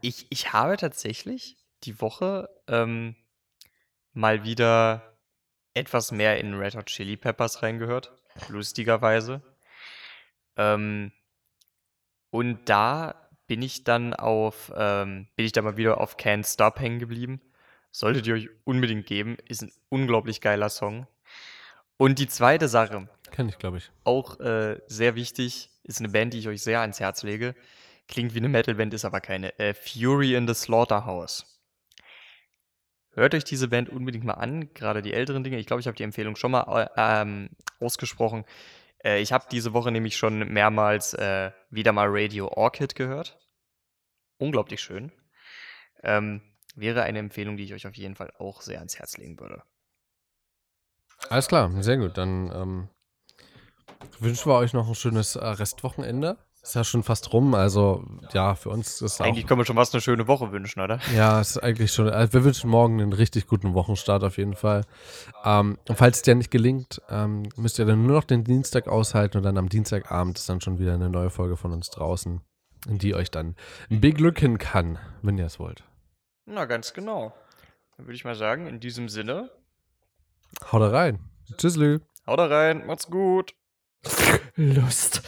ich, 0.00 0.26
ich 0.30 0.52
habe 0.52 0.76
tatsächlich 0.76 1.56
die 1.84 2.00
Woche 2.00 2.48
ähm, 2.68 3.16
mal 4.12 4.44
wieder 4.44 5.16
etwas 5.74 6.12
mehr 6.12 6.38
in 6.38 6.54
Red 6.54 6.76
Hot 6.76 6.86
Chili 6.86 7.16
Peppers 7.16 7.62
reingehört, 7.62 8.12
lustigerweise. 8.48 9.42
Ähm, 10.56 11.12
und 12.30 12.68
da 12.68 13.28
bin 13.46 13.62
ich 13.62 13.84
dann 13.84 14.14
auf, 14.14 14.72
ähm, 14.74 15.28
bin 15.36 15.46
ich 15.46 15.52
dann 15.52 15.64
mal 15.64 15.76
wieder 15.76 16.00
auf 16.00 16.16
Can't 16.16 16.50
Stop 16.50 16.80
hängen 16.80 16.98
geblieben. 16.98 17.40
Solltet 17.90 18.26
ihr 18.26 18.34
euch 18.34 18.48
unbedingt 18.64 19.06
geben, 19.06 19.36
ist 19.46 19.62
ein 19.62 19.72
unglaublich 19.88 20.40
geiler 20.40 20.70
Song. 20.70 21.06
Und 21.98 22.18
die 22.18 22.28
zweite 22.28 22.68
Sache, 22.68 23.08
Kenne 23.32 23.48
ich, 23.48 23.58
glaube 23.58 23.78
ich. 23.78 23.90
Auch 24.04 24.38
äh, 24.40 24.78
sehr 24.86 25.14
wichtig, 25.14 25.70
ist 25.84 25.98
eine 25.98 26.10
Band, 26.10 26.34
die 26.34 26.38
ich 26.38 26.48
euch 26.48 26.62
sehr 26.62 26.80
ans 26.82 27.00
Herz 27.00 27.22
lege. 27.22 27.54
Klingt 28.06 28.34
wie 28.34 28.38
eine 28.38 28.48
Metal-Band, 28.48 28.92
ist 28.92 29.06
aber 29.06 29.20
keine. 29.20 29.58
Äh, 29.58 29.74
Fury 29.74 30.34
in 30.34 30.46
the 30.46 30.54
Slaughterhouse. 30.54 31.46
Hört 33.14 33.34
euch 33.34 33.44
diese 33.44 33.68
Band 33.68 33.88
unbedingt 33.88 34.24
mal 34.24 34.34
an, 34.34 34.72
gerade 34.74 35.02
die 35.02 35.12
älteren 35.12 35.44
Dinge. 35.44 35.58
Ich 35.58 35.66
glaube, 35.66 35.80
ich 35.80 35.86
habe 35.86 35.96
die 35.96 36.02
Empfehlung 36.02 36.36
schon 36.36 36.50
mal 36.50 36.90
äh, 36.96 37.22
ähm, 37.22 37.50
ausgesprochen. 37.80 38.44
Äh, 39.02 39.20
ich 39.20 39.32
habe 39.32 39.46
diese 39.50 39.72
Woche 39.72 39.90
nämlich 39.90 40.16
schon 40.16 40.38
mehrmals 40.52 41.14
äh, 41.14 41.52
wieder 41.70 41.92
mal 41.92 42.08
Radio 42.10 42.48
Orchid 42.48 42.94
gehört. 42.94 43.38
Unglaublich 44.38 44.80
schön. 44.80 45.10
Ähm, 46.02 46.42
wäre 46.74 47.02
eine 47.02 47.18
Empfehlung, 47.18 47.56
die 47.56 47.64
ich 47.64 47.74
euch 47.74 47.86
auf 47.86 47.94
jeden 47.94 48.14
Fall 48.14 48.30
auch 48.38 48.60
sehr 48.60 48.78
ans 48.78 48.98
Herz 48.98 49.16
legen 49.16 49.40
würde. 49.40 49.62
Alles 51.30 51.48
klar, 51.48 51.70
sehr 51.82 51.96
gut. 51.96 52.18
Dann 52.18 52.50
ähm, 52.54 52.88
Wünschen 54.20 54.50
wir 54.50 54.56
euch 54.56 54.72
noch 54.72 54.88
ein 54.88 54.94
schönes 54.94 55.36
äh, 55.36 55.44
Restwochenende. 55.44 56.38
Ist 56.62 56.76
ja 56.76 56.84
schon 56.84 57.02
fast 57.02 57.32
rum, 57.32 57.54
also 57.54 58.04
ja, 58.32 58.54
für 58.54 58.70
uns 58.70 59.02
ist 59.02 59.20
Eigentlich 59.20 59.44
auch, 59.44 59.48
können 59.48 59.60
wir 59.60 59.64
schon 59.64 59.74
fast 59.74 59.94
eine 59.94 60.00
schöne 60.00 60.28
Woche 60.28 60.52
wünschen, 60.52 60.80
oder? 60.80 61.00
Ja, 61.12 61.40
ist 61.40 61.58
eigentlich 61.58 61.92
schon. 61.92 62.08
Also 62.08 62.34
wir 62.34 62.44
wünschen 62.44 62.70
morgen 62.70 63.00
einen 63.00 63.12
richtig 63.12 63.48
guten 63.48 63.74
Wochenstart 63.74 64.22
auf 64.22 64.38
jeden 64.38 64.54
Fall. 64.54 64.82
Ähm, 65.44 65.76
und 65.88 65.96
falls 65.96 66.18
es 66.18 66.22
dir 66.22 66.36
nicht 66.36 66.52
gelingt, 66.52 67.02
ähm, 67.08 67.48
müsst 67.56 67.80
ihr 67.80 67.84
dann 67.84 68.06
nur 68.06 68.18
noch 68.18 68.24
den 68.24 68.44
Dienstag 68.44 68.86
aushalten 68.86 69.38
und 69.38 69.42
dann 69.42 69.58
am 69.58 69.68
Dienstagabend 69.68 70.38
ist 70.38 70.48
dann 70.48 70.60
schon 70.60 70.78
wieder 70.78 70.94
eine 70.94 71.10
neue 71.10 71.30
Folge 71.30 71.56
von 71.56 71.72
uns 71.72 71.90
draußen, 71.90 72.40
in 72.86 72.98
die 72.98 73.16
euch 73.16 73.32
dann 73.32 73.56
beglücken 73.88 74.58
kann, 74.58 75.00
wenn 75.20 75.38
ihr 75.38 75.46
es 75.46 75.58
wollt. 75.58 75.82
Na, 76.46 76.66
ganz 76.66 76.94
genau. 76.94 77.34
Dann 77.96 78.06
würde 78.06 78.14
ich 78.14 78.24
mal 78.24 78.36
sagen, 78.36 78.68
in 78.68 78.78
diesem 78.78 79.08
Sinne. 79.08 79.50
Haut 80.70 80.92
rein. 80.92 81.18
Tschüss, 81.56 81.76
Haut 82.24 82.38
rein, 82.38 82.86
macht's 82.86 83.08
gut. 83.10 83.52
Lust. 84.56 85.20